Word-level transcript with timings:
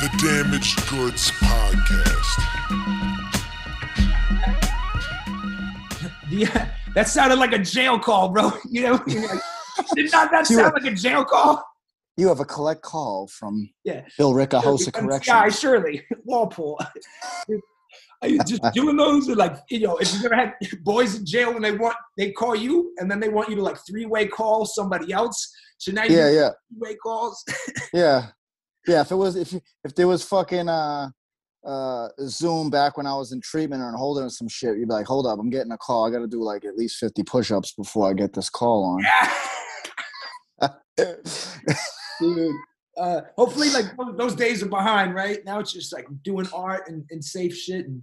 The 0.00 0.08
Damaged 0.22 0.88
Goods 0.88 1.30
Podcast. 1.32 2.40
Yeah, 6.30 6.70
that 6.94 7.08
sounded 7.08 7.38
like 7.38 7.52
a 7.52 7.58
jail 7.58 7.98
call, 7.98 8.30
bro. 8.30 8.52
You 8.70 8.82
know, 8.84 8.98
did 9.94 10.10
not 10.12 10.30
that 10.30 10.46
sound 10.46 10.72
like 10.74 10.90
a 10.90 10.94
jail 10.94 11.24
call? 11.24 11.62
You 12.16 12.28
have 12.28 12.40
a 12.40 12.44
collect 12.44 12.82
call 12.82 13.26
from 13.28 13.68
Yeah. 13.84 14.02
Billerica, 14.18 14.62
House 14.62 14.86
of 14.86 14.94
From 14.94 15.06
Correction. 15.06 15.32
Sky 15.32 15.48
Shirley, 15.50 16.02
Walpole. 16.24 16.78
Are 18.22 18.28
you 18.28 18.38
just 18.44 18.62
doing 18.74 18.96
those? 18.96 19.28
And 19.28 19.36
like, 19.38 19.56
you 19.70 19.80
know, 19.80 19.96
if 19.96 20.12
you've 20.12 20.24
ever 20.26 20.34
had 20.36 20.54
boys 20.82 21.16
in 21.16 21.24
jail 21.26 21.56
and 21.56 21.64
they 21.64 21.72
want, 21.72 21.96
they 22.18 22.32
call 22.32 22.54
you 22.54 22.92
and 22.98 23.10
then 23.10 23.18
they 23.20 23.30
want 23.30 23.48
you 23.48 23.56
to 23.56 23.62
like 23.62 23.76
three 23.88 24.04
way 24.06 24.26
call 24.26 24.66
somebody 24.66 25.12
else. 25.12 25.50
So 25.78 25.90
now 25.92 26.04
you 26.04 26.16
Yeah, 26.16 26.30
yeah, 26.30 26.50
three 26.70 26.90
way 26.90 26.94
calls. 26.96 27.42
yeah, 27.94 28.26
yeah. 28.86 29.00
If 29.02 29.10
it 29.10 29.16
was, 29.16 29.36
if 29.36 29.54
if 29.84 29.94
there 29.94 30.08
was 30.08 30.22
fucking 30.24 30.68
uh, 30.68 31.10
uh, 31.66 32.08
Zoom 32.26 32.70
back 32.70 32.96
when 32.96 33.06
I 33.06 33.14
was 33.14 33.32
in 33.32 33.40
treatment 33.40 33.82
or 33.82 33.88
in 33.88 33.94
holding 33.94 34.24
or 34.24 34.30
some 34.30 34.48
shit, 34.48 34.76
you'd 34.78 34.88
be 34.88 34.94
like, 34.94 35.06
hold 35.06 35.26
up, 35.26 35.38
I'm 35.38 35.50
getting 35.50 35.72
a 35.72 35.78
call. 35.78 36.06
I 36.06 36.10
got 36.10 36.20
to 36.20 36.26
do 36.26 36.42
like 36.42 36.64
at 36.64 36.76
least 36.76 36.96
fifty 36.96 37.22
push-ups 37.22 37.72
before 37.74 38.08
I 38.10 38.12
get 38.14 38.32
this 38.32 38.50
call 38.50 38.84
on. 38.84 40.70
Dude. 42.20 42.54
Uh, 42.98 43.22
hopefully, 43.36 43.70
like 43.70 43.86
those- 44.18 44.34
days 44.34 44.62
are 44.62 44.68
behind, 44.68 45.14
right? 45.14 45.38
Now 45.44 45.58
it's 45.58 45.72
just 45.72 45.92
like 45.92 46.06
doing 46.22 46.46
art 46.52 46.88
and, 46.88 47.04
and 47.10 47.24
safe 47.24 47.56
shit, 47.56 47.86
and 47.86 48.02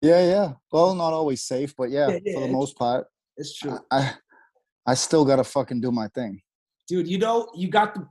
yeah, 0.00 0.24
yeah. 0.26 0.52
Well, 0.72 0.94
not 0.94 1.12
always 1.12 1.42
safe, 1.42 1.74
but 1.76 1.90
yeah, 1.90 2.08
Yeah, 2.08 2.18
yeah, 2.24 2.34
for 2.34 2.40
the 2.46 2.52
most 2.52 2.76
part, 2.78 3.06
it's 3.36 3.58
true. 3.58 3.78
I, 3.90 4.14
I 4.86 4.94
still 4.94 5.24
gotta 5.24 5.44
fucking 5.44 5.80
do 5.80 5.90
my 5.90 6.08
thing. 6.08 6.40
dude 6.88 7.08
you 7.08 7.18
know 7.18 7.48
you 7.54 7.68
got 7.68 7.94
the 7.94 8.06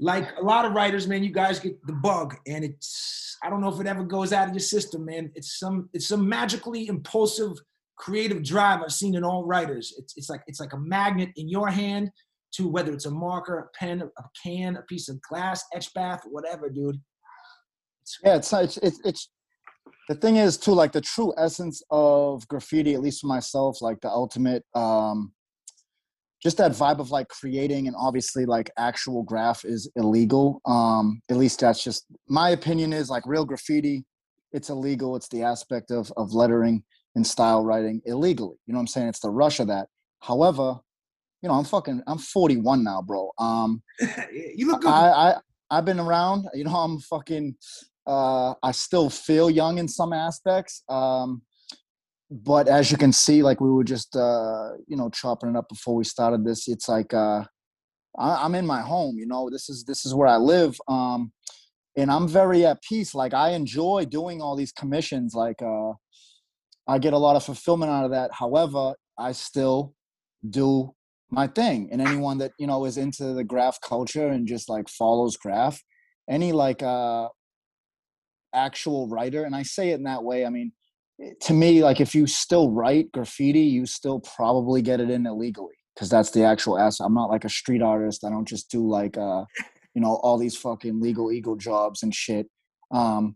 like 0.00 0.28
a 0.38 0.42
lot 0.42 0.64
of 0.64 0.72
writers 0.72 1.06
man 1.08 1.22
you 1.22 1.32
guys 1.32 1.58
get 1.58 1.74
the 1.86 1.92
bug 1.92 2.36
and 2.46 2.64
it's 2.64 3.36
i 3.42 3.50
don't 3.50 3.60
know 3.60 3.72
if 3.72 3.80
it 3.80 3.86
ever 3.86 4.04
goes 4.04 4.32
out 4.32 4.48
of 4.48 4.54
your 4.54 4.60
system 4.60 5.04
man. 5.04 5.30
It's 5.34 5.58
some 5.58 5.88
it's 5.92 6.08
some 6.08 6.28
magically 6.28 6.86
impulsive 6.88 7.52
creative 7.96 8.42
drive 8.44 8.80
i've 8.82 8.92
seen 8.92 9.14
in 9.16 9.24
all 9.24 9.44
writers. 9.44 9.94
It's, 9.98 10.14
it's 10.16 10.30
like 10.30 10.42
it's 10.46 10.60
like 10.60 10.72
a 10.72 10.78
magnet 10.78 11.30
in 11.36 11.48
your 11.48 11.68
hand 11.68 12.10
to 12.54 12.68
whether 12.68 12.92
it's 12.92 13.06
a 13.06 13.10
marker 13.10 13.58
a 13.58 13.78
pen 13.78 14.02
a 14.02 14.22
can 14.42 14.76
a 14.76 14.82
piece 14.82 15.08
of 15.08 15.20
glass 15.22 15.64
etch 15.74 15.92
bath 15.94 16.22
whatever 16.30 16.70
dude. 16.70 17.00
It's, 18.02 18.18
Yeah, 18.24 18.36
it's 18.36 18.52
it's 18.52 18.76
it's, 18.78 19.00
it's 19.04 19.30
the 20.08 20.14
thing 20.14 20.36
is 20.36 20.56
too 20.56 20.72
like 20.72 20.92
the 20.92 21.02
true 21.02 21.34
essence 21.36 21.82
of 21.90 22.46
graffiti, 22.48 22.94
at 22.94 23.00
least 23.00 23.20
for 23.20 23.26
myself, 23.26 23.82
like 23.82 24.00
the 24.00 24.08
ultimate 24.08 24.64
um 24.74 25.32
just 26.42 26.56
that 26.58 26.72
vibe 26.72 27.00
of 27.00 27.10
like 27.10 27.28
creating 27.28 27.88
and 27.88 27.96
obviously 27.98 28.46
like 28.46 28.70
actual 28.78 29.22
graph 29.22 29.64
is 29.64 29.90
illegal. 29.96 30.60
Um, 30.66 31.20
at 31.30 31.36
least 31.36 31.60
that's 31.60 31.82
just 31.82 32.06
my 32.28 32.50
opinion 32.50 32.92
is 32.92 33.10
like 33.10 33.24
real 33.26 33.44
graffiti, 33.44 34.04
it's 34.52 34.70
illegal. 34.70 35.16
It's 35.16 35.28
the 35.28 35.42
aspect 35.42 35.90
of 35.90 36.12
of 36.16 36.32
lettering 36.32 36.84
and 37.14 37.26
style 37.26 37.64
writing 37.64 38.00
illegally. 38.04 38.56
You 38.66 38.72
know 38.72 38.78
what 38.78 38.82
I'm 38.82 38.86
saying? 38.88 39.08
It's 39.08 39.20
the 39.20 39.30
rush 39.30 39.60
of 39.60 39.68
that. 39.68 39.88
However, 40.20 40.78
you 41.42 41.48
know, 41.48 41.54
I'm 41.54 41.64
fucking 41.64 42.02
I'm 42.06 42.18
41 42.18 42.84
now, 42.84 43.02
bro. 43.02 43.30
Um 43.38 43.82
you 44.32 44.68
look 44.68 44.82
good 44.82 44.90
I, 44.90 45.30
I 45.30 45.36
I've 45.70 45.84
been 45.84 46.00
around. 46.00 46.46
You 46.54 46.64
know, 46.64 46.74
I'm 46.74 46.98
fucking. 47.00 47.56
Uh, 48.06 48.54
I 48.62 48.72
still 48.72 49.10
feel 49.10 49.50
young 49.50 49.76
in 49.76 49.86
some 49.86 50.14
aspects. 50.14 50.82
Um, 50.88 51.42
but 52.30 52.68
as 52.68 52.90
you 52.90 52.98
can 52.98 53.12
see, 53.12 53.42
like 53.42 53.60
we 53.60 53.70
were 53.70 53.84
just, 53.84 54.14
uh, 54.14 54.70
you 54.86 54.96
know, 54.96 55.08
chopping 55.10 55.50
it 55.50 55.56
up 55.56 55.68
before 55.68 55.94
we 55.94 56.04
started 56.04 56.44
this. 56.44 56.68
It's 56.68 56.88
like 56.88 57.14
uh, 57.14 57.44
I, 58.18 58.44
I'm 58.44 58.54
in 58.54 58.66
my 58.66 58.82
home. 58.82 59.16
You 59.18 59.26
know, 59.26 59.48
this 59.50 59.68
is 59.68 59.84
this 59.84 60.04
is 60.04 60.14
where 60.14 60.28
I 60.28 60.36
live. 60.36 60.78
Um, 60.88 61.32
and 61.96 62.10
I'm 62.10 62.28
very 62.28 62.64
at 62.66 62.82
peace. 62.82 63.14
Like 63.14 63.34
I 63.34 63.50
enjoy 63.50 64.04
doing 64.04 64.42
all 64.42 64.56
these 64.56 64.72
commissions. 64.72 65.34
Like 65.34 65.62
uh, 65.62 65.92
I 66.86 66.98
get 66.98 67.12
a 67.12 67.18
lot 67.18 67.36
of 67.36 67.44
fulfillment 67.44 67.90
out 67.90 68.04
of 68.04 68.10
that. 68.10 68.30
However, 68.32 68.94
I 69.18 69.32
still 69.32 69.94
do 70.48 70.94
my 71.30 71.46
thing 71.46 71.88
and 71.92 72.00
anyone 72.00 72.38
that 72.38 72.52
you 72.58 72.66
know 72.66 72.84
is 72.84 72.96
into 72.96 73.34
the 73.34 73.44
graph 73.44 73.78
culture 73.80 74.28
and 74.28 74.46
just 74.46 74.68
like 74.68 74.88
follows 74.88 75.36
graph 75.36 75.82
any 76.28 76.52
like 76.52 76.82
uh 76.82 77.28
actual 78.54 79.08
writer 79.08 79.44
and 79.44 79.54
i 79.54 79.62
say 79.62 79.90
it 79.90 79.96
in 79.96 80.04
that 80.04 80.24
way 80.24 80.46
i 80.46 80.48
mean 80.48 80.72
to 81.40 81.52
me 81.52 81.82
like 81.82 82.00
if 82.00 82.14
you 82.14 82.26
still 82.26 82.70
write 82.70 83.10
graffiti 83.12 83.60
you 83.60 83.86
still 83.86 84.20
probably 84.20 84.82
get 84.82 85.00
it 85.00 85.10
in 85.10 85.26
illegally 85.26 85.74
because 85.94 86.08
that's 86.08 86.30
the 86.30 86.44
actual 86.44 86.78
ass 86.78 87.00
i'm 87.00 87.14
not 87.14 87.30
like 87.30 87.44
a 87.44 87.48
street 87.48 87.82
artist 87.82 88.24
i 88.24 88.30
don't 88.30 88.46
just 88.46 88.70
do 88.70 88.86
like 88.88 89.16
uh 89.18 89.44
you 89.94 90.00
know 90.00 90.20
all 90.22 90.38
these 90.38 90.56
fucking 90.56 91.00
legal 91.00 91.32
eagle 91.32 91.56
jobs 91.56 92.02
and 92.02 92.14
shit 92.14 92.46
um 92.92 93.34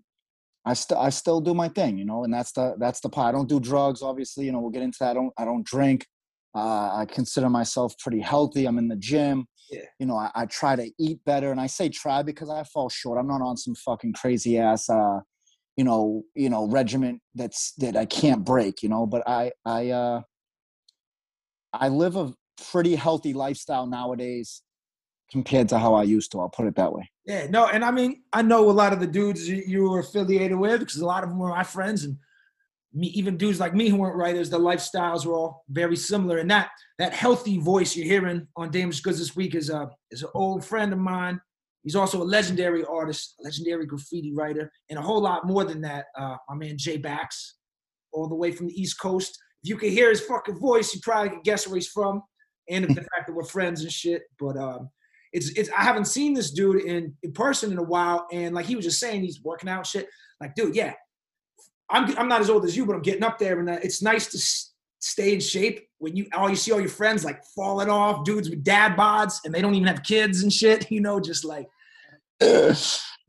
i 0.65 0.73
still 0.75 0.99
i 0.99 1.09
still 1.09 1.41
do 1.41 1.55
my 1.55 1.69
thing 1.69 1.99
you 1.99 2.05
know 2.05 2.23
and 2.23 2.33
that's 2.33 2.53
the 2.53 2.75
that's 2.79 3.01
the 3.01 3.09
part 3.09 3.35
i 3.35 3.37
don't 3.37 3.49
do 3.49 3.59
drugs 3.59 4.01
obviously 4.01 4.45
you 4.45 4.53
know 4.53 4.61
we'll 4.61 4.71
get 4.71 4.83
into 4.83 4.99
that 5.01 5.11
i 5.11 5.15
don't 5.15 5.33
i 5.39 5.45
don't 5.45 5.67
drink 5.67 6.07
uh, 6.55 6.91
I 6.95 7.07
consider 7.07 7.49
myself 7.49 7.97
pretty 7.99 8.21
healthy. 8.21 8.67
I'm 8.67 8.79
in 8.79 8.89
the 8.89 8.97
gym. 8.97 9.47
Yeah. 9.71 9.81
You 9.99 10.07
know, 10.07 10.17
I, 10.17 10.31
I 10.35 10.47
try 10.47 10.77
to 10.77 10.91
eat 10.99 11.25
better, 11.25 11.51
and 11.51 11.61
I 11.61 11.67
say 11.67 11.89
try 11.89 12.23
because 12.23 12.51
I 12.51 12.63
fall 12.65 12.89
short. 12.89 13.19
I'm 13.19 13.27
not 13.27 13.41
on 13.41 13.57
some 13.57 13.75
fucking 13.75 14.13
crazy 14.15 14.59
ass, 14.59 14.91
uh, 14.91 15.21
you 15.77 15.85
know, 15.85 16.23
you 16.35 16.51
know, 16.51 16.69
regiment 16.69 17.21
that's 17.35 17.73
that 17.79 17.97
I 17.97 18.05
can't 18.05 18.45
break. 18.45 18.83
You 18.83 18.89
know, 18.89 19.07
but 19.07 19.27
I, 19.27 19.53
I, 19.65 19.91
uh, 19.91 20.23
I 21.73 21.89
live 21.89 22.17
a 22.17 22.35
pretty 22.71 22.95
healthy 22.95 23.33
lifestyle 23.33 23.87
nowadays 23.87 24.63
compared 25.31 25.69
to 25.71 25.79
how 25.79 25.95
I 25.95 26.03
used 26.03 26.31
to. 26.33 26.41
I'll 26.41 26.51
put 26.51 26.67
it 26.67 26.77
that 26.77 26.93
way. 26.93 27.11
Yeah, 27.25 27.47
no, 27.49 27.67
and 27.67 27.85
I 27.85 27.91
mean, 27.91 28.23
I 28.33 28.43
know 28.43 28.69
a 28.69 28.73
lot 28.73 28.93
of 28.93 29.01
the 29.01 29.07
dudes 29.07 29.49
you, 29.49 29.89
were 29.89 30.01
affiliated 30.01 30.59
with 30.59 30.81
because 30.81 30.97
a 30.97 31.07
lot 31.07 31.25
of 31.25 31.31
them 31.31 31.39
were 31.39 31.49
my 31.49 31.63
friends, 31.63 32.05
and 32.05 32.19
me, 32.93 33.09
even 33.09 33.37
dudes 33.37 33.59
like 33.59 33.75
me 33.75 33.89
who 33.89 33.97
weren't 33.97 34.17
writers, 34.17 34.51
the 34.51 34.59
lifestyles 34.59 35.25
were 35.25 35.35
all 35.35 35.65
very 35.71 35.97
similar. 35.97 36.39
And 36.39 36.51
that 36.51 36.71
that 36.99 37.15
healthy 37.15 37.59
voice 37.59 37.97
you're 37.97 38.07
hearing 38.07 38.47
on 38.57 38.71
Damaged 38.71 39.03
Goods 39.03 39.19
this 39.19 39.35
week 39.35 39.55
is 39.55 39.71
a 39.71 39.91
is 40.11 40.23
an 40.23 40.29
old 40.35 40.65
friend 40.65 40.93
of 40.93 40.99
mine. 40.99 41.41
He's 41.83 41.97
also 41.97 42.23
a 42.23 42.25
legendary 42.25 42.85
artist, 42.85 43.35
a 43.41 43.45
legendary 43.45 43.87
graffiti 43.87 44.33
writer, 44.33 44.71
and 44.89 44.99
a 44.99 45.03
whole 45.03 45.21
lot 45.21 45.47
more 45.47 45.65
than 45.65 45.81
that. 45.83 46.07
Uh, 46.17 46.37
my 46.49 46.55
man 46.55 46.79
Jay 46.79 46.97
Bax, 46.97 47.57
all 48.13 48.29
the 48.29 48.37
way 48.37 48.53
from 48.53 48.69
the 48.69 48.81
East 48.81 49.01
Coast. 49.01 49.39
If 49.63 49.71
you 49.71 49.77
could 49.77 49.91
hear 49.91 50.11
his 50.11 50.21
fucking 50.21 50.59
voice, 50.59 50.95
you 50.95 51.01
probably 51.03 51.31
could 51.31 51.45
guess 51.45 51.67
where 51.67 51.77
he's 51.77 51.89
from, 51.89 52.23
and 52.69 52.85
the 52.85 52.95
fact 52.95 53.27
that 53.27 53.35
we're 53.35 53.45
friends 53.45 53.83
and 53.83 53.91
shit. 53.91 54.23
But 54.39 54.57
um, 54.57 54.91
it's 55.33 55.51
it's 55.51 55.71
I 55.71 55.83
haven't 55.83 56.07
seen 56.07 56.35
this 56.35 56.53
dude 56.53 56.85
in 56.85 57.15
in 57.23 57.33
person 57.33 57.73
in 57.73 57.79
a 57.79 57.83
while, 57.83 58.27
and 58.33 58.55
like 58.55 58.67
he 58.67 58.77
was 58.77 58.85
just 58.85 59.01
saying, 59.01 59.23
he's 59.23 59.43
working 59.43 59.69
out 59.69 59.87
shit. 59.87 60.09
Like, 60.41 60.55
dude, 60.55 60.77
yeah, 60.77 60.95
I'm 61.91 62.17
I'm 62.17 62.29
not 62.29 62.41
as 62.41 62.51
old 62.51 62.65
as 62.65 62.77
you, 62.77 62.87
but 62.87 62.95
I'm 62.95 63.03
getting 63.03 63.25
up 63.25 63.39
there, 63.39 63.59
and 63.59 63.69
uh, 63.69 63.79
it's 63.83 64.03
nice 64.03 64.29
to 64.31 64.39
stay 65.03 65.35
in 65.35 65.41
shape 65.41 65.89
when 65.99 66.17
you 66.17 66.27
all 66.33 66.49
you 66.49 66.57
see 66.57 66.73
all 66.73 66.81
your 66.81 66.89
friends 66.89 67.25
like 67.25 67.45
falling 67.55 67.91
off, 67.91 68.25
dudes 68.25 68.49
with 68.49 68.65
dad 68.65 68.97
bods, 68.97 69.35
and 69.45 69.53
they 69.53 69.61
don't 69.61 69.75
even 69.75 69.89
have 69.89 70.03
kids 70.03 70.43
and 70.43 70.53
shit. 70.53 70.87
You 70.91 71.01
know, 71.01 71.21
just 71.21 71.45
like 71.45 71.69
yeah, 72.41 72.75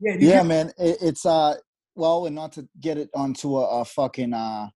yeah, 0.00 0.42
man. 0.42 0.72
It, 0.78 0.98
it's 1.00 1.24
uh, 1.24 1.54
well, 1.94 2.26
and 2.26 2.34
not 2.34 2.52
to 2.52 2.68
get 2.80 2.98
it 2.98 3.10
onto 3.14 3.56
a, 3.56 3.80
a 3.80 3.84
fucking 3.84 4.34
uh, 4.34 4.68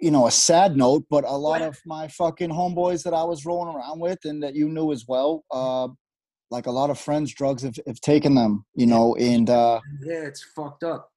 you 0.00 0.10
know, 0.10 0.26
a 0.26 0.30
sad 0.30 0.76
note, 0.76 1.04
but 1.10 1.24
a 1.24 1.36
lot 1.36 1.62
of 1.62 1.78
my 1.84 2.08
fucking 2.08 2.50
homeboys 2.50 3.02
that 3.04 3.14
I 3.14 3.24
was 3.24 3.44
rolling 3.44 3.74
around 3.74 4.00
with 4.00 4.18
and 4.24 4.42
that 4.42 4.54
you 4.54 4.68
knew 4.68 4.92
as 4.92 5.06
well, 5.08 5.44
uh, 5.50 5.88
like 6.50 6.66
a 6.66 6.70
lot 6.70 6.90
of 6.90 6.98
friends, 6.98 7.34
drugs 7.34 7.62
have, 7.62 7.76
have 7.86 8.00
taken 8.00 8.34
them, 8.34 8.64
you 8.74 8.86
know, 8.86 9.16
and 9.16 9.48
uh, 9.50 9.80
yeah, 10.04 10.22
it's 10.22 10.44
fucked 10.54 10.84
up. 10.84 11.10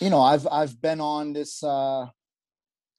you 0.00 0.10
know, 0.10 0.20
I've 0.20 0.46
I've 0.50 0.80
been 0.80 1.00
on 1.00 1.32
this. 1.32 1.62
Uh, 1.62 2.06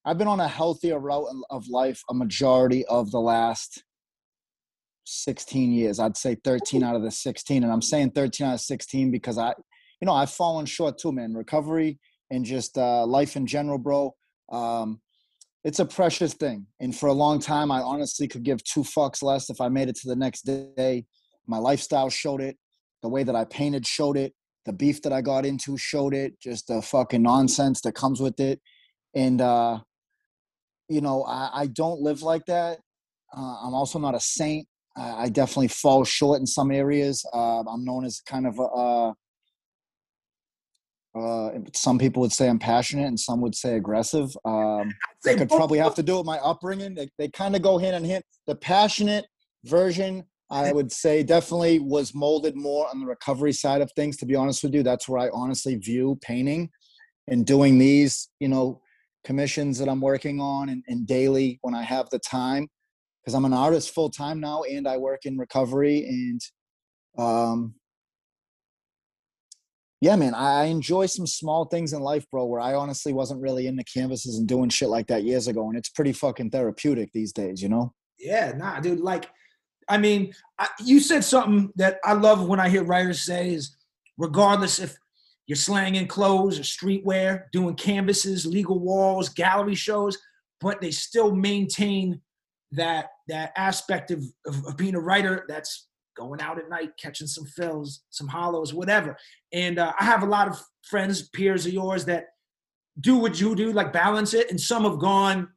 I've 0.07 0.17
been 0.17 0.29
on 0.29 0.39
a 0.39 0.47
healthier 0.47 0.99
route 0.99 1.27
of 1.49 1.67
life 1.67 2.01
a 2.09 2.13
majority 2.13 2.85
of 2.85 3.11
the 3.11 3.19
last 3.19 3.83
16 5.03 5.73
years. 5.73 5.99
I'd 5.99 6.15
say 6.15 6.37
13 6.45 6.81
out 6.81 6.95
of 6.95 7.03
the 7.03 7.11
16, 7.11 7.61
and 7.61 7.69
I'm 7.69 7.81
saying 7.81 8.11
13 8.11 8.47
out 8.47 8.53
of 8.53 8.61
16 8.61 9.11
because 9.11 9.37
I, 9.37 9.49
you 9.99 10.05
know, 10.05 10.13
I've 10.13 10.31
fallen 10.31 10.65
short 10.65 10.97
too, 10.97 11.11
man. 11.11 11.33
Recovery 11.33 11.99
and 12.31 12.45
just 12.45 12.77
uh, 12.77 13.05
life 13.05 13.35
in 13.35 13.45
general, 13.45 13.77
bro. 13.77 14.15
Um, 14.49 15.01
it's 15.65 15.79
a 15.79 15.85
precious 15.85 16.33
thing, 16.33 16.67
and 16.79 16.95
for 16.95 17.07
a 17.09 17.13
long 17.13 17.39
time, 17.39 17.69
I 17.69 17.81
honestly 17.81 18.29
could 18.29 18.43
give 18.43 18.63
two 18.63 18.83
fucks 18.83 19.21
less 19.21 19.49
if 19.49 19.59
I 19.59 19.67
made 19.67 19.89
it 19.89 19.97
to 19.97 20.07
the 20.07 20.15
next 20.15 20.43
day. 20.43 21.05
My 21.47 21.57
lifestyle 21.57 22.09
showed 22.09 22.39
it. 22.39 22.55
The 23.03 23.09
way 23.09 23.23
that 23.23 23.35
I 23.35 23.43
painted 23.43 23.85
showed 23.85 24.15
it 24.15 24.33
the 24.65 24.73
beef 24.73 25.01
that 25.01 25.11
I 25.11 25.21
got 25.21 25.45
into 25.45 25.77
showed 25.77 26.13
it, 26.13 26.39
just 26.39 26.67
the 26.67 26.81
fucking 26.81 27.23
nonsense 27.23 27.81
that 27.81 27.93
comes 27.93 28.21
with 28.21 28.39
it. 28.39 28.61
And, 29.15 29.41
uh, 29.41 29.79
you 30.89 31.01
know, 31.01 31.23
I, 31.23 31.49
I 31.53 31.67
don't 31.67 32.01
live 32.01 32.21
like 32.21 32.45
that. 32.45 32.79
Uh, 33.35 33.57
I'm 33.63 33.73
also 33.73 33.99
not 33.99 34.15
a 34.15 34.19
saint. 34.19 34.67
I, 34.95 35.23
I 35.23 35.29
definitely 35.29 35.67
fall 35.67 36.03
short 36.03 36.39
in 36.39 36.45
some 36.45 36.71
areas. 36.71 37.25
Uh, 37.33 37.61
I'm 37.61 37.83
known 37.83 38.05
as 38.05 38.21
kind 38.21 38.47
of 38.47 38.59
a, 38.59 38.63
uh, 38.63 39.13
uh, 41.17 41.51
some 41.73 41.97
people 41.97 42.21
would 42.21 42.31
say 42.31 42.47
I'm 42.47 42.59
passionate 42.59 43.07
and 43.07 43.19
some 43.19 43.41
would 43.41 43.55
say 43.55 43.75
aggressive. 43.75 44.35
Um, 44.45 44.93
I 45.25 45.33
could 45.35 45.49
probably 45.49 45.79
have 45.79 45.95
to 45.95 46.03
do 46.03 46.17
with 46.17 46.25
my 46.25 46.37
upbringing. 46.39 46.93
They, 46.93 47.09
they 47.17 47.27
kind 47.27 47.55
of 47.55 47.61
go 47.61 47.77
hand 47.77 47.95
in 47.95 48.05
hand. 48.05 48.23
The 48.45 48.55
passionate 48.55 49.25
version 49.65 50.25
I 50.49 50.71
would 50.71 50.91
say 50.91 51.23
definitely 51.23 51.79
was 51.79 52.15
molded 52.15 52.55
more 52.55 52.87
on 52.89 53.01
the 53.01 53.05
recovery 53.05 53.51
side 53.51 53.81
of 53.81 53.91
things. 53.93 54.15
To 54.17 54.25
be 54.25 54.35
honest 54.35 54.63
with 54.63 54.73
you, 54.73 54.81
that's 54.81 55.07
where 55.07 55.19
I 55.19 55.29
honestly 55.33 55.75
view 55.75 56.17
painting 56.21 56.69
and 57.27 57.45
doing 57.45 57.77
these, 57.77 58.29
you 58.39 58.47
know, 58.47 58.81
commissions 59.27 59.77
that 59.77 59.89
I'm 59.89 59.99
working 59.99 60.39
on 60.39 60.69
and, 60.69 60.81
and 60.87 61.05
daily 61.05 61.59
when 61.61 61.75
I 61.75 61.83
have 61.83 62.09
the 62.09 62.19
time. 62.19 62.67
Because 63.21 63.35
I'm 63.35 63.43
an 63.43 63.53
artist 63.53 63.93
full 63.93 64.09
time 64.09 64.39
now 64.39 64.63
and 64.63 64.87
I 64.87 64.95
work 64.95 65.25
in 65.25 65.37
recovery 65.37 66.05
and 66.07 66.41
um 67.23 67.75
yeah, 69.99 70.15
man, 70.15 70.35
I 70.35 70.65
enjoy 70.65 71.07
some 71.07 71.25
small 71.25 71.65
things 71.65 71.91
in 71.91 72.01
life, 72.01 72.23
bro, 72.31 72.45
where 72.45 72.61
I 72.61 72.75
honestly 72.75 73.13
wasn't 73.13 73.41
really 73.41 73.65
into 73.65 73.83
canvases 73.83 74.37
and 74.37 74.47
doing 74.47 74.69
shit 74.69 74.89
like 74.89 75.07
that 75.07 75.23
years 75.23 75.47
ago. 75.47 75.67
And 75.69 75.77
it's 75.77 75.89
pretty 75.89 76.13
fucking 76.13 76.51
therapeutic 76.51 77.11
these 77.13 77.33
days, 77.33 77.63
you 77.63 77.67
know? 77.67 77.93
Yeah, 78.19 78.53
nah, 78.55 78.79
dude. 78.79 78.99
Like, 78.99 79.27
I 79.89 79.97
mean, 79.97 80.33
I, 80.59 80.67
you 80.85 80.99
said 80.99 81.23
something 81.23 81.71
that 81.77 81.97
I 82.03 82.13
love 82.13 82.47
when 82.47 82.59
I 82.59 82.69
hear 82.69 82.83
writers 82.83 83.23
say 83.23 83.55
is 83.55 83.75
regardless 84.19 84.77
if 84.77 84.97
you're 85.47 85.55
slanging 85.55 86.07
clothes 86.07 86.59
or 86.59 86.63
streetwear, 86.63 87.43
doing 87.51 87.75
canvases, 87.75 88.45
legal 88.45 88.79
walls, 88.79 89.29
gallery 89.29 89.75
shows, 89.75 90.17
but 90.59 90.81
they 90.81 90.91
still 90.91 91.33
maintain 91.33 92.21
that 92.73 93.07
that 93.29 93.53
aspect 93.55 94.11
of, 94.11 94.23
of, 94.45 94.65
of 94.65 94.77
being 94.77 94.95
a 94.95 94.99
writer 94.99 95.45
that's 95.47 95.87
going 96.17 96.41
out 96.41 96.57
at 96.57 96.69
night, 96.69 96.91
catching 96.99 97.27
some 97.27 97.45
fills, 97.45 98.01
some 98.09 98.27
hollows, 98.27 98.73
whatever. 98.73 99.17
And 99.53 99.79
uh, 99.79 99.93
I 99.99 100.03
have 100.03 100.23
a 100.23 100.27
lot 100.27 100.47
of 100.47 100.59
friends, 100.83 101.29
peers 101.29 101.65
of 101.65 101.73
yours 101.73 102.05
that 102.05 102.25
do 102.99 103.17
what 103.17 103.39
you 103.39 103.55
do, 103.55 103.71
like 103.71 103.93
balance 103.93 104.33
it. 104.33 104.49
And 104.49 104.59
some 104.59 104.83
have 104.83 104.99
gone 104.99 105.49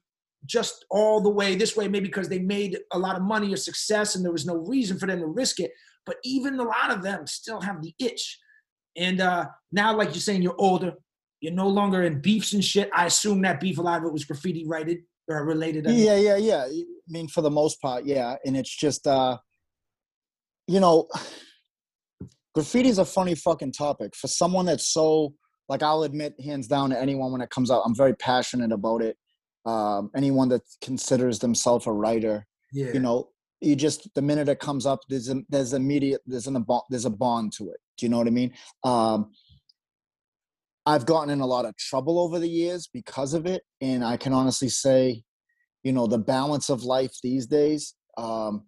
just 0.47 0.85
all 0.91 1.21
the 1.21 1.31
way 1.31 1.55
this 1.55 1.77
way, 1.77 1.89
maybe 1.89 2.07
because 2.07 2.29
they 2.29 2.39
made 2.39 2.79
a 2.93 2.99
lot 2.99 3.17
of 3.17 3.23
money 3.23 3.53
or 3.53 3.57
success 3.57 4.15
and 4.15 4.25
there 4.25 4.33
was 4.33 4.47
no 4.47 4.57
reason 4.57 4.99
for 4.99 5.07
them 5.07 5.21
to 5.21 5.27
risk 5.27 5.61
it. 5.61 5.73
But 6.07 6.17
even 6.25 6.59
a 6.59 6.65
lot 6.65 6.91
of 6.91 7.03
them 7.03 7.27
still 7.27 7.61
have 7.61 7.83
the 7.83 7.95
itch. 7.99 8.39
And 8.97 9.21
uh, 9.21 9.47
now, 9.73 9.97
like 9.97 10.09
you're 10.09 10.17
saying, 10.17 10.43
you're 10.43 10.55
older, 10.59 10.95
you're 11.41 11.53
no 11.53 11.69
longer 11.69 12.03
in 12.03 12.21
beefs 12.21 12.53
and 12.53 12.65
shit. 12.65 12.91
I 12.95 13.07
assume 13.07 13.43
that 13.43 13.61
beef, 13.61 13.79
a 13.79 13.83
lot 13.83 14.01
of 14.01 14.07
it 14.07 14.13
was 14.13 14.25
graffiti 14.25 14.67
rated 14.67 14.99
or 15.29 15.45
related. 15.45 15.87
Yeah, 15.89 16.17
yeah, 16.17 16.37
yeah. 16.37 16.65
I 16.65 16.83
mean, 17.09 17.29
for 17.29 17.41
the 17.41 17.51
most 17.51 17.81
part, 17.81 18.05
yeah. 18.05 18.37
And 18.45 18.57
it's 18.57 18.75
just, 18.75 19.07
uh, 19.07 19.39
you 20.67 20.81
know, 20.81 21.09
graffiti 22.55 22.89
is 22.89 22.99
a 22.99 23.05
funny 23.05 23.35
fucking 23.35 23.73
topic 23.73 24.15
for 24.17 24.27
someone 24.27 24.67
that's 24.67 24.87
so 24.87 25.35
like 25.71 25.85
I'll 25.85 26.03
admit 26.03 26.35
hands 26.45 26.67
down 26.67 26.91
to 26.91 27.01
anyone 27.01 27.31
when 27.31 27.41
it 27.41 27.49
comes 27.49 27.71
out. 27.71 27.83
I'm 27.87 27.95
very 27.95 28.15
passionate 28.15 28.73
about 28.73 29.03
it. 29.03 29.17
Um, 29.65 30.11
anyone 30.17 30.49
that 30.49 30.63
considers 30.83 31.39
themselves 31.39 31.87
a 31.87 31.93
writer, 31.93 32.45
yeah. 32.73 32.93
you 32.93 32.99
know, 32.99 33.29
you 33.61 33.77
just 33.77 34.09
the 34.15 34.23
minute 34.23 34.49
it 34.49 34.59
comes 34.59 34.87
up, 34.87 35.01
there's 35.09 35.29
a, 35.29 35.43
there's 35.49 35.73
immediate 35.73 36.21
there's 36.27 36.47
an 36.47 36.65
there's 36.89 37.05
a 37.05 37.11
bond 37.11 37.53
to 37.55 37.71
it. 37.71 37.79
Do 37.99 38.07
you 38.07 38.11
know 38.11 38.19
what 38.19 38.27
I 38.27 38.31
mean? 38.31 38.53
Um, 38.85 39.33
I've 40.87 41.07
gotten 41.07 41.31
in 41.31 41.41
a 41.41 41.47
lot 41.47 41.67
of 41.67 41.77
trouble 41.77 42.19
over 42.19 42.39
the 42.39 42.49
years 42.49 42.89
because 42.93 43.35
of 43.35 43.47
it, 43.47 43.63
and 43.81 44.05
I 44.05 44.17
can 44.17 44.33
honestly 44.33 44.69
say, 44.69 45.23
you 45.83 45.93
know, 45.93 46.07
the 46.07 46.19
balance 46.19 46.71
of 46.71 46.85
life 46.85 47.13
these 47.23 47.47
days. 47.47 47.95
Um, 48.17 48.65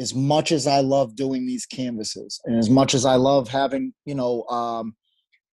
as 0.00 0.12
much 0.12 0.50
as 0.50 0.66
I 0.66 0.80
love 0.80 1.14
doing 1.14 1.46
these 1.46 1.66
canvases, 1.66 2.40
and 2.44 2.58
as 2.58 2.68
much 2.68 2.94
as 2.94 3.04
I 3.06 3.14
love 3.14 3.48
having, 3.48 3.94
you 4.04 4.16
know, 4.16 4.42
um, 4.44 4.96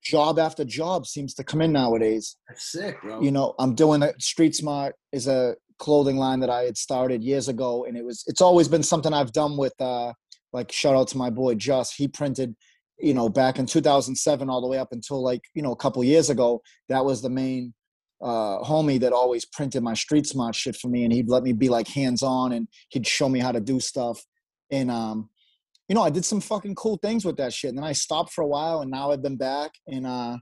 job 0.03 0.39
after 0.39 0.65
job 0.65 1.05
seems 1.05 1.35
to 1.35 1.43
come 1.43 1.61
in 1.61 1.71
nowadays. 1.71 2.35
That's 2.47 2.71
sick, 2.71 3.01
bro. 3.01 3.21
You 3.21 3.31
know, 3.31 3.53
I'm 3.59 3.75
doing 3.75 4.01
a 4.01 4.13
Street 4.19 4.55
Smart 4.55 4.95
is 5.11 5.27
a 5.27 5.55
clothing 5.81 6.17
line 6.17 6.39
that 6.39 6.49
I 6.49 6.61
had 6.61 6.77
started 6.77 7.23
years 7.23 7.47
ago, 7.49 7.85
and 7.85 7.97
it 7.97 8.05
was 8.05 8.23
it's 8.27 8.39
always 8.39 8.67
been 8.67 8.83
something 8.83 9.13
I've 9.13 9.33
done 9.33 9.57
with 9.57 9.73
uh 9.81 10.13
like 10.53 10.71
shout 10.71 10.95
out 10.95 11.07
to 11.09 11.17
my 11.17 11.29
boy 11.29 11.55
Just. 11.55 11.95
He 11.95 12.07
printed, 12.07 12.55
you 12.99 13.13
know, 13.13 13.27
back 13.27 13.57
in 13.57 13.65
2007 13.65 14.49
all 14.49 14.61
the 14.61 14.67
way 14.67 14.77
up 14.77 14.89
until 14.91 15.21
like 15.21 15.41
you 15.55 15.63
know 15.63 15.71
a 15.71 15.75
couple 15.83 16.03
years 16.03 16.29
ago. 16.29 16.61
That 16.87 17.03
was 17.03 17.21
the 17.21 17.29
main 17.29 17.73
uh 18.21 18.59
homie 18.59 18.99
that 18.99 19.11
always 19.11 19.43
printed 19.43 19.81
my 19.81 19.95
Street 19.95 20.27
Smart 20.27 20.55
shit 20.55 20.75
for 20.75 20.87
me, 20.87 21.03
and 21.03 21.11
he'd 21.11 21.29
let 21.29 21.43
me 21.43 21.51
be 21.51 21.67
like 21.67 21.87
hands 21.87 22.21
on, 22.21 22.53
and 22.53 22.67
he'd 22.89 23.07
show 23.07 23.27
me 23.27 23.39
how 23.39 23.51
to 23.51 23.59
do 23.59 23.79
stuff. 23.79 24.23
And 24.69 24.91
um, 24.91 25.29
you 25.89 25.95
know, 25.95 26.03
I 26.03 26.11
did 26.11 26.25
some 26.25 26.41
fucking 26.41 26.75
cool 26.75 26.97
things 26.97 27.25
with 27.25 27.37
that 27.37 27.53
shit. 27.53 27.69
And 27.69 27.77
then 27.79 27.85
I 27.85 27.93
stopped 27.93 28.31
for 28.33 28.43
a 28.43 28.47
while, 28.47 28.81
and 28.81 28.91
now 28.91 29.11
I've 29.11 29.23
been 29.23 29.37
back. 29.37 29.71
And 29.87 30.05
uh, 30.05 30.37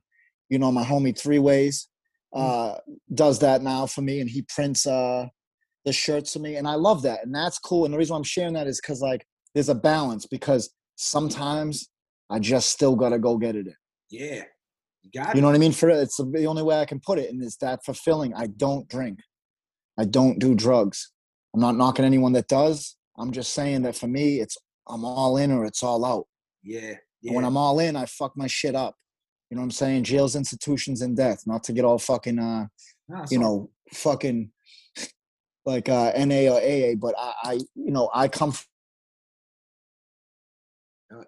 you 0.49 0.59
know, 0.59 0.71
my 0.71 0.83
homie 0.83 1.17
Three 1.17 1.39
Ways 1.39 1.87
uh, 2.33 2.75
does 3.13 3.39
that 3.39 3.61
now 3.61 3.85
for 3.85 4.01
me, 4.01 4.19
and 4.19 4.29
he 4.29 4.43
prints 4.43 4.85
uh 4.85 5.27
the 5.85 5.93
shirts 5.93 6.33
for 6.33 6.39
me, 6.39 6.55
and 6.55 6.67
I 6.67 6.75
love 6.75 7.01
that, 7.03 7.23
and 7.23 7.33
that's 7.33 7.57
cool. 7.59 7.85
And 7.85 7.93
the 7.93 7.97
reason 7.97 8.13
why 8.13 8.17
I'm 8.17 8.23
sharing 8.23 8.53
that 8.53 8.67
is 8.67 8.79
because 8.81 9.01
like 9.01 9.25
there's 9.53 9.69
a 9.69 9.75
balance 9.75 10.25
because 10.25 10.69
sometimes 10.95 11.89
I 12.29 12.39
just 12.39 12.69
still 12.69 12.95
gotta 12.95 13.17
go 13.19 13.37
get 13.37 13.55
it 13.55 13.67
in. 13.67 13.75
Yeah. 14.09 14.43
You 15.01 15.11
got 15.13 15.29
it. 15.29 15.35
You 15.35 15.41
know 15.41 15.47
what 15.47 15.55
I 15.55 15.59
mean? 15.59 15.71
For 15.71 15.89
it's 15.89 16.17
the 16.17 16.45
only 16.45 16.61
way 16.63 16.79
I 16.79 16.85
can 16.85 16.99
put 16.99 17.19
it, 17.19 17.29
and 17.31 17.41
it's 17.41 17.57
that 17.57 17.83
fulfilling. 17.85 18.33
I 18.33 18.47
don't 18.47 18.87
drink. 18.89 19.19
I 19.97 20.05
don't 20.05 20.39
do 20.39 20.53
drugs. 20.55 21.11
I'm 21.53 21.61
not 21.61 21.75
knocking 21.75 22.05
anyone 22.05 22.33
that 22.33 22.47
does. 22.47 22.95
I'm 23.17 23.31
just 23.31 23.53
saying 23.53 23.81
that 23.83 23.95
for 23.95 24.07
me, 24.07 24.39
it's 24.39 24.57
I'm 24.87 25.03
all 25.05 25.37
in 25.37 25.51
or 25.51 25.65
it's 25.65 25.83
all 25.83 26.05
out. 26.05 26.25
Yeah. 26.63 26.79
And 26.81 26.97
Yeah. 27.21 27.33
when 27.33 27.45
I'm 27.45 27.57
all 27.57 27.79
in, 27.79 27.95
I 27.95 28.05
fuck 28.05 28.33
my 28.35 28.47
shit 28.47 28.75
up. 28.75 28.95
You 29.49 29.55
know 29.55 29.61
what 29.61 29.65
I'm 29.65 29.71
saying? 29.71 30.03
Jails, 30.03 30.35
institutions, 30.35 31.01
and 31.01 31.17
death. 31.17 31.43
Not 31.47 31.63
to 31.63 31.73
get 31.73 31.85
all 31.85 31.97
fucking 31.97 32.39
uh, 32.39 32.67
Nah, 33.07 33.25
you 33.31 33.39
know, 33.39 33.71
fucking 33.91 34.51
like 35.65 35.89
uh 35.89 36.11
NA 36.15 36.47
or 36.51 36.59
AA, 36.61 36.95
but 36.95 37.15
I, 37.17 37.33
I 37.43 37.53
you 37.75 37.91
know, 37.91 38.09
I 38.13 38.27
come 38.27 38.49
f- 38.49 38.67
uh, 41.15 41.23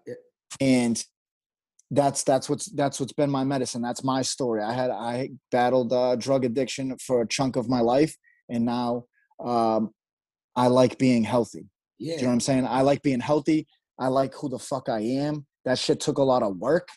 and 0.60 1.04
that's 1.90 2.24
that's 2.24 2.50
what's 2.50 2.68
that's 2.72 3.00
what's 3.00 3.14
been 3.14 3.30
my 3.32 3.44
medicine. 3.44 3.82
That's 3.82 4.04
my 4.04 4.22
story. 4.22 4.62
I 4.62 4.74
had 4.74 4.92
I 4.92 5.32
battled 5.52 5.92
uh, 5.92 6.16
drug 6.16 6.46
addiction 6.46 6.96
for 7.00 7.22
a 7.22 7.28
chunk 7.28 7.56
of 7.56 7.68
my 7.68 7.82
life, 7.82 8.16
and 8.48 8.64
now 8.64 9.06
um, 9.44 9.92
I 10.56 10.68
like 10.68 10.98
being 10.98 11.24
healthy. 11.24 11.66
yeah. 12.00 12.16
Do 12.16 12.20
you 12.20 12.24
know 12.24 12.30
what 12.30 12.34
I'm 12.36 12.40
saying? 12.42 12.68
I 12.68 12.82
like 12.82 13.02
being 13.02 13.20
healthy. 13.20 13.68
I 14.00 14.08
like 14.08 14.34
who 14.36 14.50
the 14.50 14.60
fuck 14.60 14.88
I 14.88 15.00
am. 15.00 15.46
That 15.66 15.80
shit 15.80 16.00
took 16.00 16.18
a 16.18 16.24
lot 16.24 16.44
of 16.44 16.58
work. 16.58 16.88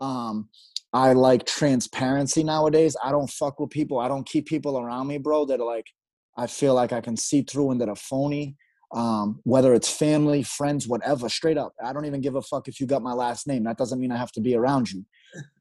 Um, 0.00 0.48
I 0.94 1.12
like 1.12 1.44
transparency 1.44 2.44
nowadays. 2.44 2.96
I 3.02 3.10
don't 3.10 3.28
fuck 3.28 3.58
with 3.58 3.70
people. 3.70 3.98
I 3.98 4.06
don't 4.06 4.24
keep 4.24 4.46
people 4.46 4.78
around 4.78 5.08
me, 5.08 5.18
bro, 5.18 5.44
that 5.46 5.58
are 5.60 5.66
like, 5.66 5.88
I 6.36 6.46
feel 6.46 6.72
like 6.74 6.92
I 6.92 7.00
can 7.00 7.16
see 7.16 7.42
through 7.42 7.72
and 7.72 7.80
that 7.80 7.88
are 7.88 7.96
phony. 7.96 8.56
Um, 8.94 9.40
whether 9.42 9.74
it's 9.74 9.90
family, 9.90 10.44
friends, 10.44 10.86
whatever, 10.86 11.28
straight 11.28 11.58
up. 11.58 11.74
I 11.84 11.92
don't 11.92 12.04
even 12.04 12.20
give 12.20 12.36
a 12.36 12.42
fuck 12.42 12.68
if 12.68 12.78
you 12.78 12.86
got 12.86 13.02
my 13.02 13.12
last 13.12 13.48
name. 13.48 13.64
That 13.64 13.76
doesn't 13.76 13.98
mean 13.98 14.12
I 14.12 14.16
have 14.16 14.30
to 14.32 14.40
be 14.40 14.54
around 14.54 14.92
you. 14.92 15.04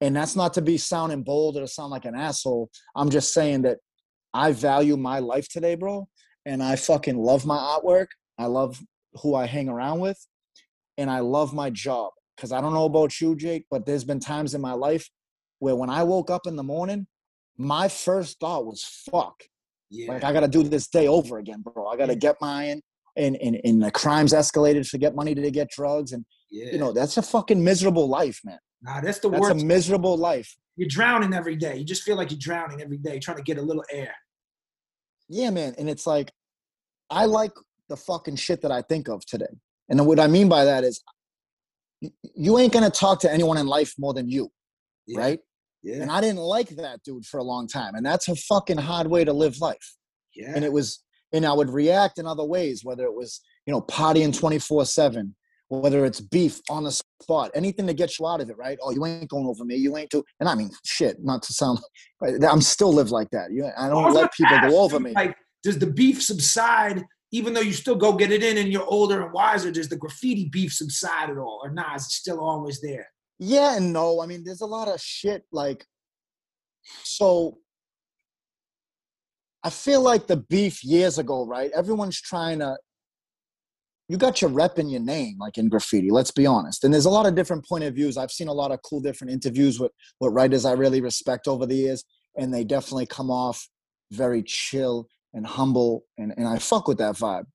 And 0.01 0.15
that's 0.15 0.35
not 0.35 0.53
to 0.53 0.61
be 0.61 0.77
sounding 0.77 1.23
bold 1.23 1.57
or 1.57 1.61
to 1.61 1.67
sound 1.67 1.89
like 1.89 2.05
an 2.05 2.13
asshole. 2.13 2.69
I'm 2.95 3.09
just 3.09 3.33
saying 3.33 3.63
that 3.63 3.79
I 4.35 4.51
value 4.51 4.97
my 4.97 5.17
life 5.17 5.49
today, 5.49 5.73
bro. 5.73 6.07
And 6.45 6.61
I 6.61 6.75
fucking 6.75 7.17
love 7.17 7.43
my 7.43 7.57
artwork. 7.57 8.07
I 8.37 8.45
love 8.45 8.79
who 9.15 9.33
I 9.33 9.47
hang 9.47 9.67
around 9.67 9.99
with, 9.99 10.19
and 10.99 11.09
I 11.09 11.21
love 11.21 11.55
my 11.55 11.71
job. 11.71 12.11
Because 12.35 12.51
I 12.51 12.61
don't 12.61 12.73
know 12.73 12.85
about 12.85 13.19
you, 13.19 13.35
Jake, 13.35 13.65
but 13.71 13.87
there's 13.87 14.03
been 14.03 14.19
times 14.19 14.53
in 14.53 14.61
my 14.61 14.73
life 14.73 15.09
where 15.63 15.75
when 15.75 15.89
I 15.89 16.03
woke 16.03 16.29
up 16.29 16.45
in 16.45 16.55
the 16.57 16.63
morning, 16.75 17.07
my 17.57 17.87
first 17.87 18.39
thought 18.39 18.65
was 18.65 18.83
fuck. 19.09 19.35
yeah. 19.89 20.07
Like 20.11 20.23
I 20.23 20.33
gotta 20.33 20.47
do 20.47 20.61
this 20.63 20.87
day 20.87 21.07
over 21.07 21.37
again, 21.37 21.61
bro. 21.61 21.87
I 21.87 21.95
gotta 21.97 22.13
Yeah. 22.13 22.19
get 22.27 22.35
mine. 22.41 22.81
And, 23.15 23.35
and 23.45 23.55
and 23.63 23.81
the 23.83 23.91
crimes 23.91 24.33
escalated 24.33 24.89
to 24.89 24.97
get 24.97 25.13
money 25.15 25.33
to 25.35 25.51
get 25.51 25.69
drugs. 25.69 26.11
And 26.13 26.25
yeah. 26.51 26.71
you 26.73 26.79
know, 26.79 26.91
that's 26.91 27.15
a 27.17 27.21
fucking 27.21 27.63
miserable 27.63 28.07
life, 28.09 28.39
man. 28.43 28.59
nah, 28.81 28.99
that's 29.01 29.19
the 29.19 29.29
That's 29.29 29.39
worst. 29.41 29.53
That's 29.53 29.63
a 29.63 29.65
miserable 29.75 30.17
life. 30.17 30.49
you're 30.75 30.89
drowning 30.89 31.33
every 31.33 31.55
day. 31.55 31.75
You 31.77 31.85
just 31.85 32.03
feel 32.07 32.17
like 32.17 32.29
you're 32.31 32.39
drowning 32.49 32.81
every 32.81 32.97
day, 32.97 33.15
trying 33.19 33.37
to 33.37 33.43
get 33.43 33.57
a 33.59 33.61
little 33.69 33.85
air. 33.91 34.13
Yeah, 35.29 35.51
man. 35.51 35.75
And 35.77 35.87
it's 35.93 36.05
like, 36.07 36.29
I 37.09 37.25
like 37.25 37.53
the 37.89 37.95
fucking 37.95 38.37
shit 38.45 38.61
that 38.63 38.71
I 38.71 38.81
think 38.81 39.07
of 39.07 39.23
today. 39.25 39.53
And 39.89 40.05
what 40.07 40.19
I 40.19 40.27
mean 40.27 40.49
by 40.49 40.65
that 40.65 40.83
is, 40.83 41.01
you 42.45 42.57
ain't 42.59 42.73
gonna 42.73 42.89
talk 42.89 43.19
to 43.21 43.31
anyone 43.31 43.57
in 43.57 43.67
life 43.67 43.93
more 43.99 44.13
than 44.13 44.27
you, 44.27 44.51
Yeah. 45.07 45.19
right? 45.19 45.39
Yeah. 45.83 46.01
And 46.01 46.11
I 46.11 46.21
didn't 46.21 46.37
like 46.37 46.69
that 46.69 47.03
dude 47.03 47.25
for 47.25 47.39
a 47.39 47.43
long 47.43 47.67
time. 47.67 47.95
And 47.95 48.05
that's 48.05 48.29
a 48.29 48.35
fucking 48.35 48.77
hard 48.77 49.07
way 49.07 49.25
to 49.25 49.33
live 49.33 49.59
life. 49.59 49.95
yeah. 50.33 50.53
And 50.55 50.63
it 50.63 50.71
was, 50.71 51.03
and 51.33 51.45
I 51.45 51.53
would 51.53 51.69
react 51.69 52.19
in 52.19 52.25
other 52.25 52.45
ways, 52.45 52.81
whether 52.83 53.03
it 53.03 53.13
was, 53.13 53.41
you 53.65 53.73
know, 53.73 53.81
partying 53.81 54.37
24 54.37 54.85
7, 54.85 55.35
whether 55.67 56.05
it's 56.05 56.21
beef 56.21 56.59
on 56.69 56.83
the 56.83 56.91
spot, 57.21 57.51
anything 57.55 57.87
to 57.87 57.93
get 57.93 58.17
you 58.19 58.27
out 58.27 58.41
of 58.41 58.49
it, 58.49 58.57
right? 58.57 58.77
Oh, 58.81 58.91
you 58.91 59.05
ain't 59.05 59.29
going 59.29 59.47
over 59.47 59.65
me. 59.65 59.75
You 59.75 59.97
ain't 59.97 60.11
do, 60.11 60.23
and 60.39 60.47
I 60.47 60.55
mean, 60.55 60.69
shit, 60.85 61.17
not 61.23 61.41
to 61.43 61.53
sound, 61.53 61.79
but 62.19 62.43
I'm 62.43 62.61
still 62.61 62.93
live 62.93 63.11
like 63.11 63.29
that. 63.31 63.51
You, 63.51 63.65
I 63.65 63.85
I 63.85 63.89
don't 63.89 64.03
was 64.03 64.15
let 64.15 64.33
people 64.33 64.55
ask 64.55 64.69
go 64.69 64.81
over 64.81 64.97
you, 64.97 65.03
me. 65.03 65.11
Like, 65.11 65.35
does 65.63 65.79
the 65.79 65.87
beef 65.87 66.21
subside 66.21 67.03
even 67.31 67.53
though 67.53 67.61
you 67.61 67.73
still 67.73 67.95
go 67.95 68.13
get 68.13 68.31
it 68.31 68.43
in 68.43 68.57
and 68.59 68.71
you're 68.71 68.85
older 68.85 69.23
and 69.23 69.33
wiser? 69.33 69.71
Does 69.71 69.89
the 69.89 69.95
graffiti 69.95 70.49
beef 70.49 70.71
subside 70.71 71.31
at 71.31 71.37
all, 71.37 71.61
or 71.63 71.71
nah? 71.71 71.95
Is 71.95 72.03
it 72.03 72.11
still 72.11 72.39
always 72.39 72.79
there? 72.79 73.07
Yeah 73.45 73.75
and 73.75 73.91
no. 73.91 74.21
I 74.21 74.25
mean, 74.25 74.43
there's 74.45 74.61
a 74.61 74.65
lot 74.65 74.87
of 74.87 75.01
shit 75.01 75.43
like 75.51 75.85
so 77.03 77.57
I 79.63 79.69
feel 79.69 80.01
like 80.01 80.27
the 80.27 80.37
beef 80.37 80.83
years 80.83 81.17
ago, 81.17 81.45
right? 81.45 81.69
Everyone's 81.75 82.19
trying 82.19 82.59
to 82.59 82.77
you 84.07 84.17
got 84.17 84.41
your 84.41 84.49
rep 84.49 84.79
in 84.79 84.89
your 84.89 85.01
name, 85.01 85.37
like 85.39 85.57
in 85.57 85.69
graffiti. 85.69 86.09
Let's 86.09 86.31
be 86.31 86.45
honest. 86.45 86.83
And 86.83 86.93
there's 86.93 87.05
a 87.05 87.09
lot 87.09 87.25
of 87.25 87.35
different 87.35 87.65
point 87.67 87.83
of 87.83 87.95
views. 87.95 88.17
I've 88.17 88.31
seen 88.31 88.47
a 88.47 88.53
lot 88.53 88.71
of 88.71 88.81
cool 88.81 89.01
different 89.01 89.31
interviews 89.33 89.77
with 89.79 89.91
with 90.21 90.33
writers 90.33 90.63
I 90.63 90.73
really 90.73 91.01
respect 91.01 91.47
over 91.47 91.65
the 91.65 91.75
years, 91.75 92.05
and 92.37 92.53
they 92.53 92.63
definitely 92.63 93.07
come 93.07 93.29
off 93.29 93.67
very 94.11 94.41
chill 94.43 95.09
and 95.33 95.45
humble, 95.45 96.05
and 96.17 96.33
and 96.37 96.47
I 96.47 96.59
fuck 96.59 96.87
with 96.87 96.99
that 96.99 97.15
vibe. 97.15 97.45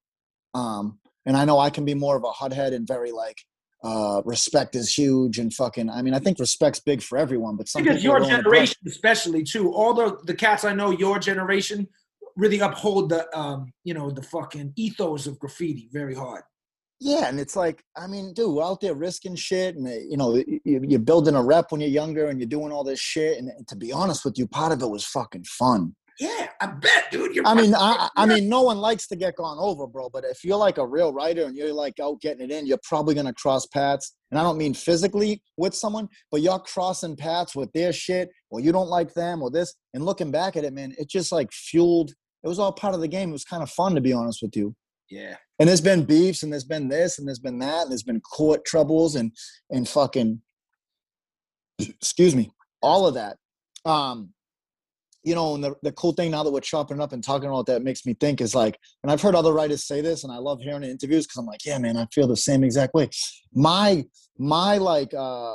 Um, 0.52 0.98
and 1.24 1.34
I 1.36 1.46
know 1.46 1.58
I 1.58 1.70
can 1.70 1.84
be 1.86 1.94
more 1.94 2.16
of 2.16 2.24
a 2.24 2.30
hothead 2.30 2.74
and 2.74 2.86
very 2.86 3.12
like 3.12 3.38
uh 3.84 4.20
respect 4.24 4.74
is 4.74 4.92
huge 4.92 5.38
and 5.38 5.54
fucking 5.54 5.88
i 5.88 6.02
mean 6.02 6.14
i 6.14 6.18
think 6.18 6.38
respect's 6.38 6.80
big 6.80 7.00
for 7.00 7.16
everyone 7.16 7.56
but 7.56 7.68
some 7.68 7.82
because 7.82 8.02
your 8.02 8.20
generation 8.20 8.76
especially 8.86 9.44
too 9.44 9.72
all 9.72 9.94
the 9.94 10.18
the 10.24 10.34
cats 10.34 10.64
i 10.64 10.72
know 10.72 10.90
your 10.90 11.18
generation 11.18 11.86
really 12.36 12.58
uphold 12.58 13.08
the 13.08 13.38
um 13.38 13.72
you 13.84 13.94
know 13.94 14.10
the 14.10 14.22
fucking 14.22 14.72
ethos 14.76 15.26
of 15.26 15.38
graffiti 15.38 15.88
very 15.92 16.14
hard 16.14 16.42
Yeah, 17.00 17.28
and 17.28 17.38
it's 17.38 17.54
like, 17.54 17.84
I 17.96 18.08
mean, 18.08 18.32
dude, 18.34 18.52
we're 18.52 18.64
out 18.64 18.80
there 18.80 18.94
risking 18.94 19.36
shit, 19.36 19.76
and 19.76 19.86
you 19.86 20.16
know, 20.16 20.42
you're 20.64 20.98
building 20.98 21.36
a 21.36 21.42
rep 21.42 21.70
when 21.70 21.80
you're 21.80 21.90
younger, 21.90 22.26
and 22.26 22.40
you're 22.40 22.48
doing 22.48 22.72
all 22.72 22.82
this 22.82 22.98
shit. 22.98 23.38
And 23.38 23.52
to 23.68 23.76
be 23.76 23.92
honest 23.92 24.24
with 24.24 24.36
you, 24.36 24.48
part 24.48 24.72
of 24.72 24.82
it 24.82 24.90
was 24.90 25.04
fucking 25.04 25.44
fun. 25.44 25.94
Yeah 26.18 26.48
i 26.60 26.66
bet 26.66 27.10
dude 27.10 27.34
you're 27.34 27.46
I 27.46 27.54
mean, 27.54 27.74
I, 27.74 28.08
I 28.16 28.26
mean, 28.26 28.48
no 28.48 28.62
one 28.62 28.78
likes 28.78 29.06
to 29.08 29.16
get 29.16 29.36
gone 29.36 29.56
over, 29.58 29.86
bro. 29.86 30.10
But 30.10 30.24
if 30.24 30.44
you're 30.44 30.56
like 30.58 30.78
a 30.78 30.86
real 30.86 31.12
writer 31.12 31.44
and 31.44 31.56
you're 31.56 31.72
like 31.72 31.98
out 32.00 32.20
getting 32.20 32.44
it 32.44 32.50
in, 32.50 32.66
you're 32.66 32.80
probably 32.82 33.14
gonna 33.14 33.32
cross 33.32 33.66
paths. 33.66 34.14
And 34.30 34.38
I 34.38 34.42
don't 34.42 34.58
mean 34.58 34.74
physically 34.74 35.42
with 35.56 35.74
someone, 35.74 36.08
but 36.30 36.42
you're 36.42 36.58
crossing 36.58 37.16
paths 37.16 37.54
with 37.54 37.72
their 37.72 37.92
shit, 37.92 38.28
or 38.50 38.60
you 38.60 38.72
don't 38.72 38.88
like 38.88 39.14
them, 39.14 39.42
or 39.42 39.50
this. 39.50 39.74
And 39.94 40.04
looking 40.04 40.30
back 40.30 40.56
at 40.56 40.64
it, 40.64 40.72
man, 40.72 40.94
it 40.98 41.08
just 41.08 41.32
like 41.32 41.52
fueled. 41.52 42.10
It 42.42 42.48
was 42.48 42.58
all 42.58 42.72
part 42.72 42.94
of 42.94 43.00
the 43.00 43.08
game. 43.08 43.30
It 43.30 43.32
was 43.32 43.44
kind 43.44 43.62
of 43.62 43.70
fun, 43.70 43.94
to 43.94 44.00
be 44.00 44.12
honest 44.12 44.40
with 44.42 44.56
you. 44.56 44.74
yeah 45.10 45.36
and 45.58 45.68
there's 45.68 45.80
been 45.80 46.04
beefs 46.04 46.42
and 46.42 46.52
there's 46.52 46.64
been 46.64 46.88
this 46.88 47.18
and 47.18 47.26
there's 47.26 47.38
been 47.38 47.58
that 47.58 47.82
and 47.82 47.90
there's 47.90 48.02
been 48.02 48.20
court 48.20 48.64
troubles 48.64 49.16
and 49.16 49.32
and 49.70 49.88
fucking 49.88 50.40
excuse 51.78 52.34
me 52.34 52.50
all 52.82 53.06
of 53.06 53.14
that 53.14 53.36
um 53.84 54.32
you 55.28 55.34
know 55.34 55.54
and 55.54 55.62
the, 55.62 55.74
the 55.82 55.92
cool 55.92 56.12
thing 56.12 56.30
now 56.30 56.42
that 56.42 56.50
we're 56.50 56.60
chopping 56.60 57.00
up 57.00 57.12
and 57.12 57.22
talking 57.22 57.48
about 57.48 57.66
that 57.66 57.82
makes 57.82 58.06
me 58.06 58.14
think 58.14 58.40
is 58.40 58.54
like 58.54 58.78
and 59.02 59.12
i've 59.12 59.20
heard 59.20 59.34
other 59.34 59.52
writers 59.52 59.84
say 59.84 60.00
this 60.00 60.24
and 60.24 60.32
i 60.32 60.38
love 60.38 60.58
hearing 60.60 60.80
the 60.80 60.90
interviews 60.90 61.26
because 61.26 61.36
i'm 61.38 61.46
like 61.46 61.64
yeah 61.64 61.78
man 61.78 61.96
i 61.96 62.06
feel 62.14 62.26
the 62.26 62.36
same 62.36 62.64
exact 62.64 62.94
way 62.94 63.08
my 63.52 64.04
my 64.38 64.78
like 64.78 65.12
uh 65.14 65.54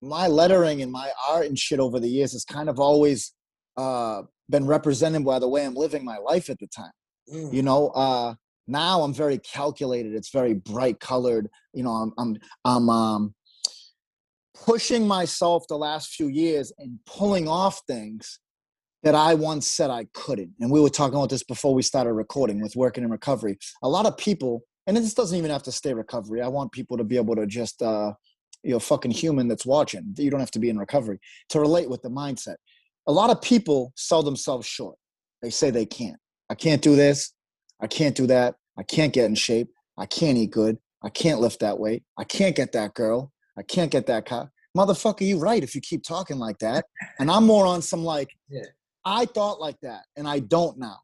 my 0.00 0.26
lettering 0.26 0.82
and 0.82 0.90
my 0.90 1.10
art 1.28 1.46
and 1.46 1.58
shit 1.58 1.78
over 1.78 2.00
the 2.00 2.08
years 2.08 2.32
has 2.32 2.44
kind 2.44 2.68
of 2.68 2.80
always 2.80 3.32
uh 3.76 4.22
been 4.50 4.66
represented 4.66 5.24
by 5.24 5.38
the 5.38 5.48
way 5.48 5.64
i'm 5.64 5.74
living 5.74 6.04
my 6.04 6.18
life 6.18 6.50
at 6.50 6.58
the 6.58 6.66
time 6.66 6.92
Mm. 7.32 7.52
you 7.54 7.62
know 7.62 7.86
uh 7.90 8.34
now 8.66 9.02
i'm 9.02 9.14
very 9.14 9.38
calculated 9.38 10.12
it's 10.12 10.30
very 10.30 10.54
bright 10.54 10.98
colored 10.98 11.48
you 11.72 11.84
know 11.84 11.90
i'm 11.90 12.12
i'm 12.18 12.36
i'm 12.64 12.90
um 12.90 13.34
pushing 14.64 15.06
myself 15.06 15.64
the 15.68 15.76
last 15.76 16.10
few 16.14 16.28
years 16.28 16.72
and 16.78 16.98
pulling 17.06 17.48
off 17.48 17.80
things 17.86 18.38
that 19.02 19.14
i 19.14 19.34
once 19.34 19.68
said 19.68 19.90
i 19.90 20.06
couldn't 20.14 20.50
and 20.60 20.70
we 20.70 20.80
were 20.80 20.88
talking 20.88 21.16
about 21.16 21.30
this 21.30 21.42
before 21.42 21.74
we 21.74 21.82
started 21.82 22.12
recording 22.12 22.60
with 22.60 22.76
working 22.76 23.04
in 23.04 23.10
recovery 23.10 23.58
a 23.82 23.88
lot 23.88 24.06
of 24.06 24.16
people 24.16 24.62
and 24.86 24.96
this 24.96 25.14
doesn't 25.14 25.38
even 25.38 25.50
have 25.50 25.62
to 25.62 25.72
stay 25.72 25.92
recovery 25.92 26.40
i 26.40 26.48
want 26.48 26.70
people 26.72 26.96
to 26.96 27.04
be 27.04 27.16
able 27.16 27.34
to 27.34 27.46
just 27.46 27.82
uh 27.82 28.12
you 28.62 28.70
know 28.70 28.78
fucking 28.78 29.10
human 29.10 29.48
that's 29.48 29.66
watching 29.66 30.14
you 30.16 30.30
don't 30.30 30.40
have 30.40 30.50
to 30.50 30.60
be 30.60 30.68
in 30.68 30.78
recovery 30.78 31.18
to 31.48 31.58
relate 31.60 31.90
with 31.90 32.02
the 32.02 32.10
mindset 32.10 32.56
a 33.08 33.12
lot 33.12 33.30
of 33.30 33.42
people 33.42 33.92
sell 33.96 34.22
themselves 34.22 34.66
short 34.66 34.96
they 35.42 35.50
say 35.50 35.70
they 35.70 35.86
can't 35.86 36.16
I 36.52 36.54
can't 36.54 36.82
do 36.82 36.94
this. 36.94 37.32
I 37.80 37.86
can't 37.86 38.14
do 38.14 38.26
that. 38.26 38.56
I 38.78 38.82
can't 38.82 39.14
get 39.14 39.24
in 39.24 39.34
shape. 39.34 39.70
I 39.96 40.04
can't 40.04 40.36
eat 40.36 40.50
good. 40.50 40.76
I 41.02 41.08
can't 41.08 41.40
lift 41.40 41.60
that 41.60 41.78
weight. 41.78 42.02
I 42.18 42.24
can't 42.24 42.54
get 42.54 42.72
that 42.72 42.92
girl. 42.92 43.32
I 43.58 43.62
can't 43.62 43.90
get 43.90 44.06
that 44.06 44.26
car. 44.26 44.50
Motherfucker, 44.76 45.26
you 45.26 45.38
right 45.38 45.62
if 45.62 45.74
you 45.74 45.80
keep 45.80 46.02
talking 46.02 46.38
like 46.38 46.58
that. 46.58 46.86
And 47.18 47.30
I'm 47.30 47.44
more 47.44 47.66
on 47.66 47.82
some 47.82 48.04
like, 48.04 48.30
Yeah. 48.48 48.62
I 49.04 49.26
thought 49.26 49.60
like 49.60 49.76
that 49.82 50.04
and 50.16 50.28
I 50.28 50.38
don't 50.38 50.78
now. 50.78 50.98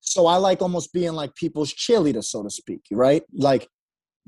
So 0.00 0.26
I 0.26 0.36
like 0.36 0.62
almost 0.62 0.92
being 0.92 1.12
like 1.12 1.34
people's 1.34 1.72
cheerleader, 1.72 2.24
so 2.24 2.42
to 2.42 2.50
speak, 2.50 2.80
right? 2.90 3.22
Like, 3.32 3.68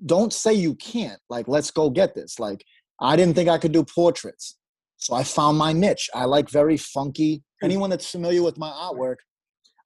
don't 0.04 0.32
say 0.32 0.52
you 0.52 0.74
can't. 0.74 1.20
Like, 1.30 1.48
let's 1.48 1.70
go 1.70 1.88
get 1.90 2.14
this. 2.14 2.38
Like, 2.38 2.64
I 3.00 3.16
didn't 3.16 3.34
think 3.34 3.48
I 3.48 3.58
could 3.58 3.72
do 3.72 3.84
portraits. 3.84 4.58
So 4.96 5.14
I 5.14 5.22
found 5.22 5.56
my 5.56 5.72
niche. 5.72 6.10
I 6.14 6.24
like 6.24 6.50
very 6.50 6.76
funky. 6.76 7.42
Hmm. 7.60 7.66
Anyone 7.66 7.90
that's 7.90 8.10
familiar 8.10 8.42
with 8.42 8.58
my 8.58 8.70
artwork, 8.70 9.16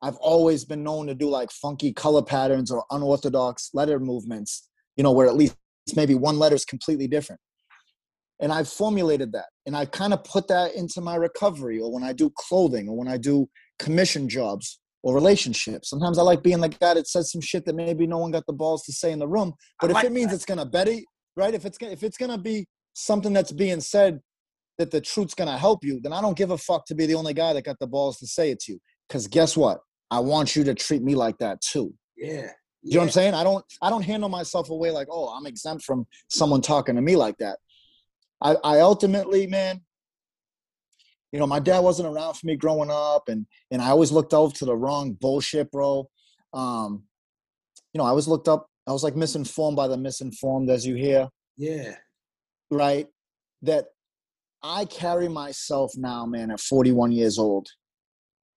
I've 0.02 0.16
always 0.16 0.64
been 0.64 0.82
known 0.82 1.06
to 1.06 1.14
do 1.14 1.28
like 1.28 1.50
funky 1.50 1.92
color 1.92 2.22
patterns 2.22 2.70
or 2.70 2.84
unorthodox 2.90 3.70
letter 3.72 4.00
movements, 4.00 4.68
you 4.96 5.04
know, 5.04 5.12
where 5.12 5.28
at 5.28 5.36
least 5.36 5.56
maybe 5.94 6.14
one 6.14 6.38
letter 6.38 6.56
is 6.56 6.64
completely 6.64 7.06
different. 7.06 7.40
And 8.40 8.52
I've 8.52 8.68
formulated 8.68 9.32
that 9.32 9.46
and 9.66 9.76
I 9.76 9.84
kind 9.84 10.12
of 10.12 10.24
put 10.24 10.48
that 10.48 10.74
into 10.74 11.00
my 11.00 11.14
recovery 11.16 11.78
or 11.78 11.92
when 11.92 12.02
I 12.02 12.12
do 12.12 12.30
clothing 12.36 12.88
or 12.88 12.96
when 12.96 13.08
I 13.08 13.16
do 13.16 13.48
commission 13.78 14.28
jobs 14.28 14.80
or 15.02 15.14
relationships. 15.14 15.90
Sometimes 15.90 16.18
I 16.18 16.22
like 16.22 16.42
being 16.42 16.60
the 16.60 16.68
guy 16.68 16.94
that 16.94 17.08
says 17.08 17.30
some 17.30 17.40
shit 17.40 17.64
that 17.66 17.74
maybe 17.74 18.06
no 18.06 18.18
one 18.18 18.30
got 18.30 18.46
the 18.46 18.52
balls 18.52 18.84
to 18.84 18.92
say 18.92 19.12
in 19.12 19.18
the 19.18 19.28
room. 19.28 19.52
But 19.80 19.88
I 19.88 19.90
if 19.90 19.94
like 19.94 20.04
it 20.06 20.12
means 20.12 20.30
that. 20.30 20.36
it's 20.36 20.44
gonna 20.44 20.66
better, 20.66 20.94
right? 21.36 21.54
If 21.54 21.64
it's 21.64 21.78
gonna 21.78 21.92
if 21.92 22.02
it's 22.02 22.16
gonna 22.16 22.38
be 22.38 22.66
something 22.94 23.32
that's 23.32 23.52
being 23.52 23.80
said 23.80 24.20
that 24.78 24.90
the 24.90 25.00
truth's 25.00 25.34
gonna 25.34 25.58
help 25.58 25.84
you, 25.84 26.00
then 26.02 26.12
I 26.12 26.20
don't 26.20 26.36
give 26.36 26.50
a 26.50 26.58
fuck 26.58 26.86
to 26.86 26.94
be 26.94 27.06
the 27.06 27.14
only 27.14 27.34
guy 27.34 27.52
that 27.52 27.64
got 27.64 27.78
the 27.78 27.86
balls 27.86 28.18
to 28.18 28.26
say 28.26 28.50
it 28.50 28.60
to 28.60 28.72
you. 28.72 28.78
Because 29.08 29.26
guess 29.26 29.56
what? 29.56 29.80
I 30.10 30.20
want 30.20 30.54
you 30.56 30.64
to 30.64 30.74
treat 30.74 31.02
me 31.02 31.14
like 31.14 31.38
that 31.38 31.60
too. 31.60 31.94
yeah 32.16 32.50
You 32.82 32.94
know 32.94 32.98
what 32.98 33.04
I'm 33.04 33.10
saying? 33.10 33.34
I 33.34 33.44
don't 33.44 33.64
I 33.80 33.90
don't 33.90 34.02
handle 34.02 34.28
myself 34.28 34.70
away 34.70 34.90
like, 34.90 35.08
oh, 35.10 35.28
I'm 35.28 35.46
exempt 35.46 35.84
from 35.84 36.06
someone 36.28 36.60
talking 36.60 36.96
to 36.96 37.02
me 37.02 37.16
like 37.16 37.38
that. 37.38 37.58
I, 38.42 38.56
I 38.64 38.80
ultimately, 38.80 39.46
man, 39.46 39.80
you 41.30 41.38
know, 41.38 41.46
my 41.46 41.61
dad 41.61 41.80
wasn't 41.80 42.08
around 42.08 42.34
for 42.34 42.46
me 42.46 42.56
growing 42.56 42.90
up 42.90 43.28
and 43.28 43.46
and 43.70 43.80
I 43.80 43.88
always 43.88 44.12
looked 44.12 44.34
out 44.34 44.54
to 44.56 44.64
the 44.64 44.76
wrong 44.76 45.12
bullshit, 45.12 45.70
bro. 45.70 46.08
Um, 46.52 47.04
you 47.92 47.99
know, 47.99 48.04
I 48.04 48.12
was 48.12 48.28
looked 48.28 48.49
up, 48.49 48.66
I 48.87 48.92
was 48.92 49.02
like 49.02 49.16
misinformed 49.16 49.76
by 49.76 49.88
the 49.88 49.96
misinformed, 49.96 50.70
as 50.70 50.87
you 50.87 50.94
hear 50.94 51.28
yeah 51.56 51.94
right? 52.72 53.06
That 53.62 53.87
I 54.62 54.87
carry 54.87 55.28
myself 55.28 55.92
now, 55.96 56.26
man, 56.26 56.50
at 56.50 56.61
41 56.61 57.12
years 57.12 57.38
old, 57.38 57.68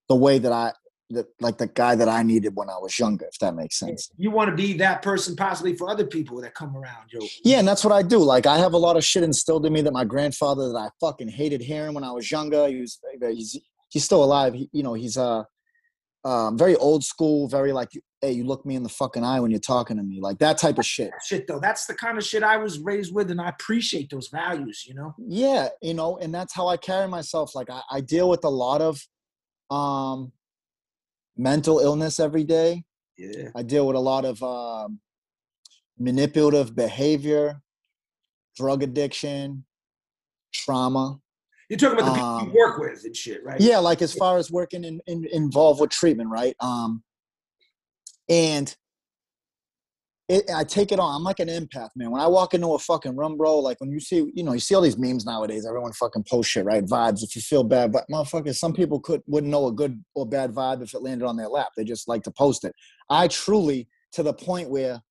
the 0.09 0.15
way 0.15 0.39
that 0.39 0.51
I, 0.51 0.71
that 1.11 1.27
like 1.39 1.57
the 1.57 1.67
guy 1.67 1.95
that 1.95 2.09
I 2.09 2.23
needed 2.23 2.55
when 2.55 2.69
I 2.69 2.77
was 2.77 2.97
younger, 2.97 3.25
if 3.25 3.37
that 3.39 3.55
makes 3.55 3.79
sense. 3.79 4.09
you 4.17 4.31
want 4.31 4.49
to 4.49 4.55
be 4.55 4.73
that 4.77 5.01
person 5.01 5.35
possibly 5.35 5.75
for 5.75 5.89
other 5.89 6.05
people 6.05 6.41
that 6.41 6.55
come 6.55 6.75
around 6.75 7.11
yo 7.11 7.19
Yeah, 7.43 7.59
and 7.59 7.67
that's 7.67 7.83
what 7.83 7.93
I 7.93 8.01
do. 8.01 8.17
Like 8.17 8.45
I 8.45 8.57
have 8.57 8.73
a 8.73 8.77
lot 8.77 8.97
of 8.97 9.03
shit 9.03 9.23
instilled 9.23 9.65
in 9.65 9.73
me 9.73 9.81
that 9.81 9.93
my 9.93 10.05
grandfather 10.05 10.69
that 10.69 10.77
I 10.77 10.89
fucking 10.99 11.29
hated 11.29 11.61
hearing 11.61 11.93
when 11.93 12.03
I 12.03 12.11
was 12.11 12.29
younger. 12.31 12.67
He 12.67 12.81
was 12.81 12.99
he's 13.21 13.59
he's 13.89 14.03
still 14.03 14.23
alive. 14.23 14.53
He, 14.53 14.69
you 14.71 14.83
know, 14.83 14.93
he's 14.93 15.17
uh 15.17 15.43
um, 16.25 16.57
very 16.57 16.75
old 16.77 17.03
school, 17.03 17.47
very 17.47 17.71
like, 17.71 17.91
hey, 18.19 18.31
you 18.31 18.45
look 18.45 18.65
me 18.65 18.75
in 18.75 18.81
the 18.81 18.89
fucking 18.89 19.23
eye 19.23 19.39
when 19.39 19.51
you're 19.51 19.59
talking 19.59 19.97
to 19.97 20.03
me, 20.03 20.19
like 20.19 20.39
that 20.39 20.57
type 20.57 20.79
of 20.79 20.85
shit. 20.85 21.11
shit 21.23 21.45
though 21.47 21.59
that's 21.59 21.85
the 21.85 21.93
kind 21.93 22.17
of 22.17 22.23
shit 22.23 22.41
i 22.41 22.57
was 22.57 22.79
raised 22.79 23.13
with 23.13 23.29
and 23.29 23.39
i 23.39 23.49
appreciate 23.49 24.09
those 24.09 24.29
values 24.29 24.85
you 24.87 24.95
know 24.95 25.13
yeah 25.19 25.69
you 25.83 25.93
know 25.93 26.17
and 26.17 26.33
that's 26.33 26.53
how 26.53 26.67
i 26.67 26.75
carry 26.75 27.07
myself 27.07 27.53
like 27.53 27.69
i, 27.69 27.81
I 27.91 28.01
deal 28.01 28.27
with 28.27 28.43
a 28.43 28.49
lot 28.49 28.81
of 28.81 28.99
um 29.69 30.31
mental 31.37 31.79
illness 31.79 32.19
every 32.19 32.43
day. 32.43 32.83
Yeah. 33.17 33.49
I 33.55 33.63
deal 33.63 33.87
with 33.87 33.95
a 33.95 33.99
lot 33.99 34.25
of 34.25 34.41
um 34.43 34.99
manipulative 35.97 36.75
behavior 36.75 37.61
drug 38.57 38.83
addiction 38.83 39.65
trauma. 40.53 41.19
You're 41.69 41.79
talking 41.79 41.99
about 41.99 42.09
the 42.09 42.13
people 42.13 42.25
Um, 42.27 42.47
you 42.49 42.53
work 42.53 42.77
with 42.77 43.03
and 43.05 43.15
shit 43.15 43.43
right? 43.43 43.59
yeah 43.59 43.79
like 43.79 44.01
as 44.01 44.13
far 44.13 44.37
as 44.37 44.51
working 44.51 44.83
in, 44.83 45.01
in 45.07 45.25
involved 45.31 45.81
with 45.81 45.89
treatment 45.89 46.29
right? 46.29 46.55
Um 46.59 47.03
and 48.29 48.75
it, 50.27 50.49
I 50.53 50.63
take 50.63 50.91
it 50.91 50.99
on. 50.99 51.15
I'm 51.15 51.23
like 51.23 51.39
an 51.39 51.49
empath, 51.49 51.89
man. 51.95 52.09
When 52.09 52.21
I 52.21 52.27
walk 52.27 52.55
into 52.55 52.73
a 52.73 52.79
fucking 52.79 53.15
room, 53.15 53.37
bro, 53.37 53.59
like 53.59 53.79
when 53.79 53.91
you 53.91 53.99
see, 53.99 54.25
you 54.33 54.43
know, 54.43 54.53
you 54.53 54.59
see 54.59 54.73
all 54.73 54.81
these 54.81 54.97
memes 54.97 55.25
nowadays. 55.25 55.65
Everyone 55.67 55.93
fucking 55.93 56.25
post 56.27 56.49
shit, 56.49 56.65
right? 56.65 56.83
Vibes. 56.83 57.23
If 57.23 57.35
you 57.35 57.41
feel 57.43 57.63
bad, 57.63 57.91
but 57.91 58.05
motherfuckers, 58.11 58.55
some 58.55 58.73
people 58.73 58.99
could 58.99 59.21
wouldn't 59.27 59.51
know 59.51 59.67
a 59.67 59.71
good 59.71 60.03
or 60.15 60.25
bad 60.25 60.51
vibe 60.51 60.81
if 60.81 60.93
it 60.95 61.03
landed 61.03 61.27
on 61.27 61.37
their 61.37 61.47
lap. 61.47 61.69
They 61.77 61.83
just 61.83 62.07
like 62.07 62.23
to 62.23 62.31
post 62.31 62.65
it. 62.65 62.73
I 63.09 63.27
truly, 63.27 63.87
to 64.13 64.23
the 64.23 64.33
point 64.33 64.69
where 64.71 65.01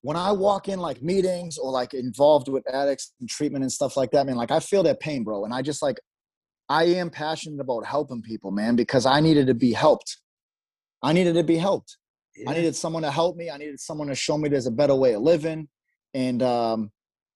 when 0.00 0.16
I 0.16 0.32
walk 0.32 0.68
in 0.68 0.80
like 0.80 1.00
meetings 1.02 1.58
or 1.58 1.70
like 1.70 1.94
involved 1.94 2.48
with 2.48 2.68
addicts 2.68 3.12
and 3.20 3.28
treatment 3.28 3.62
and 3.62 3.70
stuff 3.70 3.96
like 3.96 4.10
that, 4.10 4.26
man, 4.26 4.34
like 4.34 4.50
I 4.50 4.58
feel 4.58 4.82
their 4.82 4.96
pain, 4.96 5.22
bro. 5.22 5.44
And 5.44 5.54
I 5.54 5.62
just 5.62 5.82
like, 5.82 6.00
I 6.68 6.84
am 6.84 7.10
passionate 7.10 7.60
about 7.60 7.86
helping 7.86 8.22
people, 8.22 8.50
man, 8.50 8.74
because 8.74 9.06
I 9.06 9.20
needed 9.20 9.46
to 9.46 9.54
be 9.54 9.72
helped. 9.72 10.18
I 11.00 11.12
needed 11.12 11.34
to 11.34 11.44
be 11.44 11.56
helped. 11.56 11.96
Yeah. 12.36 12.50
I 12.50 12.54
needed 12.54 12.74
someone 12.76 13.02
to 13.02 13.10
help 13.10 13.36
me. 13.36 13.50
I 13.50 13.58
needed 13.58 13.80
someone 13.80 14.08
to 14.08 14.14
show 14.14 14.38
me 14.38 14.48
there's 14.48 14.66
a 14.66 14.70
better 14.70 14.94
way 14.94 15.14
of 15.14 15.22
living. 15.22 15.68
And 16.14 16.42
um, 16.42 16.90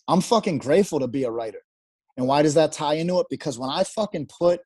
I'm 0.08 0.20
fucking 0.20 0.58
grateful 0.58 1.00
to 1.00 1.08
be 1.08 1.24
a 1.24 1.30
writer. 1.30 1.60
And 2.16 2.26
why 2.26 2.42
does 2.42 2.54
that 2.54 2.72
tie 2.72 2.94
into 2.94 3.20
it? 3.20 3.26
Because 3.28 3.58
when 3.58 3.70
I 3.70 3.84
fucking 3.84 4.26
put 4.26 4.60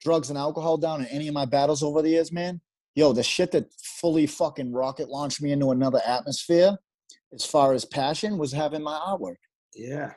drugs 0.00 0.30
and 0.30 0.38
alcohol 0.38 0.76
down 0.76 1.00
in 1.00 1.06
any 1.08 1.28
of 1.28 1.34
my 1.34 1.44
battles 1.44 1.82
over 1.82 2.02
the 2.02 2.10
years, 2.10 2.32
man, 2.32 2.60
yo, 2.94 3.12
the 3.12 3.22
shit 3.22 3.50
that 3.52 3.72
fully 3.82 4.26
fucking 4.26 4.72
rocket 4.72 5.08
launched 5.08 5.42
me 5.42 5.52
into 5.52 5.70
another 5.70 6.00
atmosphere, 6.06 6.76
as 7.32 7.44
far 7.44 7.72
as 7.72 7.84
passion, 7.84 8.38
was 8.38 8.52
having 8.52 8.82
my 8.82 8.98
artwork. 8.98 9.36
Yeah. 9.74 10.12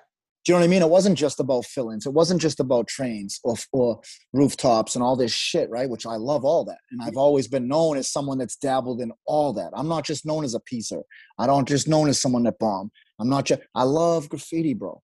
Do 0.45 0.51
you 0.51 0.53
know 0.53 0.59
what 0.59 0.65
I 0.65 0.69
mean? 0.69 0.83
It 0.83 0.89
wasn't 0.89 1.17
just 1.17 1.39
about 1.39 1.65
fillings. 1.65 2.05
It 2.05 2.13
wasn't 2.13 2.39
just 2.39 2.59
about 2.59 2.87
trains 2.87 3.39
or, 3.43 3.55
or 3.71 3.99
rooftops 4.31 4.93
and 4.93 5.03
all 5.03 5.15
this 5.15 5.31
shit, 5.31 5.67
right? 5.71 5.89
Which 5.89 6.05
I 6.05 6.17
love 6.17 6.45
all 6.45 6.63
that. 6.65 6.77
And 6.91 7.01
I've 7.01 7.17
always 7.17 7.47
been 7.47 7.67
known 7.67 7.97
as 7.97 8.11
someone 8.11 8.37
that's 8.37 8.55
dabbled 8.55 9.01
in 9.01 9.11
all 9.25 9.53
that. 9.53 9.71
I'm 9.73 9.87
not 9.87 10.05
just 10.05 10.23
known 10.23 10.43
as 10.43 10.53
a 10.53 10.59
piecer. 10.59 11.01
I 11.39 11.47
don't 11.47 11.67
just 11.67 11.87
known 11.87 12.09
as 12.09 12.21
someone 12.21 12.43
that 12.43 12.59
bomb. 12.59 12.91
I'm 13.19 13.27
not 13.27 13.45
just, 13.45 13.61
I 13.73 13.83
love 13.83 14.29
graffiti, 14.29 14.75
bro. 14.75 15.01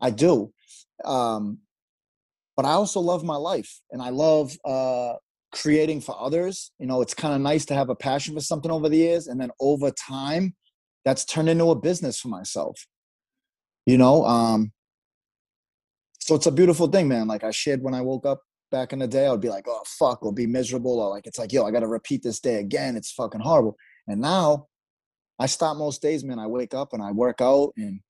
I 0.00 0.10
do. 0.10 0.52
Um, 1.04 1.58
but 2.56 2.64
I 2.64 2.72
also 2.72 3.00
love 3.00 3.24
my 3.24 3.36
life 3.36 3.80
and 3.90 4.00
I 4.00 4.10
love 4.10 4.56
uh, 4.64 5.14
creating 5.52 6.00
for 6.00 6.16
others. 6.16 6.70
You 6.78 6.86
know, 6.86 7.02
it's 7.02 7.12
kind 7.12 7.34
of 7.34 7.40
nice 7.40 7.64
to 7.66 7.74
have 7.74 7.88
a 7.88 7.96
passion 7.96 8.34
for 8.34 8.40
something 8.40 8.70
over 8.70 8.88
the 8.88 8.98
years. 8.98 9.26
And 9.26 9.40
then 9.40 9.50
over 9.58 9.90
time, 9.90 10.54
that's 11.04 11.24
turned 11.24 11.48
into 11.48 11.72
a 11.72 11.74
business 11.74 12.20
for 12.20 12.28
myself. 12.28 12.86
You 13.84 13.98
know, 13.98 14.24
um, 14.24 14.72
so 16.26 16.34
it's 16.34 16.46
a 16.46 16.52
beautiful 16.52 16.88
thing, 16.88 17.06
man. 17.06 17.28
Like 17.28 17.44
I 17.44 17.52
shared 17.52 17.82
when 17.82 17.94
I 17.94 18.00
woke 18.00 18.26
up 18.26 18.42
back 18.72 18.92
in 18.92 18.98
the 18.98 19.06
day, 19.06 19.26
I 19.26 19.30
would 19.30 19.40
be 19.40 19.48
like, 19.48 19.66
oh 19.68 19.82
fuck, 19.86 20.24
or 20.24 20.32
be 20.32 20.44
miserable, 20.44 20.98
or 20.98 21.08
like 21.08 21.28
it's 21.28 21.38
like, 21.38 21.52
yo, 21.52 21.64
I 21.64 21.70
gotta 21.70 21.86
repeat 21.86 22.24
this 22.24 22.40
day 22.40 22.56
again. 22.56 22.96
It's 22.96 23.12
fucking 23.12 23.42
horrible. 23.42 23.76
And 24.08 24.20
now 24.20 24.66
I 25.38 25.46
stop 25.46 25.76
most 25.76 26.02
days, 26.02 26.24
man. 26.24 26.40
I 26.40 26.48
wake 26.48 26.74
up 26.74 26.92
and 26.92 27.00
I 27.00 27.12
work 27.12 27.40
out 27.40 27.74
and 27.76 28.00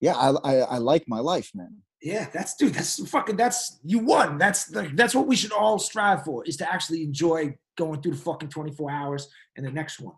yeah, 0.00 0.14
I 0.14 0.30
I, 0.30 0.54
I 0.56 0.78
like 0.78 1.04
my 1.06 1.20
life, 1.20 1.52
man. 1.54 1.82
Yeah, 2.02 2.28
that's 2.32 2.56
dude. 2.56 2.74
That's 2.74 3.08
fucking. 3.08 3.36
That's 3.36 3.78
you 3.84 4.00
won. 4.00 4.36
That's 4.36 4.68
like 4.72 4.96
that's 4.96 5.14
what 5.14 5.28
we 5.28 5.36
should 5.36 5.52
all 5.52 5.78
strive 5.78 6.24
for 6.24 6.44
is 6.46 6.56
to 6.56 6.68
actually 6.68 7.04
enjoy 7.04 7.54
going 7.78 8.02
through 8.02 8.12
the 8.12 8.18
fucking 8.18 8.48
twenty 8.48 8.72
four 8.72 8.90
hours 8.90 9.28
and 9.56 9.64
the 9.64 9.70
next 9.70 10.00
one. 10.00 10.16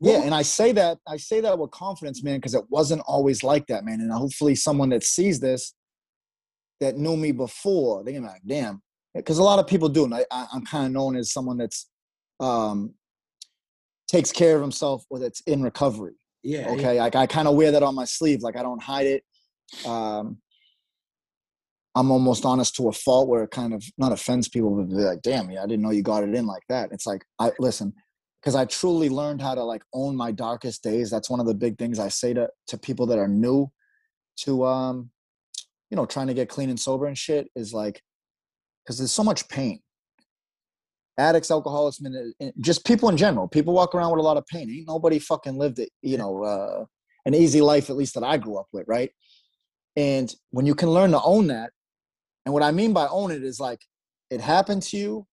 Yeah, 0.00 0.22
and 0.22 0.32
I 0.32 0.42
say 0.42 0.70
that 0.72 0.98
I 1.08 1.16
say 1.16 1.40
that 1.40 1.58
with 1.58 1.72
confidence, 1.72 2.22
man, 2.22 2.36
because 2.36 2.54
it 2.54 2.64
wasn't 2.68 3.02
always 3.04 3.42
like 3.42 3.66
that, 3.66 3.84
man. 3.84 4.00
And 4.00 4.12
hopefully, 4.12 4.54
someone 4.54 4.90
that 4.90 5.02
sees 5.02 5.40
this 5.40 5.74
that 6.80 6.96
knew 6.96 7.16
me 7.16 7.32
before, 7.32 8.04
they're 8.04 8.14
gonna 8.14 8.26
be 8.26 8.32
like, 8.32 8.42
damn. 8.46 8.82
Because 9.14 9.38
a 9.38 9.42
lot 9.42 9.58
of 9.58 9.66
people 9.66 9.88
do. 9.88 10.04
And 10.04 10.14
I, 10.14 10.24
I'm 10.30 10.64
kind 10.64 10.86
of 10.86 10.92
known 10.92 11.16
as 11.16 11.32
someone 11.32 11.56
that's 11.56 11.88
um, 12.40 12.94
takes 14.06 14.30
care 14.30 14.56
of 14.56 14.62
himself 14.62 15.04
or 15.10 15.18
that's 15.18 15.40
in 15.42 15.62
recovery. 15.62 16.14
Yeah. 16.42 16.68
Okay. 16.70 16.96
yeah. 16.96 17.02
Like 17.02 17.16
I 17.16 17.26
kind 17.26 17.48
of 17.48 17.56
wear 17.56 17.72
that 17.72 17.82
on 17.82 17.94
my 17.94 18.04
sleeve. 18.04 18.42
Like 18.42 18.56
I 18.56 18.62
don't 18.62 18.82
hide 18.82 19.06
it. 19.06 19.24
Um, 19.86 20.38
I'm 21.94 22.12
almost 22.12 22.44
honest 22.44 22.76
to 22.76 22.88
a 22.88 22.92
fault 22.92 23.28
where 23.28 23.42
it 23.42 23.50
kind 23.50 23.74
of 23.74 23.82
not 23.98 24.12
offends 24.12 24.48
people, 24.48 24.70
but 24.76 24.88
be 24.88 24.94
like, 24.94 25.22
damn, 25.22 25.50
yeah, 25.50 25.62
I 25.64 25.66
didn't 25.66 25.82
know 25.82 25.90
you 25.90 26.02
got 26.02 26.22
it 26.22 26.34
in 26.34 26.46
like 26.46 26.62
that. 26.68 26.90
It's 26.92 27.06
like, 27.06 27.24
I 27.40 27.50
listen, 27.58 27.92
because 28.40 28.54
I 28.54 28.66
truly 28.66 29.08
learned 29.08 29.42
how 29.42 29.54
to 29.54 29.64
like 29.64 29.82
own 29.92 30.14
my 30.14 30.30
darkest 30.30 30.82
days. 30.84 31.10
That's 31.10 31.28
one 31.28 31.40
of 31.40 31.46
the 31.46 31.54
big 31.54 31.76
things 31.76 31.98
I 31.98 32.08
say 32.08 32.32
to 32.34 32.48
to 32.68 32.78
people 32.78 33.06
that 33.06 33.18
are 33.18 33.28
new 33.28 33.70
to 34.40 34.64
um 34.64 35.10
you 35.90 35.96
know, 35.96 36.06
trying 36.06 36.26
to 36.26 36.34
get 36.34 36.48
clean 36.48 36.70
and 36.70 36.78
sober 36.78 37.06
and 37.06 37.16
shit 37.16 37.48
is 37.54 37.72
like, 37.72 38.02
because 38.84 38.98
there's 38.98 39.12
so 39.12 39.24
much 39.24 39.48
pain. 39.48 39.80
Addicts, 41.18 41.50
alcoholics, 41.50 42.00
men 42.00 42.32
just 42.60 42.86
people 42.86 43.08
in 43.08 43.16
general. 43.16 43.48
People 43.48 43.74
walk 43.74 43.94
around 43.94 44.12
with 44.12 44.20
a 44.20 44.22
lot 44.22 44.36
of 44.36 44.46
pain. 44.46 44.70
Ain't 44.70 44.86
nobody 44.86 45.18
fucking 45.18 45.58
lived 45.58 45.78
it, 45.78 45.90
you 46.00 46.16
know, 46.16 46.44
uh, 46.44 46.84
an 47.26 47.34
easy 47.34 47.60
life, 47.60 47.90
at 47.90 47.96
least 47.96 48.14
that 48.14 48.22
I 48.22 48.36
grew 48.36 48.56
up 48.56 48.68
with, 48.72 48.84
right? 48.86 49.10
And 49.96 50.32
when 50.50 50.64
you 50.64 50.74
can 50.74 50.90
learn 50.90 51.10
to 51.10 51.20
own 51.20 51.48
that, 51.48 51.72
and 52.46 52.54
what 52.54 52.62
I 52.62 52.70
mean 52.70 52.92
by 52.92 53.08
own 53.08 53.32
it 53.32 53.42
is 53.42 53.58
like, 53.58 53.80
it 54.30 54.40
happened 54.40 54.82
to 54.84 54.96
you. 54.96 55.26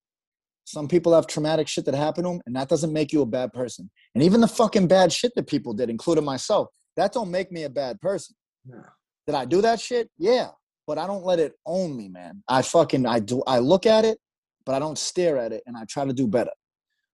Some 0.63 0.87
people 0.87 1.13
have 1.13 1.27
traumatic 1.27 1.67
shit 1.67 1.85
that 1.85 1.93
happened 1.93 2.25
to 2.25 2.31
them, 2.31 2.41
and 2.47 2.55
that 2.55 2.67
doesn't 2.67 2.91
make 2.91 3.13
you 3.13 3.21
a 3.21 3.25
bad 3.25 3.53
person. 3.53 3.91
And 4.15 4.23
even 4.23 4.41
the 4.41 4.47
fucking 4.47 4.87
bad 4.87 5.13
shit 5.13 5.33
that 5.35 5.47
people 5.47 5.73
did, 5.73 5.91
including 5.91 6.25
myself, 6.25 6.69
that 6.97 7.13
don't 7.13 7.29
make 7.29 7.51
me 7.51 7.63
a 7.63 7.69
bad 7.69 8.01
person. 8.01 8.35
No. 8.65 8.81
Did 9.25 9.35
I 9.35 9.45
do 9.45 9.61
that 9.61 9.79
shit? 9.79 10.09
Yeah. 10.17 10.49
But 10.87 10.97
I 10.97 11.07
don't 11.07 11.25
let 11.25 11.39
it 11.39 11.53
own 11.65 11.97
me, 11.97 12.09
man. 12.09 12.43
I 12.47 12.61
fucking 12.61 13.05
I 13.05 13.19
do 13.19 13.41
I 13.47 13.59
look 13.59 13.85
at 13.85 14.05
it, 14.05 14.19
but 14.65 14.75
I 14.75 14.79
don't 14.79 14.97
stare 14.97 15.37
at 15.37 15.51
it 15.51 15.63
and 15.65 15.75
I 15.75 15.85
try 15.85 16.05
to 16.05 16.13
do 16.13 16.27
better. 16.27 16.51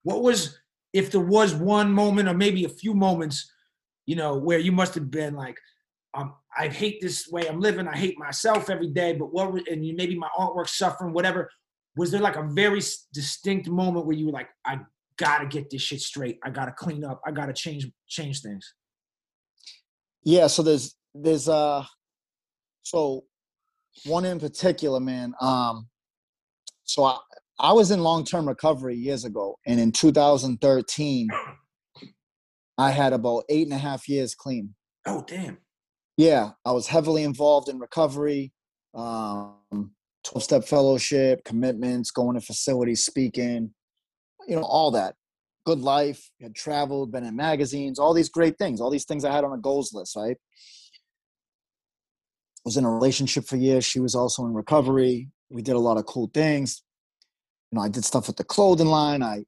What 0.04 0.22
was 0.22 0.60
if 0.94 1.12
there 1.12 1.22
was 1.22 1.56
one 1.56 1.92
moment 1.92 2.28
or 2.28 2.34
maybe 2.34 2.66
a 2.66 2.70
few 2.70 2.94
moments, 2.94 3.50
you 4.06 4.16
know, 4.16 4.36
where 4.36 4.60
you 4.60 4.74
must 4.74 4.94
have 4.96 5.10
been 5.10 5.36
like, 5.36 5.56
um, 6.14 6.34
I 6.58 6.68
hate 6.68 7.00
this 7.00 7.30
way 7.30 7.48
I'm 7.48 7.62
living. 7.62 7.88
I 7.88 7.96
hate 7.96 8.20
myself 8.20 8.70
every 8.70 8.90
day. 8.90 9.14
But 9.14 9.32
what? 9.32 9.68
And 9.70 9.86
you, 9.86 9.96
maybe 9.96 10.18
my 10.18 10.28
artwork 10.38 10.68
suffering, 10.68 11.14
whatever. 11.14 11.50
Was 11.96 12.12
there 12.12 12.22
like 12.22 12.36
a 12.36 12.44
very 12.44 12.82
distinct 13.14 13.70
moment 13.70 14.06
where 14.06 14.16
you 14.16 14.26
were 14.26 14.32
like, 14.32 14.50
I 14.66 14.80
gotta 15.18 15.46
get 15.46 15.70
this 15.70 15.82
shit 15.82 16.02
straight. 16.02 16.40
I 16.44 16.50
gotta 16.50 16.72
clean 16.72 17.04
up. 17.04 17.22
I 17.26 17.32
gotta 17.32 17.54
change 17.54 17.88
change 18.08 18.42
things. 18.42 18.74
Yeah, 20.24 20.48
so 20.48 20.64
there's 20.64 20.96
there's 21.14 21.48
uh 21.48 21.86
so 22.84 23.26
one 24.06 24.26
in 24.26 24.40
particular, 24.40 25.00
man. 25.00 25.34
Um 25.42 25.88
so 26.84 27.04
I 27.04 27.18
I 27.60 27.74
was 27.74 27.92
in 27.92 28.02
long-term 28.02 28.48
recovery 28.48 28.96
years 28.96 29.24
ago, 29.24 29.56
and 29.68 29.80
in 29.80 29.92
2013, 29.92 31.30
I 32.78 32.90
had 32.90 33.14
about 33.14 33.44
eight 33.50 33.68
and 33.68 33.76
a 33.76 33.78
half 33.78 34.10
years 34.10 34.34
clean. 34.34 34.74
Oh 35.06 35.24
damn. 35.28 35.60
Yeah, 36.18 36.52
I 36.66 36.72
was 36.72 36.88
heavily 36.88 37.24
involved 37.24 37.70
in 37.70 37.80
recovery, 37.80 38.52
um, 38.96 39.92
12 40.24 40.44
step 40.44 40.64
fellowship, 40.66 41.44
commitments, 41.44 42.12
going 42.12 42.36
to 42.36 42.46
facilities, 42.46 43.06
speaking, 43.06 43.74
you 44.48 44.56
know, 44.56 44.64
all 44.64 44.92
that. 44.92 45.16
Good 45.66 45.80
life, 45.80 46.32
had 46.42 46.56
traveled, 46.56 47.12
been 47.12 47.24
in 47.24 47.36
magazines, 47.36 48.00
all 48.00 48.14
these 48.14 48.30
great 48.30 48.58
things, 48.58 48.82
all 48.82 48.90
these 48.90 49.06
things 49.06 49.24
I 49.24 49.32
had 49.32 49.44
on 49.44 49.54
a 49.54 49.62
goals 49.62 49.94
list, 49.94 50.16
right? 50.16 50.38
Was 52.66 52.78
in 52.78 52.86
a 52.86 52.92
relationship 52.92 53.46
for 53.46 53.58
years. 53.58 53.84
She 53.86 54.00
was 54.00 54.14
also 54.14 54.46
in 54.46 54.54
recovery. 54.54 55.30
We 55.50 55.62
did 55.62 55.76
a 55.76 55.80
lot 55.80 55.98
of 55.98 56.06
cool 56.06 56.30
things. 56.34 56.84
You 57.72 57.78
know, 57.78 57.82
I 57.84 57.90
did 57.90 58.06
stuff 58.06 58.28
with 58.28 58.38
the 58.38 58.44
clothing 58.44 58.88
line. 58.88 59.24
I 59.24 59.44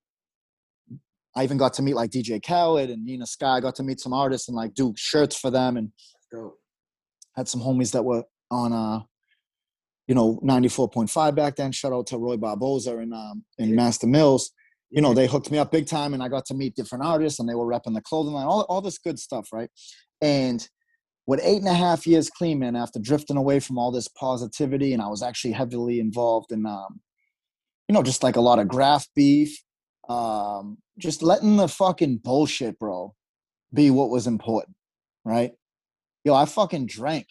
I 1.35 1.43
even 1.43 1.57
got 1.57 1.73
to 1.75 1.81
meet 1.81 1.95
like 1.95 2.11
DJ 2.11 2.43
Khaled 2.45 2.89
and 2.89 3.03
Nina 3.05 3.25
Sky. 3.25 3.57
I 3.57 3.59
got 3.59 3.75
to 3.75 3.83
meet 3.83 3.99
some 3.99 4.13
artists 4.13 4.47
and 4.47 4.55
like 4.55 4.73
do 4.73 4.93
shirts 4.95 5.37
for 5.37 5.49
them 5.51 5.77
and 5.77 5.91
had 7.35 7.47
some 7.47 7.61
homies 7.61 7.91
that 7.91 8.03
were 8.03 8.23
on 8.51 8.73
uh 8.73 8.99
you 10.07 10.15
know 10.15 10.39
94.5 10.43 11.35
back 11.35 11.55
then 11.55 11.71
shout 11.71 11.93
out 11.93 12.07
to 12.07 12.17
roy 12.17 12.37
barboza 12.37 12.97
and 12.97 13.13
um 13.13 13.43
and 13.57 13.69
Yeah. 13.69 13.75
master 13.75 14.07
mills 14.07 14.51
you 14.89 15.01
know 15.01 15.13
they 15.13 15.27
hooked 15.27 15.49
me 15.49 15.57
up 15.57 15.71
big 15.71 15.87
time 15.87 16.13
and 16.13 16.21
i 16.21 16.27
got 16.27 16.45
to 16.47 16.53
meet 16.53 16.75
different 16.75 17.03
artists 17.03 17.39
and 17.39 17.47
they 17.47 17.55
were 17.55 17.65
repping 17.65 17.93
the 17.93 18.01
clothing 18.01 18.33
line 18.33 18.45
all, 18.45 18.61
all 18.69 18.81
this 18.81 18.97
good 18.97 19.17
stuff 19.17 19.47
right 19.53 19.69
and 20.21 20.67
with 21.25 21.39
eight 21.43 21.59
and 21.59 21.67
a 21.67 21.73
half 21.73 22.05
years 22.05 22.29
clean 22.29 22.59
man 22.59 22.75
after 22.75 22.99
drifting 22.99 23.37
away 23.37 23.59
from 23.59 23.77
all 23.77 23.91
this 23.91 24.07
positivity 24.07 24.93
and 24.93 25.01
i 25.01 25.07
was 25.07 25.23
actually 25.23 25.51
heavily 25.51 25.99
involved 25.99 26.51
in 26.51 26.65
um 26.65 26.99
you 27.87 27.93
know 27.93 28.03
just 28.03 28.23
like 28.23 28.35
a 28.35 28.41
lot 28.41 28.59
of 28.59 28.67
graph 28.67 29.07
beef 29.15 29.63
um 30.09 30.77
just 30.97 31.23
letting 31.23 31.55
the 31.55 31.67
fucking 31.67 32.17
bullshit 32.17 32.77
bro 32.79 33.13
be 33.73 33.89
what 33.89 34.09
was 34.09 34.27
important 34.27 34.75
right 35.25 35.51
yo 36.23 36.33
i 36.33 36.45
fucking 36.45 36.85
drank 36.85 37.27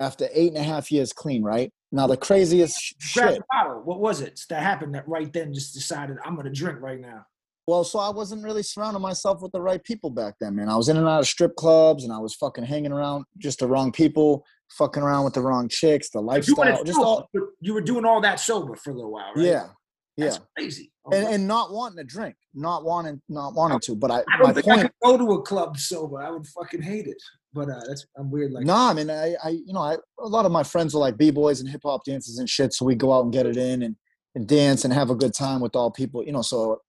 after 0.00 0.28
eight 0.32 0.48
and 0.48 0.58
a 0.58 0.62
half 0.62 0.90
years 0.90 1.12
clean, 1.12 1.42
right? 1.42 1.72
Now 1.90 2.06
the 2.06 2.16
craziest 2.16 2.94
shit. 3.00 3.42
What 3.84 4.00
was 4.00 4.20
it 4.20 4.40
that 4.50 4.62
happened 4.62 4.94
that 4.94 5.08
right 5.08 5.32
then 5.32 5.52
just 5.52 5.74
decided 5.74 6.18
I'm 6.24 6.36
gonna 6.36 6.52
drink 6.52 6.80
right 6.80 7.00
now? 7.00 7.26
Well, 7.68 7.84
so 7.84 7.98
I 7.98 8.08
wasn't 8.08 8.42
really 8.42 8.62
surrounding 8.62 9.02
myself 9.02 9.42
with 9.42 9.52
the 9.52 9.60
right 9.60 9.84
people 9.84 10.08
back 10.08 10.36
then, 10.40 10.56
man. 10.56 10.70
I 10.70 10.76
was 10.78 10.88
in 10.88 10.96
and 10.96 11.06
out 11.06 11.20
of 11.20 11.28
strip 11.28 11.54
clubs, 11.54 12.02
and 12.02 12.10
I 12.10 12.16
was 12.18 12.34
fucking 12.34 12.64
hanging 12.64 12.92
around 12.92 13.26
just 13.36 13.58
the 13.58 13.66
wrong 13.66 13.92
people, 13.92 14.46
fucking 14.78 15.02
around 15.02 15.26
with 15.26 15.34
the 15.34 15.42
wrong 15.42 15.68
chicks, 15.68 16.08
the 16.08 16.22
lifestyle, 16.22 16.82
just 16.82 16.98
all. 16.98 17.28
you 17.60 17.74
were 17.74 17.82
doing 17.82 18.06
all 18.06 18.22
that 18.22 18.40
sober 18.40 18.74
for 18.74 18.92
a 18.92 18.94
little 18.94 19.12
while, 19.12 19.34
right? 19.36 19.44
Yeah, 19.44 19.66
yeah, 20.16 20.38
crazy. 20.56 20.90
Oh, 21.04 21.10
and, 21.12 21.28
and 21.28 21.46
not 21.46 21.70
wanting 21.70 21.98
to 21.98 22.04
drink, 22.04 22.36
not 22.54 22.86
wanting, 22.86 23.20
not 23.28 23.52
wanting 23.52 23.80
to. 23.80 23.94
But 23.94 24.12
I, 24.12 24.20
I 24.20 24.38
don't 24.38 24.54
think 24.54 24.68
I 24.68 24.82
could 24.84 24.92
go 25.04 25.18
to 25.18 25.32
a 25.32 25.42
club 25.42 25.76
sober. 25.76 26.22
I 26.22 26.30
would 26.30 26.46
fucking 26.46 26.80
hate 26.80 27.06
it. 27.06 27.22
But 27.52 27.68
uh, 27.68 27.82
that's 27.86 28.06
I'm 28.16 28.30
weird 28.30 28.52
like 28.52 28.64
Nah, 28.64 28.88
I 28.88 28.94
mean, 28.94 29.10
I, 29.10 29.34
I, 29.44 29.50
you 29.50 29.74
know, 29.74 29.80
I, 29.80 29.96
a 30.20 30.26
lot 30.26 30.46
of 30.46 30.52
my 30.52 30.62
friends 30.62 30.94
are 30.94 31.00
like 31.00 31.18
b 31.18 31.30
boys 31.30 31.60
and 31.60 31.68
hip 31.68 31.82
hop 31.84 32.06
dancers 32.06 32.38
and 32.38 32.48
shit, 32.48 32.72
so 32.72 32.86
we 32.86 32.94
go 32.94 33.12
out 33.12 33.24
and 33.24 33.32
get 33.32 33.44
it 33.44 33.58
in 33.58 33.82
and, 33.82 33.94
and 34.34 34.48
dance 34.48 34.86
and 34.86 34.94
have 34.94 35.10
a 35.10 35.14
good 35.14 35.34
time 35.34 35.60
with 35.60 35.76
all 35.76 35.90
people, 35.90 36.24
you 36.24 36.32
know. 36.32 36.40
So, 36.40 36.80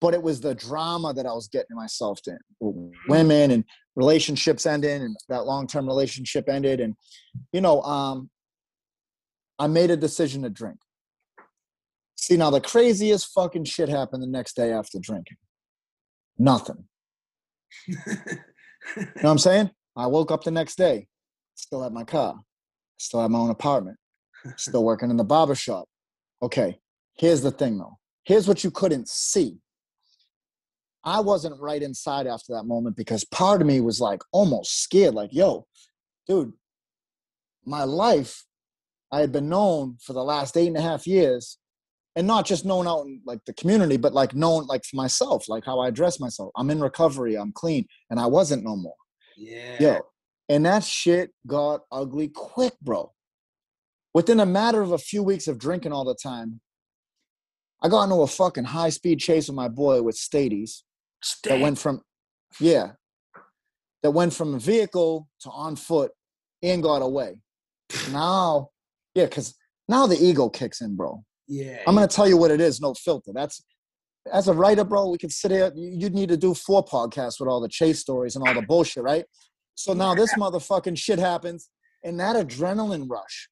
but 0.00 0.14
it 0.14 0.22
was 0.22 0.40
the 0.40 0.54
drama 0.54 1.12
that 1.14 1.26
I 1.26 1.32
was 1.32 1.48
getting 1.48 1.76
myself 1.76 2.20
in 2.26 2.92
women 3.08 3.50
and 3.50 3.64
relationships 3.96 4.66
ending, 4.66 5.02
and 5.02 5.16
that 5.28 5.44
long 5.44 5.66
term 5.66 5.86
relationship 5.86 6.48
ended, 6.48 6.80
and 6.80 6.94
you 7.52 7.60
know, 7.60 7.82
um, 7.82 8.30
I 9.58 9.66
made 9.66 9.90
a 9.90 9.96
decision 9.96 10.42
to 10.42 10.50
drink. 10.50 10.78
See, 12.16 12.36
now 12.36 12.50
the 12.50 12.60
craziest 12.60 13.32
fucking 13.32 13.64
shit 13.64 13.88
happened 13.88 14.22
the 14.22 14.26
next 14.26 14.54
day 14.54 14.72
after 14.72 14.98
drinking. 14.98 15.38
Nothing. 16.38 16.84
You 18.96 19.02
know 19.02 19.12
what 19.22 19.30
I'm 19.30 19.38
saying? 19.38 19.70
I 19.96 20.06
woke 20.06 20.30
up 20.30 20.42
the 20.42 20.50
next 20.50 20.76
day, 20.76 21.06
still 21.54 21.82
had 21.82 21.92
my 21.92 22.04
car, 22.04 22.40
still 22.96 23.20
had 23.20 23.30
my 23.30 23.38
own 23.38 23.50
apartment, 23.50 23.98
still 24.56 24.84
working 24.84 25.10
in 25.10 25.16
the 25.16 25.24
barber 25.24 25.54
shop. 25.54 25.86
Okay, 26.42 26.78
here's 27.18 27.42
the 27.42 27.50
thing 27.50 27.78
though. 27.78 27.98
here's 28.24 28.48
what 28.48 28.64
you 28.64 28.70
couldn't 28.70 29.08
see. 29.08 29.58
I 31.04 31.20
wasn't 31.20 31.60
right 31.60 31.82
inside 31.82 32.26
after 32.26 32.52
that 32.54 32.64
moment 32.64 32.96
because 32.96 33.24
part 33.24 33.60
of 33.60 33.66
me 33.66 33.80
was 33.80 34.00
like 34.00 34.22
almost 34.32 34.82
scared, 34.82 35.14
like, 35.14 35.32
yo, 35.32 35.66
dude, 36.28 36.52
my 37.64 37.84
life, 37.84 38.44
I 39.10 39.20
had 39.20 39.32
been 39.32 39.48
known 39.48 39.96
for 40.00 40.12
the 40.12 40.22
last 40.22 40.56
eight 40.56 40.68
and 40.68 40.76
a 40.76 40.82
half 40.82 41.06
years, 41.06 41.58
and 42.16 42.26
not 42.26 42.44
just 42.44 42.64
known 42.66 42.86
out 42.86 43.06
in 43.06 43.22
like 43.24 43.40
the 43.46 43.54
community, 43.54 43.96
but 43.96 44.12
like 44.12 44.34
known 44.34 44.66
like 44.66 44.84
for 44.84 44.96
myself, 44.96 45.48
like 45.48 45.64
how 45.64 45.80
I 45.80 45.90
dress 45.90 46.20
myself. 46.20 46.50
I'm 46.56 46.70
in 46.70 46.80
recovery, 46.80 47.36
I'm 47.36 47.52
clean, 47.52 47.86
and 48.10 48.20
I 48.20 48.26
wasn't 48.26 48.64
no 48.64 48.76
more. 48.76 48.94
Yeah. 49.36 49.76
Yo, 49.80 50.00
and 50.48 50.66
that 50.66 50.84
shit 50.84 51.30
got 51.46 51.80
ugly 51.90 52.28
quick, 52.28 52.74
bro. 52.82 53.12
Within 54.12 54.40
a 54.40 54.46
matter 54.46 54.82
of 54.82 54.92
a 54.92 54.98
few 54.98 55.22
weeks 55.22 55.48
of 55.48 55.58
drinking 55.58 55.92
all 55.92 56.04
the 56.04 56.16
time, 56.20 56.60
I 57.82 57.88
got 57.88 58.04
into 58.04 58.16
a 58.16 58.26
fucking 58.26 58.64
high 58.64 58.90
speed 58.90 59.20
chase 59.20 59.48
with 59.48 59.56
my 59.56 59.68
boy 59.68 60.02
with 60.02 60.16
Stadies 60.16 60.84
that 61.44 61.60
went 61.60 61.78
from, 61.78 62.00
yeah, 62.60 62.92
that 64.02 64.10
went 64.12 64.32
from 64.32 64.54
a 64.54 64.58
vehicle 64.58 65.28
to 65.40 65.50
on 65.50 65.76
foot 65.76 66.12
and 66.62 66.82
got 66.82 67.02
away. 67.02 67.40
Now, 68.12 68.70
yeah, 69.14 69.24
because 69.26 69.54
now 69.88 70.06
the 70.06 70.16
ego 70.16 70.48
kicks 70.48 70.80
in, 70.80 70.96
bro. 70.96 71.24
yeah. 71.48 71.82
I'm 71.86 71.94
gonna 71.94 72.06
tell 72.08 72.28
you 72.28 72.36
what 72.36 72.50
it 72.50 72.60
is, 72.60 72.80
no 72.80 72.94
filter. 72.94 73.32
That's 73.34 73.62
as 74.32 74.48
a 74.48 74.54
writer, 74.54 74.84
bro. 74.84 75.08
We 75.10 75.18
could 75.18 75.32
sit 75.32 75.50
here. 75.50 75.72
you- 75.74 75.96
You'd 76.00 76.14
need 76.14 76.28
to 76.28 76.36
do 76.36 76.54
four 76.54 76.84
podcasts 76.84 77.40
with 77.40 77.48
all 77.48 77.60
the 77.60 77.68
chase 77.68 77.98
stories 78.00 78.36
and 78.36 78.46
all 78.46 78.54
the 78.54 78.62
bullshit, 78.62 79.02
right? 79.02 79.24
So 79.74 79.92
now 79.94 80.14
this 80.14 80.34
motherfucking 80.34 80.96
shit 80.98 81.18
happens, 81.18 81.68
and 82.04 82.20
that 82.20 82.36
adrenaline 82.36 83.08
rush. 83.10 83.48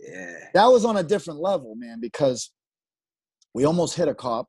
yeah. 0.00 0.48
That 0.54 0.66
was 0.66 0.84
on 0.84 0.96
a 0.96 1.02
different 1.02 1.40
level, 1.40 1.74
man, 1.76 2.00
because 2.00 2.50
we 3.54 3.64
almost 3.64 3.96
hit 3.96 4.08
a 4.08 4.14
cop. 4.14 4.48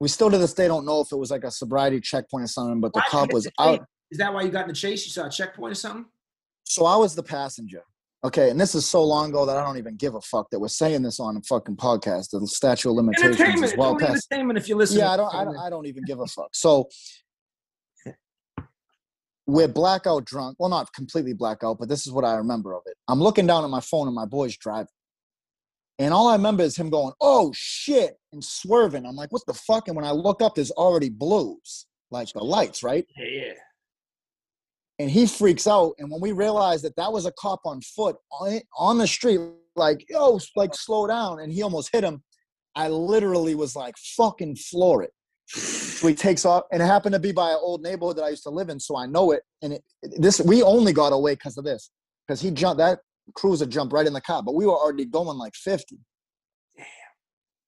We 0.00 0.08
still 0.08 0.30
to 0.30 0.38
this 0.38 0.54
day 0.54 0.68
don't 0.68 0.86
know 0.86 1.00
if 1.00 1.10
it 1.10 1.16
was 1.16 1.30
like 1.30 1.44
a 1.44 1.50
sobriety 1.50 2.00
checkpoint 2.00 2.44
or 2.44 2.48
something, 2.48 2.80
but 2.80 2.92
the 2.92 3.00
Why 3.00 3.08
cop 3.10 3.32
was 3.32 3.44
the 3.44 3.52
out. 3.58 3.84
Is 4.10 4.18
that 4.18 4.32
why 4.32 4.42
you 4.42 4.50
got 4.50 4.62
in 4.62 4.68
the 4.68 4.74
chase? 4.74 5.04
You 5.04 5.10
saw 5.10 5.26
a 5.26 5.30
checkpoint 5.30 5.72
or 5.72 5.74
something? 5.74 6.06
So 6.64 6.86
I 6.86 6.96
was 6.96 7.14
the 7.14 7.22
passenger. 7.22 7.82
Okay, 8.24 8.50
and 8.50 8.60
this 8.60 8.74
is 8.74 8.84
so 8.84 9.04
long 9.04 9.30
ago 9.30 9.46
that 9.46 9.56
I 9.56 9.64
don't 9.64 9.78
even 9.78 9.96
give 9.96 10.14
a 10.16 10.20
fuck 10.20 10.50
that 10.50 10.58
we're 10.58 10.68
saying 10.68 11.02
this 11.02 11.20
on 11.20 11.36
a 11.36 11.40
fucking 11.42 11.76
podcast. 11.76 12.30
The 12.30 12.44
statute 12.46 12.90
of 12.90 12.96
limitations 12.96 13.62
is 13.62 13.76
well 13.76 13.96
past. 13.96 14.26
entertainment 14.32 14.58
if 14.58 14.68
you 14.68 14.76
listen. 14.76 14.98
Yeah, 14.98 15.12
I 15.12 15.16
don't, 15.16 15.32
I 15.34 15.44
don't, 15.44 15.56
I 15.56 15.70
don't 15.70 15.86
even 15.86 16.02
give 16.04 16.18
a 16.18 16.26
fuck. 16.26 16.48
So 16.52 16.88
we're 19.46 19.68
blackout 19.68 20.24
drunk. 20.24 20.56
Well, 20.58 20.68
not 20.68 20.92
completely 20.92 21.32
blackout, 21.32 21.78
but 21.78 21.88
this 21.88 22.06
is 22.06 22.12
what 22.12 22.24
I 22.24 22.34
remember 22.34 22.74
of 22.74 22.82
it. 22.86 22.96
I'm 23.06 23.20
looking 23.20 23.46
down 23.46 23.62
at 23.62 23.70
my 23.70 23.80
phone 23.80 24.08
and 24.08 24.16
my 24.16 24.26
boy's 24.26 24.56
driving. 24.56 24.88
And 25.98 26.14
all 26.14 26.28
I 26.28 26.34
remember 26.34 26.62
is 26.62 26.76
him 26.76 26.90
going, 26.90 27.12
oh 27.20 27.52
shit, 27.54 28.18
and 28.32 28.42
swerving. 28.44 29.04
I'm 29.04 29.16
like, 29.16 29.32
what 29.32 29.42
the 29.46 29.54
fuck? 29.54 29.88
And 29.88 29.96
when 29.96 30.04
I 30.04 30.12
look 30.12 30.40
up, 30.42 30.54
there's 30.54 30.70
already 30.70 31.08
blues, 31.08 31.86
like 32.10 32.32
the 32.32 32.44
lights, 32.44 32.82
right? 32.82 33.04
Yeah, 33.16 33.26
yeah. 33.26 33.52
And 35.00 35.10
he 35.10 35.26
freaks 35.26 35.66
out. 35.66 35.94
And 35.98 36.10
when 36.10 36.20
we 36.20 36.32
realized 36.32 36.84
that 36.84 36.96
that 36.96 37.12
was 37.12 37.26
a 37.26 37.32
cop 37.32 37.60
on 37.64 37.80
foot 37.80 38.16
on, 38.32 38.60
on 38.76 38.98
the 38.98 39.06
street, 39.06 39.40
like, 39.76 40.04
yo, 40.08 40.38
like 40.56 40.74
slow 40.74 41.06
down. 41.06 41.40
And 41.40 41.52
he 41.52 41.62
almost 41.62 41.90
hit 41.92 42.04
him. 42.04 42.22
I 42.74 42.88
literally 42.88 43.54
was 43.54 43.74
like, 43.74 43.96
fucking 44.16 44.56
floor 44.56 45.02
it. 45.02 45.10
So 45.46 46.06
he 46.06 46.14
takes 46.14 46.44
off, 46.44 46.64
and 46.70 46.82
it 46.82 46.86
happened 46.86 47.14
to 47.14 47.18
be 47.18 47.32
by 47.32 47.52
an 47.52 47.58
old 47.60 47.82
neighborhood 47.82 48.16
that 48.18 48.22
I 48.22 48.28
used 48.28 48.42
to 48.42 48.50
live 48.50 48.68
in, 48.68 48.78
so 48.78 48.96
I 48.96 49.06
know 49.06 49.32
it. 49.32 49.42
And 49.62 49.72
it, 49.72 49.82
this 50.02 50.40
we 50.40 50.62
only 50.62 50.92
got 50.92 51.12
away 51.12 51.34
because 51.34 51.56
of 51.56 51.64
this, 51.64 51.90
because 52.26 52.40
he 52.40 52.50
jumped 52.50 52.78
that 52.78 53.00
cruiser 53.34 53.66
jumped 53.66 53.92
right 53.92 54.06
in 54.06 54.12
the 54.12 54.20
car, 54.20 54.42
but 54.42 54.54
we 54.54 54.66
were 54.66 54.72
already 54.76 55.04
going 55.04 55.38
like 55.38 55.54
fifty. 55.54 55.98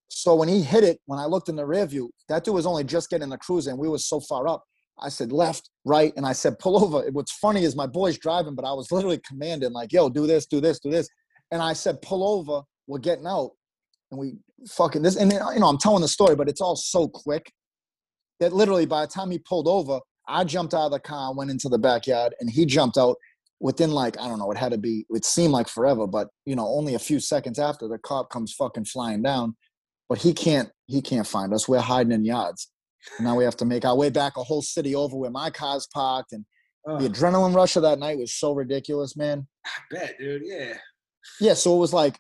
So 0.09 0.35
when 0.35 0.49
he 0.49 0.61
hit 0.61 0.85
it, 0.85 0.99
when 1.07 1.18
I 1.18 1.27
looked 1.27 1.49
in 1.49 1.57
the 1.57 1.64
rear 1.64 1.87
view, 1.87 2.11
that 2.29 2.44
dude 2.44 2.55
was 2.55 2.66
only 2.66 2.85
just 2.85 3.11
getting 3.11 3.29
the 3.29 3.38
cruiser, 3.38 3.70
and 3.70 3.79
we 3.79 3.88
were 3.88 3.99
so 3.99 4.20
far 4.20 4.49
up. 4.49 4.64
I 5.01 5.09
said 5.09 5.33
left, 5.33 5.70
right, 5.85 6.12
and 6.16 6.27
I 6.27 6.33
said 6.33 6.59
pull 6.59 6.83
over. 6.85 7.09
What's 7.12 7.33
funny 7.33 7.64
is 7.64 7.75
my 7.75 7.87
boy's 7.87 8.18
driving, 8.18 8.55
but 8.55 8.64
I 8.64 8.73
was 8.73 8.92
literally 8.92 9.20
commanding 9.27 9.73
like, 9.73 9.92
"Yo, 9.92 10.09
do 10.09 10.27
this, 10.27 10.46
do 10.46 10.61
this, 10.61 10.81
do 10.81 10.90
this," 10.90 11.09
and 11.51 11.62
I 11.62 11.73
said 11.73 12.03
pull 12.03 12.27
over. 12.27 12.62
We're 12.87 12.99
getting 12.99 13.27
out, 13.27 13.53
and 14.11 14.18
we 14.18 14.35
fucking 14.68 15.03
this, 15.03 15.16
and 15.16 15.31
then, 15.31 15.40
you 15.55 15.61
know 15.61 15.68
I'm 15.68 15.79
telling 15.79 16.03
the 16.03 16.09
story, 16.09 16.35
but 16.37 16.49
it's 16.49 16.61
all 16.61 16.77
so 16.77 17.09
quick 17.09 17.51
that 18.40 18.53
literally 18.53 18.87
by 18.87 19.03
the 19.03 19.12
time 19.12 19.31
he 19.31 19.38
pulled 19.38 19.68
over, 19.68 20.01
I 20.27 20.44
jumped 20.44 20.75
out 20.75 20.87
of 20.87 20.92
the 20.92 21.01
car, 21.01 21.35
went 21.35 21.51
into 21.51 21.68
the 21.68 21.79
backyard, 21.79 22.35
and 22.40 22.51
he 22.51 22.66
jumped 22.66 22.99
out 22.99 23.16
within 23.61 23.90
like, 23.90 24.18
I 24.18 24.27
don't 24.27 24.38
know, 24.38 24.51
it 24.51 24.59
had 24.59 24.73
to 24.73 24.79
be, 24.79 25.07
it 25.11 25.25
seemed 25.25 25.53
like 25.53 25.68
forever, 25.68 26.07
but 26.07 26.29
you 26.46 26.57
know, 26.57 26.66
only 26.66 26.94
a 26.94 26.99
few 26.99 27.20
seconds 27.20 27.59
after 27.59 27.87
the 27.87 27.99
cop 27.99 28.31
comes 28.31 28.53
fucking 28.53 28.87
flying 28.87 29.23
down. 29.23 29.57
But 30.09 30.18
he 30.18 30.33
can't, 30.33 30.70
he 30.87 31.03
can't 31.03 31.27
find 31.27 31.55
us. 31.55 31.68
We're 31.68 31.79
hiding 31.79 32.12
in 32.12 32.25
yards. 32.25 32.70
And 33.16 33.27
now 33.27 33.37
we 33.37 33.44
have 33.44 33.57
to 33.59 33.64
make 33.64 33.85
our 33.85 33.96
way 33.96 34.11
back 34.11 34.37
a 34.37 34.42
whole 34.42 34.62
city 34.62 34.94
over 34.94 35.16
where 35.16 35.31
my 35.31 35.51
car's 35.51 35.87
parked. 35.94 36.33
And 36.33 36.44
Oh, 36.87 36.99
the 36.99 37.09
adrenaline 37.09 37.55
rush 37.55 37.77
of 37.77 37.83
that 37.83 37.99
night 37.99 38.18
was 38.18 38.33
so 38.33 38.53
ridiculous, 38.53 39.16
man. 39.16 39.46
I 39.66 39.70
bet, 39.90 40.18
dude. 40.18 40.42
Yeah. 40.44 40.77
Yeah, 41.40 41.55
so 41.55 41.77
it 41.77 41.79
was 41.79 41.92
like, 41.92 42.18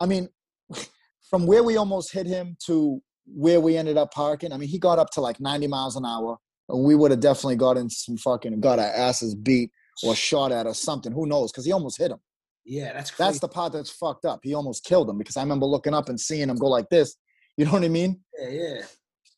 I 0.00 0.06
mean, 0.06 0.28
from 1.30 1.46
where 1.46 1.62
we 1.62 1.76
almost 1.76 2.12
hit 2.12 2.26
him 2.26 2.56
to 2.66 3.02
where 3.26 3.60
we 3.60 3.76
ended 3.76 3.96
up 3.96 4.12
parking, 4.12 4.52
I 4.52 4.56
mean, 4.56 4.68
he 4.68 4.78
got 4.78 4.98
up 4.98 5.10
to 5.10 5.20
like 5.20 5.40
90 5.40 5.66
miles 5.66 5.96
an 5.96 6.06
hour. 6.06 6.38
And 6.68 6.84
we 6.84 6.94
would 6.94 7.10
have 7.10 7.20
definitely 7.20 7.56
got 7.56 7.76
in 7.76 7.88
some 7.90 8.16
fucking, 8.18 8.60
got 8.60 8.78
our 8.78 8.84
asses 8.84 9.34
beat 9.34 9.70
or 10.02 10.14
shot 10.14 10.52
at 10.52 10.66
or 10.66 10.74
something. 10.74 11.12
Who 11.12 11.26
knows? 11.26 11.50
Because 11.52 11.64
he 11.64 11.72
almost 11.72 11.98
hit 11.98 12.10
him. 12.10 12.18
Yeah, 12.64 12.92
that's 12.92 13.10
crazy. 13.10 13.26
That's 13.28 13.40
the 13.40 13.48
part 13.48 13.72
that's 13.72 13.90
fucked 13.90 14.24
up. 14.24 14.40
He 14.42 14.54
almost 14.54 14.84
killed 14.84 15.08
him 15.08 15.16
because 15.18 15.36
I 15.36 15.42
remember 15.42 15.66
looking 15.66 15.94
up 15.94 16.08
and 16.08 16.20
seeing 16.20 16.48
him 16.50 16.56
go 16.56 16.66
like 16.66 16.88
this. 16.90 17.16
You 17.56 17.64
know 17.64 17.72
what 17.72 17.84
I 17.84 17.88
mean? 17.88 18.20
yeah, 18.38 18.48
yeah. 18.50 18.80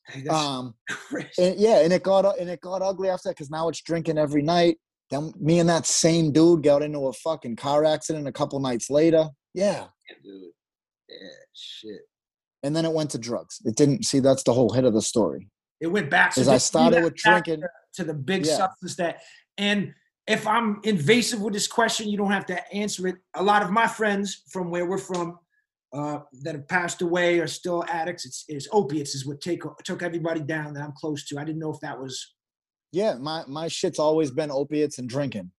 Hey, 0.08 0.26
Um, 0.28 0.74
and 1.38 1.54
yeah, 1.58 1.80
and 1.80 1.92
it 1.92 2.02
got 2.02 2.38
and 2.38 2.50
it 2.50 2.60
got 2.60 2.82
ugly 2.82 3.08
after 3.08 3.28
that 3.28 3.36
because 3.36 3.50
now 3.50 3.68
it's 3.68 3.80
drinking 3.82 4.18
every 4.18 4.42
night. 4.42 4.78
Then 5.10 5.32
me 5.40 5.58
and 5.60 5.68
that 5.68 5.86
same 5.86 6.32
dude 6.32 6.62
got 6.62 6.82
into 6.82 7.06
a 7.06 7.12
fucking 7.12 7.56
car 7.56 7.84
accident 7.84 8.26
a 8.28 8.32
couple 8.32 8.58
nights 8.60 8.90
later. 8.90 9.28
Yeah, 9.54 9.86
dude. 10.22 10.50
Yeah, 11.08 11.16
shit. 11.54 12.00
and 12.62 12.74
then 12.76 12.84
it 12.84 12.92
went 12.92 13.10
to 13.10 13.18
drugs. 13.18 13.58
It 13.64 13.74
didn't 13.76 14.04
see 14.04 14.20
that's 14.20 14.42
the 14.44 14.52
whole 14.52 14.72
hit 14.72 14.84
of 14.84 14.92
the 14.94 15.02
story. 15.02 15.48
It 15.80 15.86
went 15.88 16.10
back. 16.10 16.36
Is 16.36 16.46
I 16.48 16.58
started 16.58 17.02
with 17.04 17.14
drinking. 17.14 17.60
to, 17.62 17.68
to 17.94 18.04
the 18.04 18.14
big 18.14 18.44
Yeah. 18.46 18.56
substance 18.56 18.96
that, 18.96 19.20
and 19.58 19.94
if 20.26 20.46
I'm 20.46 20.80
invasive 20.84 21.40
with 21.40 21.54
this 21.54 21.66
question, 21.66 22.08
you 22.08 22.16
don't 22.16 22.30
have 22.30 22.46
to 22.46 22.74
answer 22.74 23.08
it. 23.08 23.16
A 23.34 23.42
lot 23.42 23.62
of 23.62 23.70
my 23.70 23.86
friends 23.86 24.42
from 24.48 24.70
where 24.70 24.86
we're 24.86 24.98
from 24.98 25.38
uh, 25.92 26.20
that 26.42 26.54
have 26.54 26.68
passed 26.68 27.02
away 27.02 27.40
are 27.40 27.46
still 27.46 27.84
addicts. 27.88 28.24
It's, 28.24 28.44
it's 28.48 28.68
opiates 28.72 29.14
is 29.14 29.26
what 29.26 29.40
take 29.40 29.62
took 29.84 30.02
everybody 30.02 30.40
down 30.40 30.74
that 30.74 30.84
I'm 30.84 30.92
close 30.92 31.26
to. 31.26 31.38
I 31.38 31.44
didn't 31.44 31.60
know 31.60 31.72
if 31.72 31.80
that 31.80 31.98
was 31.98 32.34
Yeah, 32.92 33.14
my 33.14 33.44
my 33.48 33.68
shit's 33.68 33.98
always 33.98 34.30
been 34.30 34.50
opiates 34.50 34.98
and 34.98 35.08
drinking. 35.08 35.50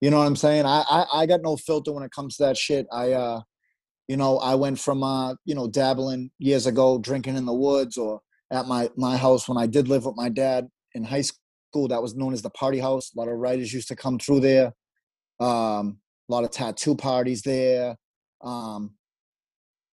You 0.00 0.10
know 0.10 0.18
what 0.18 0.26
I'm 0.26 0.36
saying? 0.36 0.66
I 0.66 0.84
I, 0.88 1.06
I 1.22 1.26
got 1.26 1.42
no 1.42 1.56
filter 1.56 1.92
when 1.92 2.04
it 2.04 2.12
comes 2.12 2.36
to 2.36 2.44
that 2.44 2.56
shit. 2.56 2.86
I 2.92 3.12
uh, 3.12 3.40
you 4.08 4.16
know, 4.16 4.38
I 4.38 4.54
went 4.54 4.78
from 4.78 5.02
uh, 5.02 5.34
you 5.44 5.54
know, 5.54 5.68
dabbling 5.68 6.30
years 6.38 6.66
ago, 6.66 6.98
drinking 6.98 7.36
in 7.36 7.44
the 7.44 7.54
woods 7.54 7.96
or 7.96 8.20
at 8.52 8.66
my 8.66 8.90
my 8.96 9.16
house 9.16 9.48
when 9.48 9.58
I 9.58 9.66
did 9.66 9.88
live 9.88 10.04
with 10.04 10.16
my 10.16 10.28
dad 10.28 10.68
in 10.94 11.04
high 11.04 11.22
school. 11.22 11.40
That 11.88 12.02
was 12.02 12.14
known 12.14 12.32
as 12.32 12.42
the 12.42 12.50
party 12.50 12.78
house. 12.78 13.12
A 13.14 13.18
lot 13.18 13.28
of 13.28 13.36
writers 13.36 13.72
used 13.72 13.88
to 13.88 13.96
come 13.96 14.18
through 14.18 14.40
there. 14.40 14.72
Um, 15.38 15.98
a 16.28 16.32
lot 16.32 16.44
of 16.44 16.50
tattoo 16.50 16.96
parties 16.96 17.42
there. 17.42 17.96
Um, 18.42 18.92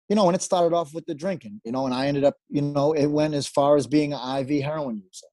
you 0.10 0.16
know, 0.16 0.28
and 0.28 0.36
it 0.36 0.42
started 0.42 0.76
off 0.76 0.94
with 0.94 1.06
the 1.06 1.16
drinking, 1.16 1.62
you 1.64 1.72
know, 1.72 1.86
and 1.86 1.94
I 1.94 2.08
ended 2.08 2.24
up, 2.24 2.36
you 2.50 2.62
know, 2.62 2.94
it 2.94 3.08
went 3.08 3.34
as 3.34 3.48
far 3.48 3.78
as 3.78 3.88
being 3.88 4.14
an 4.14 4.40
IV 4.42 4.64
heroin 4.64 4.98
user. 4.98 5.28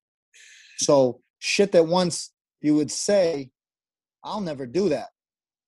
So 0.79 1.21
shit 1.39 1.73
that 1.73 1.87
once 1.87 2.33
you 2.61 2.75
would 2.77 2.91
say, 2.91 3.51
I'll 4.23 4.41
never 4.41 4.67
do 4.67 4.89
that. 4.91 5.09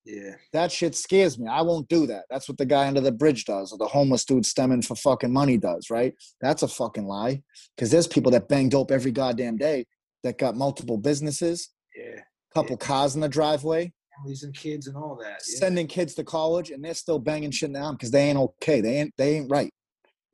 yeah 0.05 0.37
That 0.53 0.71
shit 0.71 0.95
scares 0.95 1.38
me. 1.38 1.49
I 1.49 1.62
won't 1.62 1.88
do 1.88 2.07
that. 2.07 2.25
That's 2.31 2.49
what 2.49 2.59
the 2.59 2.66
guy 2.66 2.87
under 2.87 3.01
the 3.01 3.12
bridge 3.12 3.45
does, 3.45 3.73
or 3.73 3.79
the 3.79 3.87
homeless 3.87 4.25
dude 4.25 4.47
stemming 4.47 4.83
for 4.83 4.95
fucking 4.95 5.33
money 5.33 5.59
does, 5.59 5.90
right? 5.90 6.14
That's 6.40 6.62
a 6.62 6.68
fucking 6.68 7.07
lie. 7.07 7.42
Because 7.77 7.90
there's 7.90 8.07
people 8.07 8.33
that 8.33 8.49
bang 8.49 8.68
dope 8.68 8.90
every 8.90 9.12
goddamn 9.12 9.57
day 9.57 9.87
that 10.23 10.39
got 10.39 10.57
multiple 10.57 10.97
businesses, 10.99 11.71
yeah 11.97 12.21
couple 12.55 12.77
cars 12.77 13.15
in 13.15 13.21
the 13.21 13.29
driveway, 13.29 13.93
families 14.17 14.43
and 14.43 14.55
kids 14.55 14.87
and 14.87 14.97
all 14.97 15.17
that. 15.17 15.43
Yeah, 15.49 15.59
sending 15.59 15.87
kids 15.87 16.15
to 16.15 16.25
college, 16.25 16.71
and 16.71 16.85
they're 16.85 16.95
still 16.95 17.19
banging 17.19 17.51
shit 17.51 17.73
down 17.73 17.95
because 17.95 18.11
they 18.11 18.29
ain't 18.29 18.39
okay. 18.39 18.81
They 18.81 18.97
ain't 18.99 19.15
they 19.17 19.37
ain't 19.37 19.51
right. 19.51 19.73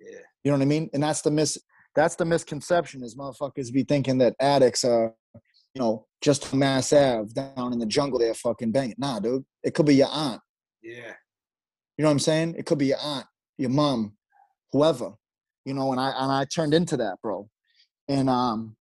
yeah. 0.00 0.18
You 0.44 0.50
know 0.50 0.58
what 0.58 0.62
I 0.62 0.66
mean? 0.66 0.90
And 0.92 1.02
that's 1.02 1.22
the 1.22 1.30
mis 1.30 1.58
that's 1.94 2.16
the 2.16 2.24
misconception 2.24 3.02
is 3.02 3.16
motherfuckers 3.16 3.72
be 3.72 3.82
thinking 3.82 4.18
that 4.18 4.34
addicts 4.40 4.84
are, 4.84 5.14
you 5.74 5.80
know, 5.80 6.06
just 6.20 6.52
a 6.52 6.56
Mass 6.56 6.92
Ave 6.92 7.32
down 7.32 7.72
in 7.72 7.78
the 7.78 7.86
jungle 7.86 8.18
they're 8.18 8.34
fucking 8.34 8.72
banging. 8.72 8.94
Nah, 8.98 9.20
dude. 9.20 9.44
It 9.62 9.74
could 9.74 9.86
be 9.86 9.96
your 9.96 10.08
aunt. 10.10 10.40
yeah. 10.82 11.12
You 11.96 12.04
know 12.04 12.10
what 12.10 12.12
I'm 12.12 12.18
saying? 12.20 12.54
It 12.56 12.64
could 12.64 12.78
be 12.78 12.86
your 12.86 13.00
aunt, 13.02 13.26
your 13.56 13.70
mom, 13.70 14.12
whoever. 14.70 15.14
You 15.64 15.74
know, 15.74 15.90
and 15.90 16.00
I 16.00 16.10
and 16.10 16.30
I 16.30 16.44
turned 16.44 16.72
into 16.72 16.96
that, 16.98 17.16
bro. 17.22 17.48
And 18.08 18.30
um 18.30 18.76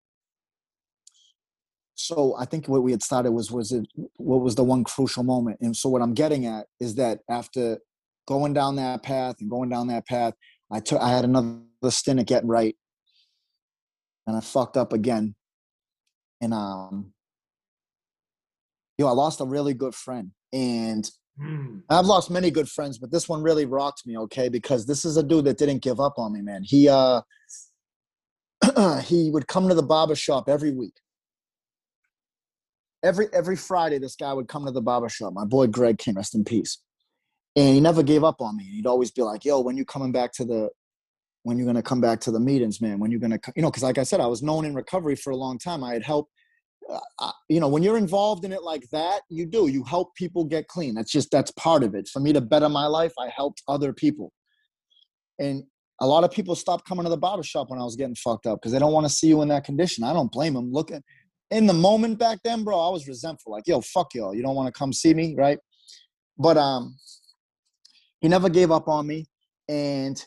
so 1.94 2.34
I 2.38 2.44
think 2.44 2.68
what 2.68 2.82
we 2.82 2.90
had 2.90 3.02
started 3.02 3.32
was 3.32 3.50
was 3.50 3.72
it 3.72 3.86
what 4.16 4.40
was 4.40 4.54
the 4.54 4.64
one 4.64 4.84
crucial 4.84 5.22
moment. 5.22 5.58
And 5.60 5.76
so 5.76 5.88
what 5.88 6.02
I'm 6.02 6.14
getting 6.14 6.46
at 6.46 6.66
is 6.80 6.96
that 6.96 7.20
after 7.28 7.78
going 8.26 8.52
down 8.52 8.76
that 8.76 9.02
path 9.02 9.36
and 9.40 9.50
going 9.50 9.68
down 9.68 9.88
that 9.88 10.06
path, 10.06 10.34
I 10.70 10.80
took 10.80 11.00
I 11.00 11.10
had 11.10 11.24
another 11.24 11.60
stint 11.90 12.20
at 12.20 12.26
getting 12.26 12.48
right, 12.48 12.76
and 14.26 14.36
I 14.36 14.40
fucked 14.40 14.76
up 14.76 14.92
again. 14.92 15.34
And 16.40 16.52
um, 16.52 17.12
you 18.98 19.04
know 19.04 19.10
I 19.10 19.14
lost 19.14 19.40
a 19.40 19.44
really 19.44 19.74
good 19.74 19.94
friend, 19.94 20.32
and 20.52 21.08
Hmm. 21.38 21.78
I've 21.90 22.06
lost 22.06 22.30
many 22.30 22.50
good 22.50 22.68
friends, 22.68 22.98
but 22.98 23.10
this 23.10 23.28
one 23.28 23.42
really 23.42 23.66
rocked 23.66 24.06
me, 24.06 24.16
okay? 24.18 24.48
Because 24.48 24.86
this 24.86 25.04
is 25.04 25.16
a 25.16 25.22
dude 25.22 25.46
that 25.46 25.58
didn't 25.58 25.82
give 25.82 25.98
up 25.98 26.14
on 26.16 26.32
me, 26.32 26.42
man. 26.42 26.62
He 26.62 26.88
uh 26.88 27.22
he 29.02 29.30
would 29.30 29.48
come 29.48 29.68
to 29.68 29.74
the 29.74 29.82
barber 29.82 30.14
shop 30.14 30.48
every 30.48 30.72
week. 30.72 30.94
Every 33.04 33.26
every 33.32 33.56
Friday, 33.56 33.98
this 33.98 34.16
guy 34.16 34.32
would 34.32 34.48
come 34.48 34.64
to 34.66 34.72
the 34.72 34.82
barber 34.82 35.08
shop. 35.08 35.32
My 35.34 35.44
boy 35.44 35.66
Greg 35.66 35.98
King, 35.98 36.14
rest 36.14 36.34
in 36.34 36.44
peace. 36.44 36.78
And 37.54 37.74
he 37.74 37.80
never 37.80 38.02
gave 38.02 38.24
up 38.24 38.40
on 38.40 38.56
me. 38.56 38.64
He'd 38.64 38.86
always 38.86 39.10
be 39.10 39.22
like, 39.22 39.44
"Yo, 39.44 39.60
when 39.60 39.76
you 39.76 39.84
coming 39.84 40.10
back 40.10 40.32
to 40.32 40.44
the, 40.44 40.70
when 41.44 41.58
you're 41.58 41.66
gonna 41.66 41.82
come 41.82 42.00
back 42.00 42.20
to 42.22 42.32
the 42.32 42.40
meetings, 42.40 42.80
man? 42.80 42.98
When 42.98 43.10
you're 43.10 43.20
gonna, 43.20 43.38
you 43.54 43.62
know?" 43.62 43.70
Because 43.70 43.82
like 43.82 43.98
I 43.98 44.02
said, 44.02 44.20
I 44.20 44.26
was 44.26 44.42
known 44.42 44.64
in 44.64 44.74
recovery 44.74 45.14
for 45.14 45.30
a 45.30 45.36
long 45.36 45.58
time. 45.58 45.84
I 45.84 45.92
had 45.92 46.02
helped 46.02 46.30
uh, 47.18 47.32
you 47.48 47.60
know, 47.60 47.68
when 47.68 47.82
you're 47.82 47.96
involved 47.96 48.44
in 48.44 48.52
it 48.52 48.62
like 48.62 48.88
that, 48.90 49.22
you 49.28 49.46
do. 49.46 49.68
You 49.68 49.84
help 49.84 50.14
people 50.14 50.44
get 50.44 50.68
clean. 50.68 50.94
That's 50.94 51.10
just 51.10 51.30
that's 51.30 51.50
part 51.52 51.82
of 51.82 51.94
it. 51.94 52.08
For 52.08 52.20
me 52.20 52.32
to 52.32 52.40
better 52.40 52.68
my 52.68 52.86
life, 52.86 53.12
I 53.18 53.28
helped 53.28 53.62
other 53.68 53.92
people. 53.92 54.32
And 55.38 55.64
a 56.00 56.06
lot 56.06 56.24
of 56.24 56.30
people 56.30 56.54
stopped 56.54 56.86
coming 56.86 57.04
to 57.04 57.10
the 57.10 57.16
barber 57.16 57.42
shop 57.42 57.70
when 57.70 57.80
I 57.80 57.84
was 57.84 57.96
getting 57.96 58.14
fucked 58.14 58.46
up 58.46 58.60
because 58.60 58.72
they 58.72 58.78
don't 58.78 58.92
want 58.92 59.06
to 59.06 59.12
see 59.12 59.28
you 59.28 59.42
in 59.42 59.48
that 59.48 59.64
condition. 59.64 60.04
I 60.04 60.12
don't 60.12 60.30
blame 60.30 60.54
them. 60.54 60.72
Look 60.72 60.90
at 60.90 61.02
in 61.50 61.66
the 61.66 61.72
moment 61.72 62.18
back 62.18 62.38
then, 62.44 62.64
bro, 62.64 62.78
I 62.78 62.90
was 62.90 63.06
resentful. 63.06 63.52
Like, 63.52 63.66
yo, 63.66 63.80
fuck 63.80 64.14
y'all. 64.14 64.34
You 64.34 64.42
don't 64.42 64.54
want 64.56 64.72
to 64.72 64.78
come 64.78 64.92
see 64.92 65.14
me, 65.14 65.34
right? 65.36 65.58
But 66.38 66.56
um, 66.56 66.96
he 68.20 68.28
never 68.28 68.48
gave 68.48 68.70
up 68.70 68.88
on 68.88 69.06
me, 69.06 69.26
and 69.68 70.18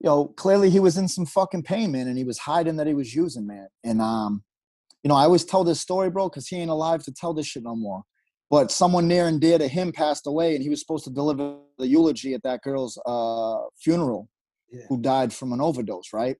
you 0.00 0.08
know, 0.08 0.26
clearly 0.26 0.70
he 0.70 0.80
was 0.80 0.96
in 0.98 1.08
some 1.08 1.26
fucking 1.26 1.62
pain, 1.62 1.92
man, 1.92 2.08
and 2.08 2.18
he 2.18 2.24
was 2.24 2.38
hiding 2.38 2.76
that 2.76 2.86
he 2.86 2.94
was 2.94 3.14
using, 3.14 3.46
man. 3.46 3.68
And 3.84 4.00
um, 4.02 4.42
you 5.02 5.08
know, 5.08 5.14
I 5.14 5.24
always 5.24 5.44
tell 5.44 5.64
this 5.64 5.80
story, 5.80 6.10
bro, 6.10 6.28
because 6.28 6.48
he 6.48 6.56
ain't 6.56 6.70
alive 6.70 7.04
to 7.04 7.12
tell 7.12 7.34
this 7.34 7.46
shit 7.46 7.62
no 7.62 7.76
more. 7.76 8.02
But 8.50 8.70
someone 8.70 9.08
near 9.08 9.26
and 9.26 9.40
dear 9.40 9.58
to 9.58 9.68
him 9.68 9.92
passed 9.92 10.26
away, 10.26 10.54
and 10.54 10.62
he 10.62 10.68
was 10.68 10.80
supposed 10.80 11.04
to 11.04 11.10
deliver 11.10 11.56
the 11.78 11.86
eulogy 11.86 12.34
at 12.34 12.42
that 12.42 12.62
girl's 12.62 12.98
uh, 13.06 13.58
funeral, 13.78 14.28
Yeah. 14.70 14.82
who 14.88 15.00
died 15.00 15.32
from 15.32 15.52
an 15.52 15.60
overdose, 15.60 16.12
right? 16.12 16.36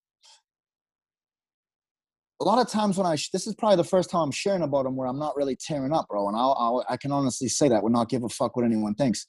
A 2.40 2.44
lot 2.44 2.58
of 2.58 2.68
times 2.68 2.98
when 2.98 3.06
I, 3.06 3.16
this 3.32 3.46
is 3.46 3.54
probably 3.54 3.76
the 3.76 3.84
first 3.84 4.10
time 4.10 4.22
I'm 4.22 4.30
sharing 4.32 4.62
about 4.62 4.86
him 4.86 4.96
where 4.96 5.06
I'm 5.06 5.18
not 5.18 5.36
really 5.36 5.56
tearing 5.56 5.92
up, 5.92 6.08
bro. 6.08 6.28
And 6.28 6.36
I'll, 6.36 6.56
I'll 6.58 6.84
I 6.88 6.96
can 6.96 7.12
honestly 7.12 7.48
say 7.48 7.68
that, 7.68 7.82
would 7.82 7.92
not 7.92 8.08
give 8.08 8.24
a 8.24 8.28
fuck 8.28 8.56
what 8.56 8.64
anyone 8.64 8.94
thinks. 8.94 9.26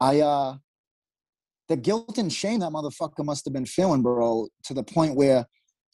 I, 0.00 0.20
uh, 0.20 0.56
the 1.68 1.76
guilt 1.76 2.18
and 2.18 2.32
shame 2.32 2.60
that 2.60 2.72
motherfucker 2.72 3.24
must 3.24 3.44
have 3.46 3.54
been 3.54 3.66
feeling, 3.66 4.02
bro, 4.02 4.48
to 4.64 4.74
the 4.74 4.82
point 4.82 5.16
where 5.16 5.46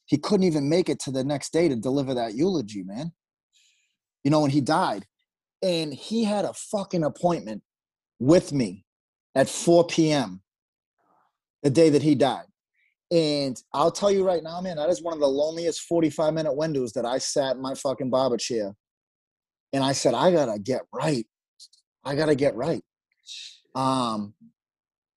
he 0.06 0.18
couldn't 0.18 0.46
even 0.46 0.68
make 0.68 0.88
it 0.88 0.98
to 1.00 1.12
the 1.12 1.22
next 1.22 1.52
day 1.52 1.68
to 1.68 1.76
deliver 1.76 2.14
that 2.14 2.34
eulogy, 2.34 2.82
man. 2.82 3.12
You 4.24 4.32
know, 4.32 4.40
when 4.40 4.50
he 4.50 4.60
died. 4.60 5.06
And 5.62 5.94
he 5.94 6.24
had 6.24 6.44
a 6.44 6.52
fucking 6.52 7.04
appointment 7.04 7.62
with 8.18 8.52
me 8.52 8.84
at 9.34 9.48
4 9.48 9.86
p.m. 9.86 10.42
the 11.62 11.70
day 11.70 11.90
that 11.90 12.02
he 12.02 12.14
died. 12.14 12.46
And 13.10 13.60
I'll 13.72 13.90
tell 13.90 14.10
you 14.10 14.24
right 14.24 14.42
now, 14.42 14.60
man, 14.60 14.76
that 14.76 14.88
is 14.88 15.02
one 15.02 15.14
of 15.14 15.20
the 15.20 15.28
loneliest 15.28 15.82
45 15.82 16.32
minute 16.32 16.54
windows 16.54 16.92
that 16.92 17.04
I 17.04 17.18
sat 17.18 17.56
in 17.56 17.62
my 17.62 17.74
fucking 17.74 18.10
barber 18.10 18.36
chair. 18.36 18.74
And 19.72 19.82
I 19.82 19.92
said, 19.92 20.14
I 20.14 20.30
gotta 20.30 20.58
get 20.58 20.82
right. 20.92 21.26
I 22.04 22.14
gotta 22.14 22.34
get 22.34 22.54
right. 22.54 22.82
Um, 23.74 24.34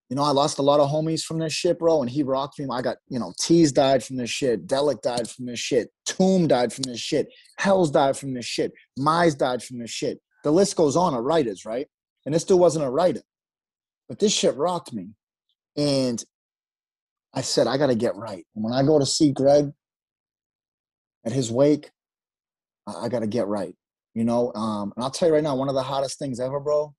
you 0.10 0.16
know, 0.16 0.24
I 0.24 0.32
lost 0.32 0.60
a 0.60 0.64
lot 0.64 0.80
of 0.80 0.90
homies 0.90 1.24
from 1.24 1.40
this 1.40 1.54
shit, 1.54 1.80
bro, 1.80 2.02
and 2.02 2.10
he 2.10 2.22
rocked 2.22 2.60
me. 2.60 2.68
I 2.72 2.82
got, 2.82 2.98
you 3.10 3.20
know, 3.20 3.34
Tease 3.40 3.72
died 3.72 4.04
from 4.04 4.18
this 4.18 4.30
shit. 4.30 4.68
Delic 4.68 5.02
died 5.02 5.28
from 5.28 5.48
this 5.48 5.60
shit. 5.60 5.90
Tomb 6.06 6.48
died 6.48 6.72
from 6.72 6.84
this 6.84 7.00
shit. 7.00 7.28
Hells 7.58 7.90
died 7.90 8.16
from 8.18 8.34
this 8.34 8.46
shit. 8.46 8.74
Mize 9.00 9.36
died 9.36 9.64
from 9.64 9.80
this 9.80 9.90
shit. 9.90 10.20
The 10.44 10.52
list 10.52 10.76
goes 10.76 10.96
on 10.96 11.16
of 11.16 11.24
writers, 11.24 11.66
right? 11.66 11.88
And 12.26 12.36
this 12.36 12.44
dude 12.44 12.60
wasn't 12.60 12.86
a 12.86 12.90
writer. 12.90 13.22
But 14.08 14.20
this 14.20 14.32
shit 14.32 14.56
rocked 14.56 14.94
me. 14.94 15.10
And 15.76 16.24
I 17.34 17.42
said, 17.42 17.68
I 17.68 17.78
gotta 17.78 17.96
get 17.96 18.16
right. 18.16 18.46
And 18.56 18.64
when 18.64 18.74
I 18.74 18.84
go 18.84 19.00
to 19.00 19.06
see 19.06 19.32
Greg 19.32 19.72
at 21.26 21.32
his 21.32 21.52
wake, 21.52 21.90
I, 22.88 23.06
I 23.06 23.10
gotta 23.10 23.28
get 23.28 23.48
right. 23.48 23.76
You 24.14 24.24
know, 24.24 24.54
um, 24.54 24.94
and 24.96 25.04
I'll 25.04 25.12
tell 25.12 25.28
you 25.28 25.34
right 25.34 25.44
now, 25.44 25.56
one 25.56 25.70
of 25.70 25.76
the 25.76 25.82
hottest 25.82 26.20
things 26.20 26.40
ever, 26.40 26.60
bro, 26.60 26.94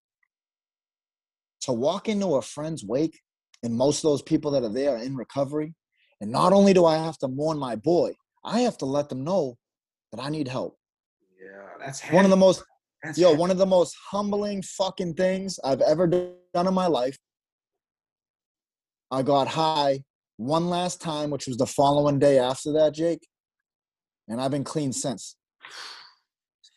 to 1.62 1.73
walk 1.73 2.09
into 2.09 2.35
a 2.35 2.42
friend's 2.42 2.85
wake 2.85 3.20
and 3.62 3.75
most 3.75 3.99
of 4.05 4.11
those 4.11 4.23
people 4.23 4.51
that 4.51 4.64
are 4.64 4.73
there 4.73 4.97
are 4.97 5.03
in 5.03 5.16
recovery. 5.16 5.75
And 6.20 6.31
not 6.31 6.53
only 6.53 6.73
do 6.73 6.85
I 6.85 6.97
have 6.97 7.18
to 7.18 7.29
mourn 7.29 7.59
my 7.59 7.77
boy, 7.77 8.14
I 8.44 8.61
have 8.61 8.77
to 8.79 8.85
let 8.85 9.09
them 9.09 9.25
know 9.25 9.57
that 10.12 10.20
I 10.23 10.29
need 10.29 10.49
help. 10.49 10.77
Yeah, 11.40 11.62
that's 11.79 12.01
One 12.11 12.25
of 12.25 12.31
the 12.31 12.37
most 12.37 12.62
That's 13.03 13.18
yo, 13.18 13.29
heavy. 13.29 13.40
one 13.40 13.51
of 13.51 13.59
the 13.59 13.66
most 13.66 13.97
humbling 14.11 14.62
fucking 14.62 15.14
things 15.14 15.59
I've 15.64 15.81
ever 15.81 16.07
done 16.07 16.66
in 16.66 16.75
my 16.75 16.87
life. 16.87 17.16
I 19.11 19.23
got 19.23 19.49
high 19.49 20.03
one 20.37 20.68
last 20.68 21.01
time, 21.01 21.31
which 21.31 21.47
was 21.47 21.57
the 21.57 21.66
following 21.66 22.18
day 22.18 22.38
after 22.38 22.73
that, 22.73 22.94
Jake. 22.94 23.27
And 24.29 24.40
I've 24.40 24.51
been 24.51 24.64
clean 24.64 24.92
since. 24.92 25.37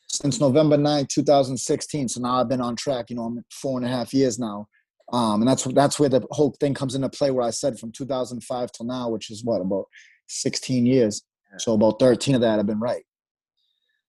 Since 0.07 0.39
November 0.39 0.77
9, 0.77 1.07
2016. 1.09 2.09
So 2.09 2.21
now 2.21 2.39
I've 2.39 2.49
been 2.49 2.61
on 2.61 2.75
track. 2.75 3.09
You 3.09 3.15
know, 3.17 3.23
I'm 3.23 3.43
four 3.51 3.77
and 3.77 3.87
a 3.87 3.89
half 3.89 4.13
years 4.13 4.39
now. 4.39 4.67
Um, 5.13 5.41
and 5.41 5.47
that's 5.47 5.63
that's 5.63 5.99
where 5.99 6.09
the 6.09 6.25
whole 6.31 6.53
thing 6.59 6.73
comes 6.73 6.93
into 6.93 7.09
play 7.09 7.31
where 7.31 7.45
I 7.45 7.51
said 7.51 7.79
from 7.79 7.91
2005 7.93 8.71
till 8.71 8.85
now, 8.85 9.09
which 9.09 9.31
is 9.31 9.43
what, 9.43 9.61
about 9.61 9.85
16 10.27 10.85
years. 10.85 11.23
So 11.57 11.73
about 11.73 11.99
13 11.99 12.35
of 12.35 12.41
that 12.41 12.57
have 12.57 12.65
been 12.65 12.79
right. 12.79 13.03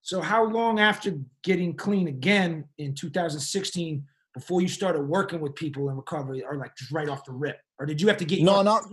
So 0.02 0.20
how 0.20 0.44
long 0.44 0.80
after 0.80 1.18
getting 1.42 1.74
clean 1.74 2.08
again 2.08 2.64
in 2.78 2.94
2016 2.94 4.04
before 4.38 4.60
you 4.60 4.68
started 4.68 5.02
working 5.02 5.40
with 5.40 5.54
people 5.54 5.88
in 5.90 5.96
recovery, 5.96 6.44
or 6.44 6.56
like 6.56 6.74
just 6.76 6.92
right 6.92 7.08
off 7.08 7.24
the 7.24 7.32
rip, 7.32 7.56
or 7.78 7.86
did 7.86 8.00
you 8.00 8.08
have 8.08 8.16
to 8.18 8.24
get 8.24 8.40
No, 8.40 8.62
not 8.62 8.84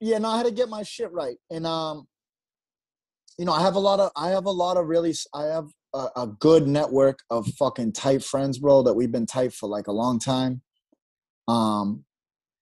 yeah, 0.00 0.18
no, 0.18 0.28
I 0.28 0.38
had 0.38 0.46
to 0.46 0.52
get 0.52 0.68
my 0.68 0.82
shit 0.82 1.12
right. 1.12 1.36
And 1.50 1.66
um, 1.66 2.06
you 3.38 3.44
know, 3.44 3.52
I 3.52 3.60
have 3.60 3.74
a 3.74 3.80
lot 3.80 4.00
of 4.00 4.10
I 4.16 4.30
have 4.30 4.46
a 4.46 4.50
lot 4.50 4.76
of 4.76 4.86
really 4.86 5.14
I 5.34 5.44
have 5.44 5.68
a, 5.94 6.08
a 6.16 6.26
good 6.26 6.66
network 6.66 7.18
of 7.30 7.46
fucking 7.58 7.92
tight 7.92 8.24
friends, 8.24 8.58
bro, 8.58 8.82
that 8.84 8.94
we've 8.94 9.12
been 9.12 9.26
tight 9.26 9.52
for 9.52 9.68
like 9.68 9.86
a 9.86 9.92
long 9.92 10.18
time. 10.18 10.62
Um, 11.46 12.04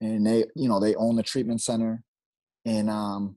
and 0.01 0.27
they, 0.27 0.45
you 0.57 0.69
know, 0.69 0.81
they 0.81 0.95
own 0.97 1.17
the 1.17 1.23
treatment 1.23 1.63
center. 1.63 2.03
And 2.67 2.91
um 2.91 3.37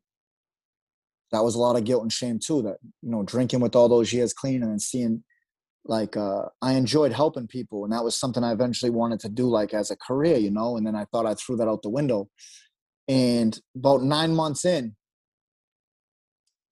that 1.31 1.43
was 1.43 1.55
a 1.55 1.60
lot 1.60 1.75
of 1.75 1.83
guilt 1.83 2.03
and 2.03 2.12
shame 2.12 2.39
too, 2.39 2.62
that, 2.62 2.77
you 3.01 3.12
know, 3.12 3.21
drinking 3.21 3.60
with 3.60 3.75
all 3.75 3.89
those 3.89 4.13
years 4.13 4.33
clean 4.33 4.63
and 4.63 4.71
then 4.71 4.79
seeing 4.79 5.23
like 5.88 6.17
uh 6.17 6.43
I 6.62 6.73
enjoyed 6.73 7.13
helping 7.13 7.47
people 7.47 7.84
and 7.84 7.93
that 7.93 8.04
was 8.04 8.17
something 8.17 8.43
I 8.43 8.52
eventually 8.52 8.91
wanted 8.91 9.19
to 9.21 9.30
do 9.30 9.47
like 9.47 9.73
as 9.73 9.91
a 9.91 9.95
career, 9.95 10.38
you 10.38 10.52
know, 10.52 10.78
and 10.78 10.86
then 10.86 10.95
I 10.95 11.06
thought 11.06 11.26
I 11.26 11.34
threw 11.34 11.58
that 11.58 11.67
out 11.67 11.82
the 11.82 11.89
window. 11.89 12.30
And 13.08 13.58
about 13.76 14.04
nine 14.04 14.36
months 14.36 14.65
in, 14.65 14.95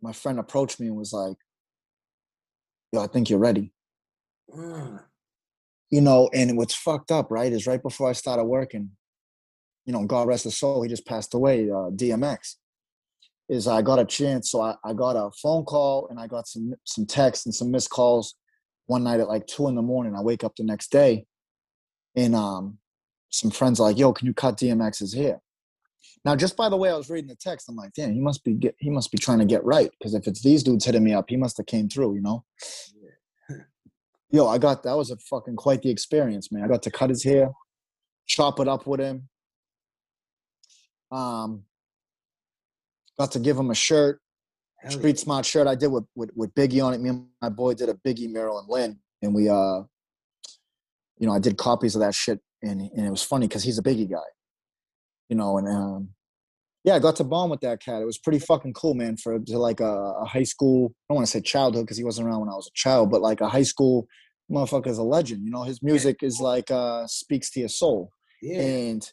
my 0.01 0.12
friend 0.12 0.39
approached 0.39 0.80
me 0.80 0.88
and 0.88 0.97
was 0.97 1.13
like, 1.13 1.38
Yo, 2.91 3.01
I 3.01 3.08
think 3.08 3.30
you're 3.30 3.39
ready. 3.39 3.73
Mm. 4.54 5.01
You 5.89 6.01
know, 6.01 6.30
and 6.34 6.58
what's 6.58 6.75
fucked 6.75 7.12
up, 7.12 7.32
right, 7.32 7.51
is 7.51 7.67
right 7.67 7.82
before 7.82 8.10
I 8.10 8.13
started 8.13 8.45
working, 8.45 8.91
you 9.86 9.93
know, 9.93 10.06
God 10.06 10.28
rest 10.28 10.45
his 10.45 10.58
soul, 10.58 10.82
he 10.82 10.89
just 10.89 11.06
passed 11.06 11.34
away, 11.34 11.69
uh, 11.69 11.89
DMX. 11.91 12.56
Is 13.47 13.67
I 13.67 13.84
got 13.84 13.99
a 13.99 14.06
chance, 14.06 14.49
so 14.49 14.62
I, 14.62 14.75
I 14.84 14.93
got 14.93 15.15
a 15.15 15.30
phone 15.41 15.65
call 15.65 16.08
and 16.10 16.19
I 16.19 16.25
got 16.25 16.47
some 16.47 16.73
some 16.84 17.06
texts 17.06 17.45
and 17.45 17.54
some 17.54 17.69
missed 17.69 17.91
calls 17.91 18.34
one 18.88 19.04
night 19.04 19.19
at 19.19 19.28
like 19.28 19.48
two 19.48 19.67
in 19.67 19.76
the 19.76 19.82
morning. 19.82 20.15
I 20.15 20.21
wake 20.21 20.43
up 20.43 20.56
the 20.56 20.63
next 20.63 20.91
day 20.91 21.26
and 22.15 22.36
um 22.36 22.78
some 23.30 23.52
friends 23.52 23.80
are 23.80 23.84
like, 23.84 23.98
yo, 23.98 24.13
can 24.13 24.28
you 24.28 24.34
cut 24.34 24.58
DMX's 24.58 25.13
hair? 25.13 25.41
Now, 26.24 26.36
just 26.36 26.56
by 26.56 26.69
the 26.69 26.78
way 26.78 26.89
I 26.89 26.95
was 26.95 27.10
reading 27.10 27.28
the 27.28 27.36
text, 27.36 27.67
I'm 27.69 27.76
like, 27.76 27.93
damn, 27.93 28.13
he 28.13 28.19
must 28.19 28.43
be 28.43 28.54
get, 28.54 28.76
he 28.80 28.89
must 28.89 29.12
be 29.12 29.17
trying 29.17 29.39
to 29.39 29.45
get 29.45 29.63
right 29.63 29.89
because 29.91 30.13
if 30.13 30.28
it's 30.28 30.41
these 30.41 30.63
dudes 30.63 30.86
hitting 30.86 31.04
me 31.04 31.13
up, 31.13 31.26
he 31.30 31.38
must 31.38 31.58
have 31.58 31.65
came 31.65 31.89
through, 31.89 32.15
you 32.15 32.21
know. 32.21 32.43
Yo, 34.32 34.48
I 34.48 34.58
got 34.58 34.84
that 34.84 34.98
was 34.98 35.12
a 35.12 35.17
fucking 35.17 35.56
quite 35.56 35.82
the 35.82 35.89
experience, 35.89 36.52
man. 36.52 36.63
I 36.63 36.67
got 36.67 36.82
to 36.84 36.91
cut 36.91 37.10
his 37.10 37.24
hair, 37.24 37.50
chop 38.26 38.60
it 38.60 38.67
up 38.67 38.88
with 38.88 39.00
him. 39.00 39.30
Um, 41.12 41.63
got 43.19 43.32
to 43.34 43.39
give 43.39 43.58
him 43.58 43.69
a 43.69 43.76
shirt, 43.76 44.19
Hell 44.81 44.91
yeah. 44.91 44.97
street 44.97 45.19
smart 45.19 45.45
shirt 45.45 45.67
I 45.67 45.75
did 45.75 45.88
with, 45.88 46.05
with 46.15 46.31
with 46.35 46.53
Biggie 46.53 46.83
on 46.83 46.93
it. 46.93 47.01
Me 47.01 47.09
and 47.09 47.27
my 47.41 47.49
boy 47.49 47.73
did 47.73 47.89
a 47.89 47.93
Biggie 47.93 48.31
mural 48.31 48.59
and 48.59 48.69
Lynn, 48.69 48.99
and 49.21 49.33
we 49.33 49.49
uh, 49.49 49.81
you 51.17 51.27
know, 51.27 51.33
I 51.33 51.39
did 51.39 51.57
copies 51.57 51.95
of 51.95 52.01
that 52.01 52.13
shit, 52.15 52.39
and 52.61 52.81
and 52.81 53.05
it 53.05 53.11
was 53.11 53.23
funny 53.23 53.47
because 53.47 53.63
he's 53.63 53.79
a 53.79 53.83
Biggie 53.83 54.09
guy, 54.09 54.27
you 55.29 55.35
know, 55.35 55.57
and 55.57 55.67
um, 55.67 56.09
yeah, 56.83 56.95
I 56.95 56.99
got 56.99 57.15
to 57.17 57.23
bond 57.23 57.51
with 57.51 57.61
that 57.61 57.81
cat. 57.81 58.01
It 58.01 58.05
was 58.05 58.17
pretty 58.19 58.39
fucking 58.39 58.73
cool, 58.73 58.93
man. 58.93 59.17
For 59.17 59.39
to 59.39 59.57
like 59.57 59.79
a, 59.79 60.13
a 60.21 60.25
high 60.25 60.43
school, 60.43 60.91
I 61.09 61.13
don't 61.13 61.15
want 61.15 61.27
to 61.27 61.31
say 61.31 61.41
childhood 61.41 61.85
because 61.85 61.97
he 61.97 62.03
wasn't 62.03 62.27
around 62.27 62.41
when 62.41 62.49
I 62.49 62.55
was 62.55 62.67
a 62.67 62.75
child, 62.77 63.09
but 63.09 63.21
like 63.21 63.41
a 63.41 63.49
high 63.49 63.63
school 63.63 64.07
motherfucker 64.51 64.88
is 64.88 64.99
a 64.99 65.03
legend. 65.03 65.43
You 65.43 65.51
know, 65.51 65.63
his 65.63 65.81
music 65.81 66.17
is 66.21 66.39
like 66.39 66.69
uh 66.69 67.07
speaks 67.07 67.49
to 67.51 67.59
your 67.59 67.69
soul 67.69 68.11
Yeah. 68.41 68.61
and 68.61 69.11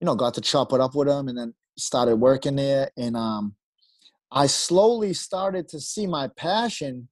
you 0.00 0.06
know, 0.06 0.14
got 0.16 0.34
to 0.34 0.40
chop 0.40 0.72
it 0.72 0.80
up 0.80 0.94
with 0.94 1.08
him 1.08 1.28
and 1.28 1.38
then 1.38 1.54
started 1.78 2.16
working 2.16 2.56
there. 2.56 2.90
And 2.96 3.16
um, 3.16 3.54
I 4.32 4.46
slowly 4.46 5.12
started 5.12 5.68
to 5.68 5.80
see 5.80 6.06
my 6.06 6.28
passion 6.36 7.08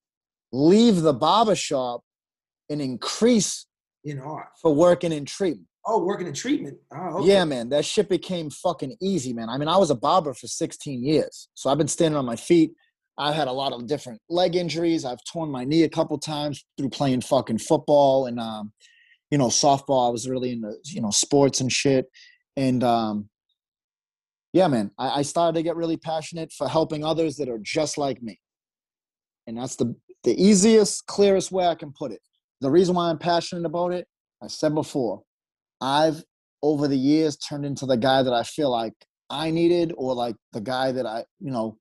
leave 0.52 1.02
the 1.02 1.12
barber 1.12 1.54
shop 1.54 2.02
and 2.70 2.80
increase 2.80 3.66
In 4.04 4.18
art. 4.18 4.48
for 4.61 4.74
working 4.74 5.12
in 5.12 5.26
treatment. 5.26 5.66
Oh, 5.87 6.02
working 6.04 6.26
in 6.26 6.35
treatment. 6.35 6.78
Oh, 6.94 7.18
okay. 7.18 7.28
Yeah, 7.28 7.44
man, 7.44 7.68
that 7.70 7.85
shit 7.85 8.09
became 8.09 8.50
fucking 8.50 8.96
easy, 9.00 9.33
man. 9.33 9.48
I 9.48 9.59
mean, 9.59 9.68
I 9.68 9.76
was 9.76 9.90
a 9.90 9.94
barber 9.94 10.35
for 10.35 10.46
16 10.46 11.02
years, 11.04 11.48
so 11.54 11.70
I've 11.70 11.78
been 11.78 11.88
standing 11.88 12.18
on 12.18 12.24
my 12.24 12.37
feet. 12.37 12.72
I've 13.18 13.35
had 13.35 13.48
a 13.48 13.52
lot 13.52 13.72
of 13.72 13.87
different 13.87 14.20
leg 14.30 14.56
injuries. 14.56 15.04
I've 15.04 15.22
torn 15.30 15.50
my 15.50 15.64
knee 15.64 15.83
a 15.83 15.88
couple 15.88 16.16
times 16.18 16.64
through 16.78 16.90
playing 16.90 17.20
fucking 17.20 17.59
football 17.59 18.26
and, 18.26 18.40
um, 18.40 18.72
you 19.30 19.37
know, 19.37 19.48
softball. 19.48 20.06
I 20.09 20.11
was 20.11 20.28
really 20.28 20.52
into, 20.52 20.72
you 20.85 21.02
know, 21.02 21.11
sports 21.11 21.61
and 21.61 21.70
shit. 21.70 22.06
And, 22.56 22.83
um, 22.83 23.28
yeah, 24.52 24.68
man, 24.68 24.90
I, 24.98 25.20
I 25.20 25.22
started 25.22 25.56
to 25.56 25.62
get 25.62 25.76
really 25.76 25.96
passionate 25.96 26.52
for 26.52 26.68
helping 26.68 27.04
others 27.04 27.36
that 27.36 27.48
are 27.48 27.60
just 27.62 27.98
like 27.98 28.22
me. 28.22 28.40
And 29.46 29.56
that's 29.56 29.76
the, 29.76 29.94
the 30.24 30.40
easiest, 30.40 31.06
clearest 31.06 31.50
way 31.52 31.66
I 31.66 31.74
can 31.74 31.92
put 31.92 32.12
it. 32.12 32.20
The 32.60 32.70
reason 32.70 32.94
why 32.94 33.10
I'm 33.10 33.18
passionate 33.18 33.64
about 33.64 33.92
it, 33.92 34.06
I 34.42 34.48
said 34.48 34.74
before, 34.74 35.22
I've 35.80 36.22
over 36.62 36.88
the 36.88 36.96
years 36.96 37.36
turned 37.36 37.64
into 37.64 37.86
the 37.86 37.96
guy 37.96 38.22
that 38.22 38.34
I 38.34 38.42
feel 38.42 38.70
like 38.70 38.92
I 39.30 39.50
needed, 39.50 39.92
or 39.96 40.14
like 40.14 40.36
the 40.52 40.60
guy 40.60 40.92
that 40.92 41.06
I, 41.06 41.24
you 41.38 41.50
know, 41.50 41.78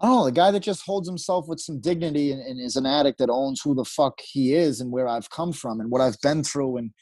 I 0.00 0.06
don't 0.06 0.16
know, 0.16 0.24
the 0.24 0.32
guy 0.32 0.50
that 0.52 0.60
just 0.60 0.86
holds 0.86 1.06
himself 1.06 1.46
with 1.48 1.60
some 1.60 1.80
dignity 1.80 2.32
and, 2.32 2.40
and 2.40 2.58
is 2.58 2.76
an 2.76 2.86
addict 2.86 3.18
that 3.18 3.28
owns 3.28 3.60
who 3.60 3.74
the 3.74 3.84
fuck 3.84 4.18
he 4.20 4.54
is 4.54 4.80
and 4.80 4.90
where 4.90 5.06
I've 5.06 5.28
come 5.28 5.52
from 5.52 5.80
and 5.80 5.90
what 5.90 6.00
I've 6.00 6.18
been 6.22 6.42
through. 6.42 6.78
And, 6.78 6.92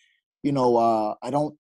you 0.42 0.50
know, 0.50 0.76
uh, 0.76 1.14
I 1.22 1.30
don't, 1.30 1.54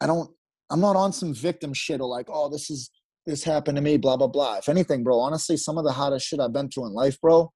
I 0.00 0.06
don't, 0.06 0.30
I'm 0.70 0.80
not 0.80 0.96
on 0.96 1.12
some 1.12 1.34
victim 1.34 1.72
shit 1.72 2.00
or 2.00 2.08
like, 2.08 2.26
oh, 2.28 2.48
this 2.48 2.70
is, 2.70 2.90
this 3.26 3.44
happened 3.44 3.76
to 3.76 3.82
me, 3.82 3.96
blah, 3.96 4.16
blah, 4.16 4.26
blah. 4.26 4.56
If 4.56 4.68
anything, 4.68 5.02
bro, 5.02 5.18
honestly, 5.18 5.56
some 5.56 5.78
of 5.78 5.84
the 5.84 5.92
hottest 5.92 6.26
shit 6.26 6.40
I've 6.40 6.52
been 6.52 6.68
through 6.68 6.86
in 6.86 6.92
life, 6.92 7.20
bro, 7.20 7.52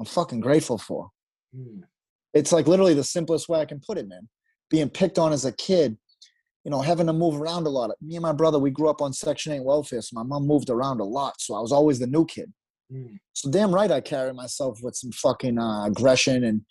I'm 0.00 0.06
fucking 0.06 0.40
grateful 0.40 0.78
for. 0.78 1.10
Hmm. 1.54 1.80
It's 2.34 2.52
like 2.52 2.66
literally 2.66 2.94
the 2.94 3.04
simplest 3.04 3.48
way 3.48 3.60
I 3.60 3.64
can 3.64 3.80
put 3.80 3.98
it, 3.98 4.08
man. 4.08 4.28
Being 4.68 4.90
picked 4.90 5.18
on 5.18 5.32
as 5.32 5.44
a 5.44 5.52
kid, 5.52 5.96
you 6.64 6.70
know, 6.70 6.80
having 6.80 7.06
to 7.06 7.12
move 7.12 7.40
around 7.40 7.66
a 7.66 7.70
lot. 7.70 7.90
Me 8.02 8.16
and 8.16 8.22
my 8.22 8.32
brother, 8.32 8.58
we 8.58 8.70
grew 8.70 8.90
up 8.90 9.00
on 9.00 9.12
Section 9.12 9.52
8 9.52 9.64
welfare, 9.64 10.02
so 10.02 10.10
my 10.14 10.22
mom 10.22 10.46
moved 10.46 10.68
around 10.68 11.00
a 11.00 11.04
lot. 11.04 11.40
So 11.40 11.54
I 11.54 11.60
was 11.60 11.72
always 11.72 11.98
the 11.98 12.06
new 12.06 12.26
kid. 12.26 12.52
Hmm. 12.90 13.16
So 13.32 13.50
damn 13.50 13.74
right 13.74 13.90
I 13.90 14.00
carry 14.00 14.32
myself 14.32 14.80
with 14.82 14.96
some 14.96 15.12
fucking 15.12 15.58
uh, 15.58 15.86
aggression 15.86 16.44
and 16.44 16.62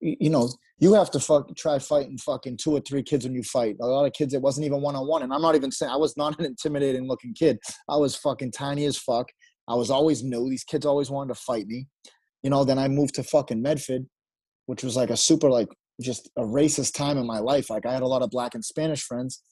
you 0.00 0.30
know, 0.30 0.48
you 0.78 0.94
have 0.94 1.10
to 1.10 1.20
fuck 1.20 1.54
try 1.56 1.78
fighting 1.78 2.16
fucking 2.18 2.56
two 2.56 2.72
or 2.72 2.80
three 2.80 3.02
kids 3.02 3.24
when 3.24 3.34
you 3.34 3.42
fight. 3.42 3.76
A 3.80 3.86
lot 3.86 4.06
of 4.06 4.12
kids 4.12 4.32
it 4.32 4.40
wasn't 4.40 4.66
even 4.66 4.80
one 4.80 4.96
on 4.96 5.06
one. 5.06 5.22
And 5.22 5.32
I'm 5.32 5.42
not 5.42 5.54
even 5.54 5.70
saying 5.70 5.92
I 5.92 5.96
was 5.96 6.16
not 6.16 6.38
an 6.38 6.46
intimidating 6.46 7.06
looking 7.06 7.34
kid. 7.34 7.58
I 7.88 7.96
was 7.96 8.16
fucking 8.16 8.52
tiny 8.52 8.86
as 8.86 8.96
fuck. 8.96 9.28
I 9.68 9.74
was 9.74 9.90
always 9.90 10.24
new. 10.24 10.48
These 10.48 10.64
kids 10.64 10.86
always 10.86 11.10
wanted 11.10 11.34
to 11.34 11.40
fight 11.40 11.66
me. 11.66 11.86
You 12.42 12.50
know, 12.50 12.64
then 12.64 12.78
I 12.78 12.88
moved 12.88 13.14
to 13.16 13.22
fucking 13.22 13.60
Medford, 13.60 14.06
which 14.66 14.82
was 14.82 14.96
like 14.96 15.10
a 15.10 15.16
super 15.16 15.50
like 15.50 15.68
just 16.00 16.30
a 16.38 16.42
racist 16.42 16.94
time 16.94 17.18
in 17.18 17.26
my 17.26 17.38
life. 17.38 17.68
Like 17.68 17.84
I 17.84 17.92
had 17.92 18.02
a 18.02 18.06
lot 18.06 18.22
of 18.22 18.30
black 18.30 18.54
and 18.54 18.64
Spanish 18.64 19.02
friends, 19.02 19.42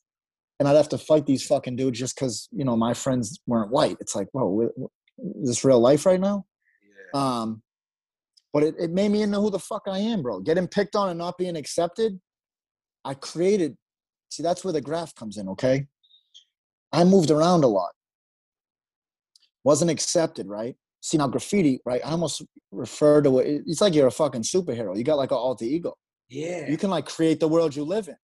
and 0.59 0.67
I'd 0.67 0.77
have 0.77 0.89
to 0.91 0.99
fight 0.99 1.27
these 1.27 1.47
fucking 1.47 1.77
dudes 1.77 1.99
just 1.99 2.17
because 2.17 2.49
you 2.53 2.65
know 2.65 2.77
my 2.77 2.95
friends 2.95 3.39
weren't 3.47 3.71
white. 3.71 3.99
It's 4.01 4.15
like, 4.15 4.29
whoa, 4.33 4.71
wh- 4.79 4.81
wh- 4.83 5.43
is 5.43 5.49
this 5.49 5.65
real 5.65 5.81
life 5.81 6.07
right 6.07 6.21
now? 6.21 6.47
Yeah. 7.15 7.21
Um, 7.21 7.63
but 8.53 8.63
it, 8.63 8.75
it 8.79 8.91
made 8.91 9.11
me 9.11 9.23
into 9.23 9.41
who 9.41 9.51
the 9.51 9.59
fuck 9.59 9.83
I 9.87 9.99
am, 9.99 10.23
bro. 10.23 10.41
Getting 10.41 10.69
picked 10.69 10.97
on 10.97 11.09
and 11.09 11.19
not 11.19 11.39
being 11.39 11.57
accepted, 11.57 12.19
I 13.05 13.15
created. 13.15 13.77
See, 14.31 14.43
that's 14.43 14.65
where 14.65 14.73
the 14.73 14.81
graph 14.81 15.15
comes 15.15 15.37
in. 15.37 15.49
Okay, 15.51 15.87
I 16.93 17.05
moved 17.05 17.31
around 17.31 17.65
a 17.65 17.69
lot. 17.69 17.93
Wasn't 19.65 19.91
accepted, 19.91 20.47
right? 20.47 20.77
See 21.01 21.19
now 21.19 21.29
graffiti, 21.29 21.81
right? 21.85 22.01
I 22.05 22.11
almost 22.11 22.43
refer 22.73 23.23
to 23.23 23.39
it. 23.39 23.63
It's 23.67 23.81
like 23.81 23.95
you're 23.95 24.07
a 24.07 24.11
fucking 24.11 24.43
superhero. 24.43 24.97
You 24.97 25.05
got 25.05 25.17
like 25.17 25.31
an 25.31 25.37
alter 25.37 25.65
ego. 25.65 25.95
Yeah. 26.29 26.69
You 26.69 26.77
can 26.77 26.91
like 26.91 27.07
create 27.07 27.41
the 27.41 27.49
world 27.49 27.75
you 27.75 27.85
live 27.85 28.09
in. 28.09 28.17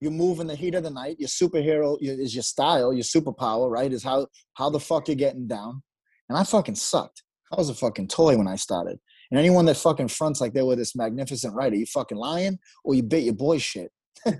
You 0.00 0.10
move 0.10 0.40
in 0.40 0.46
the 0.46 0.54
heat 0.54 0.74
of 0.74 0.84
the 0.84 0.90
night. 0.90 1.16
Your 1.18 1.28
superhero 1.28 1.96
is 2.00 2.34
your 2.34 2.42
style. 2.42 2.92
Your 2.92 3.02
superpower, 3.02 3.70
right? 3.70 3.92
Is 3.92 4.02
how 4.02 4.28
how 4.54 4.70
the 4.70 4.80
fuck 4.80 5.08
you're 5.08 5.16
getting 5.16 5.46
down. 5.46 5.82
And 6.28 6.38
I 6.38 6.44
fucking 6.44 6.76
sucked. 6.76 7.22
I 7.52 7.56
was 7.56 7.70
a 7.70 7.74
fucking 7.74 8.08
toy 8.08 8.36
when 8.36 8.46
I 8.46 8.56
started. 8.56 8.98
And 9.30 9.38
anyone 9.38 9.66
that 9.66 9.76
fucking 9.76 10.08
fronts 10.08 10.40
like 10.40 10.54
they 10.54 10.62
were 10.62 10.76
this 10.76 10.96
magnificent 10.96 11.54
writer, 11.54 11.76
you 11.76 11.86
fucking 11.86 12.16
lying 12.16 12.58
or 12.84 12.94
you 12.94 13.02
bit 13.02 13.24
your 13.24 13.34
boy 13.34 13.58
shit. 13.58 13.90
you 14.26 14.32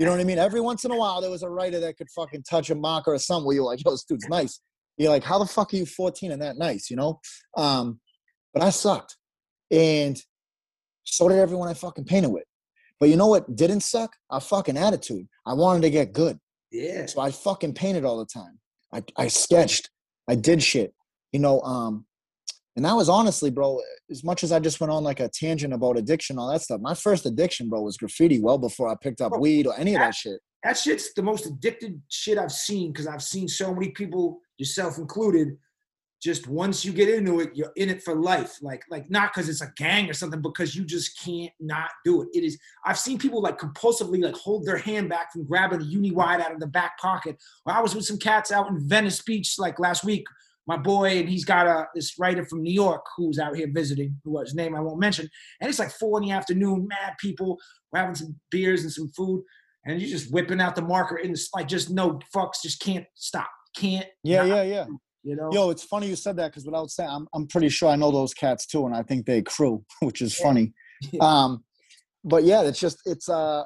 know 0.00 0.10
what 0.10 0.20
I 0.20 0.24
mean? 0.24 0.38
Every 0.38 0.60
once 0.60 0.84
in 0.84 0.90
a 0.90 0.96
while, 0.96 1.20
there 1.20 1.30
was 1.30 1.42
a 1.42 1.48
writer 1.48 1.80
that 1.80 1.96
could 1.96 2.10
fucking 2.10 2.44
touch 2.48 2.70
a 2.70 2.74
marker 2.74 3.12
or 3.12 3.18
something 3.18 3.46
where 3.46 3.56
you're 3.56 3.64
like, 3.64 3.82
yo, 3.84 3.90
this 3.90 4.04
dude's 4.04 4.28
nice. 4.28 4.60
You're 4.98 5.10
like, 5.10 5.24
how 5.24 5.38
the 5.38 5.46
fuck 5.46 5.72
are 5.72 5.76
you 5.76 5.86
14 5.86 6.32
and 6.32 6.42
that 6.42 6.58
nice, 6.58 6.90
you 6.90 6.96
know? 6.96 7.20
Um, 7.56 8.00
but 8.54 8.62
I 8.62 8.70
sucked. 8.70 9.16
And 9.70 10.20
so 11.04 11.28
did 11.28 11.38
everyone 11.38 11.68
I 11.68 11.74
fucking 11.74 12.04
painted 12.04 12.30
with. 12.30 12.44
But 12.98 13.08
you 13.08 13.16
know 13.16 13.26
what 13.26 13.54
didn't 13.54 13.80
suck? 13.80 14.14
Our 14.30 14.40
fucking 14.40 14.78
attitude. 14.78 15.26
I 15.44 15.52
wanted 15.52 15.82
to 15.82 15.90
get 15.90 16.12
good. 16.12 16.38
Yeah. 16.70 17.06
So 17.06 17.20
I 17.20 17.30
fucking 17.30 17.74
painted 17.74 18.04
all 18.04 18.18
the 18.18 18.26
time. 18.26 18.58
I, 18.92 19.02
I 19.16 19.28
sketched. 19.28 19.90
I 20.28 20.34
did 20.34 20.62
shit. 20.62 20.94
You 21.32 21.40
know, 21.40 21.60
um, 21.60 22.06
and 22.76 22.84
that 22.84 22.92
was 22.94 23.08
honestly, 23.08 23.50
bro, 23.50 23.80
as 24.10 24.22
much 24.22 24.44
as 24.44 24.52
I 24.52 24.58
just 24.60 24.80
went 24.80 24.92
on 24.92 25.02
like 25.02 25.20
a 25.20 25.28
tangent 25.28 25.72
about 25.72 25.96
addiction, 25.98 26.38
all 26.38 26.50
that 26.52 26.62
stuff, 26.62 26.80
my 26.80 26.94
first 26.94 27.24
addiction, 27.26 27.68
bro, 27.70 27.80
was 27.80 27.96
graffiti 27.96 28.40
well 28.40 28.58
before 28.58 28.88
I 28.88 28.94
picked 29.00 29.20
up 29.22 29.32
Oh, 29.34 29.38
weed 29.38 29.66
or 29.66 29.74
any 29.78 29.94
of 29.94 30.00
that 30.00 30.14
shit. 30.14 30.40
that 30.62 30.76
shit's 30.76 31.12
the 31.14 31.22
most 31.22 31.46
addicted 31.46 32.00
shit 32.08 32.36
I've 32.38 32.52
seen 32.52 32.92
because 32.92 33.06
I've 33.06 33.22
seen 33.22 33.48
so 33.48 33.72
many 33.72 33.90
people, 33.90 34.40
yourself 34.58 34.98
included, 34.98 35.56
just 36.22 36.48
once 36.48 36.84
you 36.84 36.92
get 36.92 37.08
into 37.08 37.40
it, 37.40 37.50
you're 37.54 37.72
in 37.76 37.88
it 37.90 38.02
for 38.02 38.14
life. 38.14 38.56
Like, 38.62 38.82
like 38.90 39.10
not 39.10 39.32
because 39.32 39.48
it's 39.48 39.60
a 39.60 39.70
gang 39.76 40.08
or 40.10 40.14
something, 40.14 40.40
because 40.42 40.74
you 40.74 40.84
just 40.84 41.18
can't 41.22 41.52
not 41.60 41.90
do 42.04 42.22
it. 42.22 42.28
It 42.32 42.42
is. 42.42 42.58
I've 42.84 42.98
seen 42.98 43.18
people 43.18 43.42
like 43.42 43.58
compulsively 43.58 44.22
like 44.22 44.34
hold 44.34 44.66
their 44.66 44.78
hand 44.78 45.08
back 45.08 45.32
from 45.32 45.44
grabbing 45.44 45.80
the 45.80 45.84
uni 45.84 46.10
wide 46.10 46.40
out 46.40 46.52
of 46.52 46.60
the 46.60 46.66
back 46.66 46.98
pocket. 46.98 47.36
Or 47.64 47.72
I 47.74 47.80
was 47.80 47.94
with 47.94 48.06
some 48.06 48.18
cats 48.18 48.50
out 48.50 48.68
in 48.68 48.80
Venice 48.88 49.22
Beach 49.22 49.54
like 49.58 49.78
last 49.78 50.04
week. 50.04 50.24
My 50.66 50.76
boy, 50.76 51.18
and 51.18 51.28
he's 51.28 51.44
got 51.44 51.66
a 51.66 51.86
this 51.94 52.18
writer 52.18 52.44
from 52.44 52.62
New 52.62 52.72
York 52.72 53.04
who's 53.16 53.38
out 53.38 53.56
here 53.56 53.68
visiting, 53.72 54.16
who 54.24 54.38
his 54.40 54.54
name 54.54 54.74
I 54.74 54.80
won't 54.80 54.98
mention. 54.98 55.28
And 55.60 55.68
it's 55.68 55.78
like 55.78 55.92
four 55.92 56.18
in 56.18 56.28
the 56.28 56.34
afternoon, 56.34 56.88
mad 56.88 57.14
people. 57.20 57.58
We're 57.92 58.00
having 58.00 58.16
some 58.16 58.34
beers 58.50 58.82
and 58.82 58.92
some 58.92 59.08
food 59.16 59.44
and 59.86 60.00
you're 60.00 60.10
just 60.10 60.32
whipping 60.32 60.60
out 60.60 60.74
the 60.74 60.82
marker 60.82 61.16
and 61.16 61.30
it's 61.30 61.48
like 61.54 61.68
just 61.68 61.90
no 61.90 62.18
fucks, 62.34 62.62
just 62.62 62.80
can't 62.80 63.06
stop, 63.14 63.48
can't. 63.76 64.06
Yeah, 64.22 64.44
not, 64.44 64.56
yeah, 64.56 64.62
yeah. 64.62 64.86
You 65.22 65.36
know, 65.36 65.50
Yo, 65.52 65.70
it's 65.70 65.82
funny 65.82 66.08
you 66.08 66.16
said 66.16 66.36
that 66.36 66.52
because 66.52 66.64
without 66.64 66.90
saying, 66.90 67.10
I'm, 67.10 67.26
I'm 67.34 67.46
pretty 67.46 67.68
sure 67.68 67.88
I 67.88 67.96
know 67.96 68.12
those 68.12 68.34
cats 68.34 68.66
too, 68.66 68.86
and 68.86 68.94
I 68.94 69.02
think 69.02 69.26
they 69.26 69.42
crew, 69.42 69.84
which 70.00 70.20
is 70.20 70.36
funny. 70.36 70.72
Yeah. 71.12 71.20
Um, 71.20 71.62
but 72.24 72.44
yeah, 72.44 72.62
it's 72.62 72.80
just 72.80 73.02
it's 73.04 73.28
uh, 73.28 73.64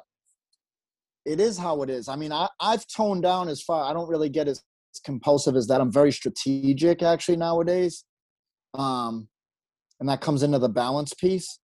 it 1.25 1.39
is 1.39 1.57
how 1.57 1.81
it 1.81 1.89
is. 1.89 2.09
I 2.09 2.17
mean, 2.17 2.33
I 2.33 2.49
I've 2.59 2.85
toned 2.87 3.23
down 3.23 3.47
as 3.47 3.61
far. 3.61 3.89
I 3.89 3.93
don't 3.93 4.09
really 4.09 4.27
get 4.27 4.49
as 4.49 4.61
compulsive 4.99 5.55
is 5.55 5.67
that. 5.67 5.81
I'm 5.81 5.91
very 5.91 6.11
strategic 6.11 7.03
actually 7.03 7.37
nowadays, 7.37 8.03
um, 8.73 9.27
and 9.99 10.09
that 10.09 10.21
comes 10.21 10.43
into 10.43 10.59
the 10.59 10.69
balance 10.69 11.13
piece. 11.13 11.59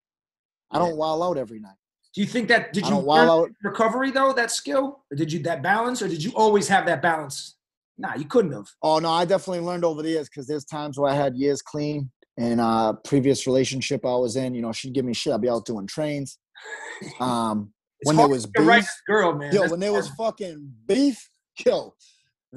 I 0.71 0.79
don't 0.79 0.97
wild 0.97 1.23
out 1.23 1.37
every 1.37 1.59
night. 1.59 1.75
do 2.13 2.21
you 2.21 2.27
think 2.27 2.47
that 2.49 2.73
did 2.73 2.83
I 2.85 2.89
you 2.89 2.97
learn 2.97 3.29
out. 3.29 3.49
recovery 3.63 4.11
though 4.11 4.33
that 4.33 4.51
skill, 4.51 5.03
or 5.11 5.15
did 5.15 5.31
you 5.31 5.39
that 5.43 5.61
balance, 5.61 6.01
or 6.01 6.07
did 6.07 6.23
you 6.23 6.31
always 6.35 6.67
have 6.67 6.85
that 6.87 7.01
balance? 7.01 7.55
Nah, 7.97 8.15
you 8.15 8.25
couldn't 8.25 8.51
have. 8.51 8.67
Oh 8.81 8.99
no, 8.99 9.09
I 9.09 9.25
definitely 9.25 9.61
learned 9.61 9.85
over 9.85 10.01
the 10.03 10.09
years 10.09 10.29
because 10.29 10.47
there's 10.47 10.65
times 10.65 10.99
where 10.99 11.11
I 11.11 11.15
had 11.15 11.35
years 11.35 11.61
clean. 11.61 12.11
In 12.37 12.59
a 12.59 12.93
previous 13.03 13.47
relationship 13.47 14.05
I 14.05 14.15
was 14.15 14.35
in, 14.35 14.53
you 14.53 14.61
know, 14.61 14.71
she'd 14.71 14.93
give 14.93 15.05
me 15.05 15.13
shit. 15.15 15.33
I'd 15.33 15.41
be 15.41 15.49
out 15.49 15.65
doing 15.65 15.87
trains. 15.87 16.37
Um, 17.19 17.71
when 18.03 18.15
there 18.15 18.27
was 18.27 18.43
to 18.43 18.49
be 18.49 18.61
the 18.61 18.67
right 18.67 18.81
beef, 18.81 18.89
girl, 19.07 19.33
man. 19.33 19.51
yo, 19.53 19.61
That's 19.61 19.71
when 19.71 19.79
there 19.79 19.93
was 19.93 20.09
fucking 20.09 20.71
beef, 20.87 21.29
yo, 21.65 21.93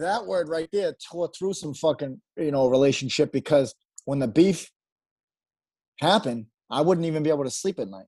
that 0.01 0.27
word 0.27 0.49
right 0.49 0.69
there 0.73 0.95
tore 1.11 1.31
through 1.37 1.55
some 1.55 1.75
fucking, 1.75 2.21
you 2.37 2.51
know, 2.51 2.69
relationship 2.69 3.33
because 3.33 3.75
when 4.05 4.19
the 4.19 4.29
beef 4.29 4.71
happened, 6.01 6.47
I 6.71 6.81
wouldn't 6.83 7.07
even 7.07 7.23
be 7.23 7.31
able 7.31 7.45
to 7.45 7.51
sleep 7.51 7.79
at 7.79 7.89
night. 7.89 8.07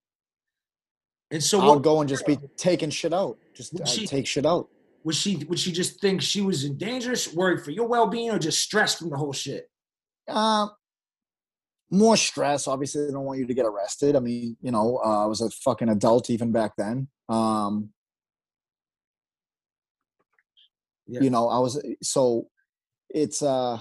and 1.30 1.42
so 1.42 1.60
I 1.60 1.66
what 1.66 1.74
would 1.76 1.84
go 1.84 2.00
and 2.00 2.08
just 2.08 2.26
be 2.26 2.38
taking 2.56 2.90
shit 2.90 3.12
out. 3.12 3.38
Just 3.54 3.74
she- 3.88 4.06
take 4.06 4.26
shit 4.26 4.46
out. 4.46 4.68
Would 5.04 5.16
she? 5.16 5.36
Would 5.48 5.58
she 5.58 5.72
just 5.72 6.00
think 6.00 6.22
she 6.22 6.42
was 6.42 6.62
in 6.64 6.78
danger, 6.78 7.12
worried 7.34 7.64
for 7.64 7.72
your 7.72 7.88
well 7.88 8.06
being, 8.06 8.30
or 8.30 8.38
just 8.38 8.60
stressed 8.60 9.00
from 9.00 9.10
the 9.10 9.16
whole 9.16 9.32
shit? 9.32 9.68
Uh, 10.28 10.68
more 11.90 12.16
stress. 12.16 12.68
Obviously, 12.68 13.06
they 13.06 13.12
don't 13.12 13.24
want 13.24 13.40
you 13.40 13.46
to 13.46 13.54
get 13.54 13.66
arrested. 13.66 14.14
I 14.14 14.20
mean, 14.20 14.56
you 14.62 14.70
know, 14.70 15.00
uh, 15.04 15.24
I 15.24 15.26
was 15.26 15.40
a 15.40 15.50
fucking 15.50 15.88
adult 15.88 16.30
even 16.30 16.52
back 16.52 16.72
then. 16.78 17.08
Um, 17.28 17.90
Yeah. 21.06 21.20
You 21.20 21.30
know, 21.30 21.48
I 21.48 21.58
was 21.58 21.82
so 22.02 22.48
it's 23.10 23.42
uh, 23.42 23.78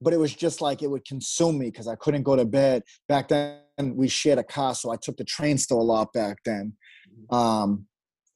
but 0.00 0.12
it 0.12 0.18
was 0.18 0.34
just 0.34 0.60
like 0.60 0.82
it 0.82 0.90
would 0.90 1.04
consume 1.04 1.58
me 1.58 1.66
because 1.66 1.88
I 1.88 1.96
couldn't 1.96 2.22
go 2.22 2.36
to 2.36 2.44
bed 2.44 2.82
back 3.08 3.28
then. 3.28 3.60
We 3.78 4.08
shared 4.08 4.38
a 4.38 4.44
car, 4.44 4.74
so 4.74 4.90
I 4.90 4.96
took 4.96 5.16
the 5.16 5.24
train 5.24 5.58
still 5.58 5.80
a 5.80 5.82
lot 5.82 6.12
back 6.12 6.38
then. 6.44 6.74
Mm-hmm. 7.08 7.34
Um, 7.34 7.86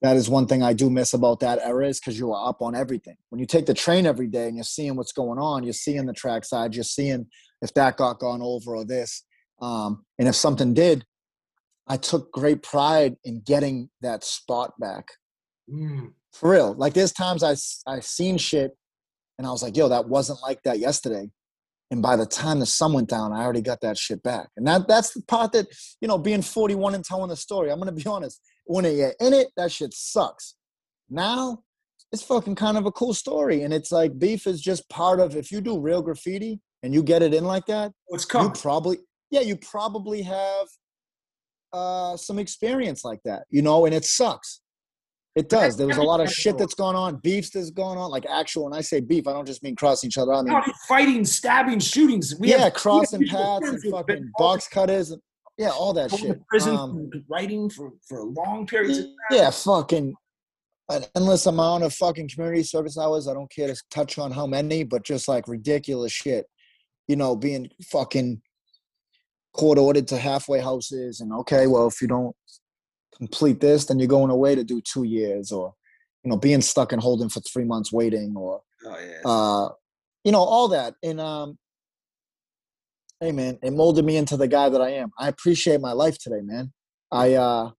that 0.02 0.16
is 0.16 0.30
one 0.30 0.46
thing 0.46 0.62
I 0.62 0.72
do 0.72 0.88
miss 0.88 1.12
about 1.12 1.40
that 1.40 1.58
era 1.62 1.86
is 1.86 2.00
because 2.00 2.18
you 2.18 2.32
are 2.32 2.48
up 2.48 2.62
on 2.62 2.74
everything. 2.74 3.16
When 3.28 3.38
you 3.38 3.46
take 3.46 3.66
the 3.66 3.74
train 3.74 4.06
every 4.06 4.28
day 4.28 4.48
and 4.48 4.56
you're 4.56 4.64
seeing 4.64 4.96
what's 4.96 5.12
going 5.12 5.38
on, 5.38 5.62
you're 5.62 5.74
seeing 5.74 6.06
the 6.06 6.14
trackside, 6.14 6.74
you're 6.74 6.84
seeing 6.84 7.26
if 7.60 7.74
that 7.74 7.98
got 7.98 8.18
gone 8.18 8.40
over 8.40 8.76
or 8.76 8.84
this. 8.84 9.24
Um, 9.60 10.06
and 10.18 10.26
if 10.26 10.34
something 10.34 10.72
did, 10.72 11.04
I 11.86 11.98
took 11.98 12.32
great 12.32 12.62
pride 12.62 13.16
in 13.24 13.42
getting 13.44 13.90
that 14.00 14.24
spot 14.24 14.72
back. 14.80 15.08
Mm. 15.70 16.12
For 16.32 16.50
real. 16.50 16.74
Like 16.74 16.94
there's 16.94 17.12
times 17.12 17.42
I 17.42 17.54
I 17.90 18.00
seen 18.00 18.38
shit 18.38 18.72
and 19.38 19.46
I 19.46 19.50
was 19.50 19.62
like, 19.62 19.76
yo, 19.76 19.88
that 19.88 20.08
wasn't 20.08 20.42
like 20.42 20.62
that 20.64 20.78
yesterday. 20.78 21.30
And 21.90 22.02
by 22.02 22.14
the 22.14 22.26
time 22.26 22.60
the 22.60 22.66
sun 22.66 22.92
went 22.92 23.08
down, 23.08 23.32
I 23.32 23.42
already 23.42 23.62
got 23.62 23.80
that 23.80 23.98
shit 23.98 24.22
back. 24.22 24.48
And 24.56 24.66
that 24.66 24.86
that's 24.86 25.12
the 25.14 25.22
part 25.22 25.52
that, 25.52 25.66
you 26.00 26.08
know, 26.08 26.18
being 26.18 26.42
41 26.42 26.94
and 26.94 27.04
telling 27.04 27.30
the 27.30 27.36
story, 27.36 27.70
I'm 27.70 27.78
gonna 27.78 27.92
be 27.92 28.04
honest. 28.06 28.40
When 28.66 28.84
you're 28.84 29.14
in 29.18 29.32
it, 29.32 29.48
that 29.56 29.72
shit 29.72 29.92
sucks. 29.92 30.54
Now, 31.08 31.64
it's 32.12 32.22
fucking 32.22 32.54
kind 32.54 32.76
of 32.76 32.86
a 32.86 32.92
cool 32.92 33.14
story. 33.14 33.62
And 33.62 33.72
it's 33.74 33.90
like 33.90 34.18
beef 34.18 34.46
is 34.46 34.60
just 34.60 34.88
part 34.88 35.20
of 35.20 35.36
if 35.36 35.50
you 35.50 35.60
do 35.60 35.80
real 35.80 36.02
graffiti 36.02 36.60
and 36.82 36.94
you 36.94 37.02
get 37.02 37.22
it 37.22 37.34
in 37.34 37.44
like 37.44 37.66
that, 37.66 37.92
What's 38.06 38.26
you 38.32 38.50
probably 38.50 38.98
yeah, 39.30 39.40
you 39.40 39.56
probably 39.56 40.22
have 40.22 40.66
uh 41.72 42.16
some 42.16 42.38
experience 42.38 43.04
like 43.04 43.20
that, 43.24 43.44
you 43.50 43.62
know, 43.62 43.86
and 43.86 43.94
it 43.94 44.04
sucks. 44.04 44.59
It 45.36 45.48
does. 45.48 45.76
There 45.76 45.86
was 45.86 45.96
a 45.96 46.02
lot 46.02 46.20
of 46.20 46.28
shit 46.28 46.58
that's 46.58 46.74
gone 46.74 46.96
on, 46.96 47.16
beefs 47.16 47.50
that's 47.50 47.70
going 47.70 47.98
on, 47.98 48.10
like 48.10 48.26
actual. 48.26 48.64
When 48.64 48.74
I 48.74 48.80
say 48.80 49.00
beef, 49.00 49.28
I 49.28 49.32
don't 49.32 49.46
just 49.46 49.62
mean 49.62 49.76
crossing 49.76 50.08
each 50.08 50.18
other. 50.18 50.32
I 50.32 50.42
mean 50.42 50.60
fighting, 50.88 51.24
stabbing, 51.24 51.78
shootings. 51.78 52.34
We 52.38 52.50
yeah, 52.50 52.58
have 52.58 52.74
crossing 52.74 53.20
we 53.20 53.28
have 53.28 53.62
paths 53.62 53.68
and 53.68 53.92
fucking 53.92 54.32
box 54.36 54.66
cutters 54.66 55.12
and 55.12 55.22
yeah, 55.56 55.70
all 55.70 55.92
that 55.92 56.10
shit. 56.10 56.40
prison 56.48 56.74
Um, 56.76 57.10
writing 57.28 57.70
for 57.70 57.92
for 58.08 58.24
long 58.24 58.66
periods 58.66 58.98
of 58.98 59.04
time. 59.04 59.14
yeah, 59.30 59.50
fucking 59.50 60.14
an 60.88 61.04
endless 61.14 61.46
amount 61.46 61.84
of 61.84 61.94
fucking 61.94 62.28
community 62.28 62.64
service 62.64 62.98
hours. 62.98 63.28
I 63.28 63.34
don't 63.34 63.50
care 63.52 63.68
to 63.68 63.80
touch 63.90 64.18
on 64.18 64.32
how 64.32 64.46
many, 64.46 64.82
but 64.82 65.04
just 65.04 65.28
like 65.28 65.46
ridiculous 65.46 66.10
shit. 66.10 66.46
You 67.06 67.16
know, 67.16 67.36
being 67.36 67.70
fucking 67.84 68.42
court 69.52 69.78
ordered 69.78 70.08
to 70.08 70.16
halfway 70.16 70.60
houses 70.60 71.20
and 71.20 71.32
okay, 71.32 71.68
well, 71.68 71.86
if 71.86 72.00
you 72.02 72.08
don't 72.08 72.34
complete 73.20 73.60
this, 73.60 73.84
then 73.84 73.98
you're 73.98 74.08
going 74.08 74.30
away 74.30 74.54
to 74.54 74.64
do 74.64 74.80
two 74.80 75.04
years 75.04 75.52
or 75.52 75.74
you 76.24 76.30
know, 76.30 76.36
being 76.36 76.62
stuck 76.62 76.92
and 76.92 77.02
holding 77.02 77.28
for 77.28 77.40
three 77.40 77.64
months 77.64 77.92
waiting 77.92 78.34
or 78.36 78.62
Oh 78.84 78.98
yeah. 78.98 79.30
uh 79.30 79.68
you 80.24 80.32
know, 80.32 80.40
all 80.40 80.68
that. 80.68 80.94
And 81.02 81.20
um 81.20 81.58
hey 83.20 83.32
man, 83.32 83.58
it 83.62 83.72
molded 83.72 84.04
me 84.04 84.16
into 84.16 84.36
the 84.38 84.48
guy 84.48 84.70
that 84.70 84.80
I 84.80 84.90
am. 84.92 85.10
I 85.18 85.28
appreciate 85.28 85.80
my 85.80 85.92
life 85.92 86.18
today, 86.18 86.40
man. 86.42 86.72
I 87.12 87.34
uh 87.34 87.70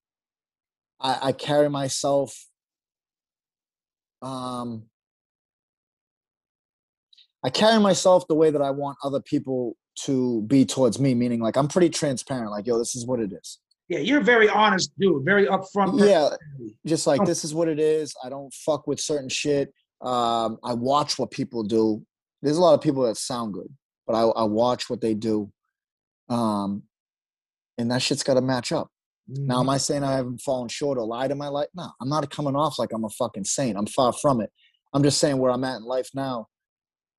I, 1.00 1.18
I 1.30 1.32
carry 1.32 1.70
myself 1.70 2.46
um 4.22 4.84
I 7.44 7.50
carry 7.50 7.80
myself 7.80 8.28
the 8.28 8.36
way 8.36 8.52
that 8.52 8.62
I 8.62 8.70
want 8.70 9.00
other 9.04 9.20
people 9.20 9.76
to 10.04 10.44
be 10.44 10.66
towards 10.66 11.00
me, 11.00 11.16
meaning 11.16 11.40
like 11.40 11.58
I'm 11.58 11.68
pretty 11.68 11.90
transparent, 11.90 12.52
like, 12.52 12.68
yo, 12.68 12.78
this 12.78 12.96
is 12.96 13.08
what 13.08 13.20
it 13.20 13.34
is. 13.34 13.58
Yeah, 13.92 14.00
you're 14.00 14.22
a 14.22 14.24
very 14.24 14.48
honest 14.48 14.92
dude, 14.98 15.26
very 15.26 15.48
upfront. 15.48 16.00
Yeah, 16.00 16.30
just 16.86 17.06
like 17.08 17.26
this 17.26 17.44
is 17.44 17.54
what 17.54 17.68
it 17.68 17.78
is. 17.78 18.14
I 18.24 18.30
don't 18.30 18.54
fuck 18.54 18.88
with 18.88 19.02
certain 19.02 19.28
shit. 19.28 19.74
Um, 20.02 20.58
I 20.64 20.74
watch 20.74 21.20
what 21.20 21.30
people 21.30 21.64
do. 21.64 22.02
There's 22.42 22.56
a 22.56 22.62
lot 22.62 22.74
of 22.74 22.80
people 22.80 23.04
that 23.04 23.18
sound 23.18 23.54
good, 23.54 23.68
but 24.08 24.14
I, 24.16 24.22
I 24.22 24.44
watch 24.46 24.90
what 24.90 25.02
they 25.02 25.14
do. 25.14 25.52
Um, 26.30 26.84
and 27.78 27.92
that 27.92 28.02
shit's 28.02 28.24
got 28.24 28.36
to 28.36 28.42
match 28.42 28.72
up. 28.72 28.88
Now, 29.28 29.58
Mhm. 29.58 29.60
am 29.62 29.70
I 29.70 29.78
saying 29.78 30.04
I 30.06 30.14
haven't 30.14 30.40
fallen 30.40 30.70
short 30.70 30.98
or 30.98 31.06
lied 31.06 31.32
in 31.32 31.38
my 31.38 31.50
life? 31.50 31.68
No, 31.76 31.90
I'm 32.00 32.08
not 32.08 32.30
coming 32.30 32.56
off 32.56 32.80
like 32.80 32.94
I'm 32.94 33.04
a 33.04 33.10
fucking 33.10 33.44
saint. 33.44 33.78
I'm 33.78 33.88
far 33.88 34.14
from 34.14 34.40
it. 34.40 34.52
I'm 34.94 35.04
just 35.04 35.20
saying 35.20 35.38
where 35.38 35.52
I'm 35.52 35.66
at 35.66 35.78
in 35.78 35.84
life 35.84 36.10
now. 36.14 36.48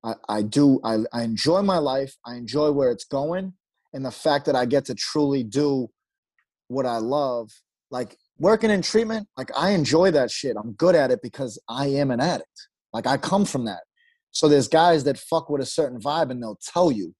I, 0.03 0.15
I 0.27 0.41
do, 0.41 0.79
I, 0.83 1.03
I 1.13 1.21
enjoy 1.21 1.61
my 1.61 1.77
life. 1.77 2.15
I 2.25 2.33
enjoy 2.35 2.71
where 2.71 2.89
it's 2.91 3.05
going. 3.05 3.53
And 3.93 4.03
the 4.03 4.11
fact 4.11 4.45
that 4.47 4.55
I 4.55 4.65
get 4.65 4.85
to 4.85 4.95
truly 4.95 5.43
do 5.43 5.89
what 6.73 6.85
I 6.85 6.97
love, 6.97 7.49
like 7.91 8.17
working 8.39 8.69
in 8.69 8.81
treatment, 8.81 9.27
like 9.37 9.49
I 9.55 9.71
enjoy 9.71 10.11
that 10.11 10.31
shit. 10.31 10.55
I'm 10.57 10.73
good 10.73 10.95
at 10.95 11.11
it 11.11 11.19
because 11.21 11.59
I 11.69 11.87
am 11.87 12.11
an 12.11 12.19
addict. 12.19 12.67
Like 12.91 13.07
I 13.07 13.17
come 13.17 13.45
from 13.45 13.65
that. 13.65 13.81
So 14.31 14.47
there's 14.47 14.67
guys 14.67 15.03
that 15.03 15.17
fuck 15.17 15.49
with 15.49 15.61
a 15.61 15.65
certain 15.65 15.99
vibe 15.99 16.31
and 16.31 16.41
they'll 16.41 16.59
tell 16.73 16.91
you, 16.91 17.13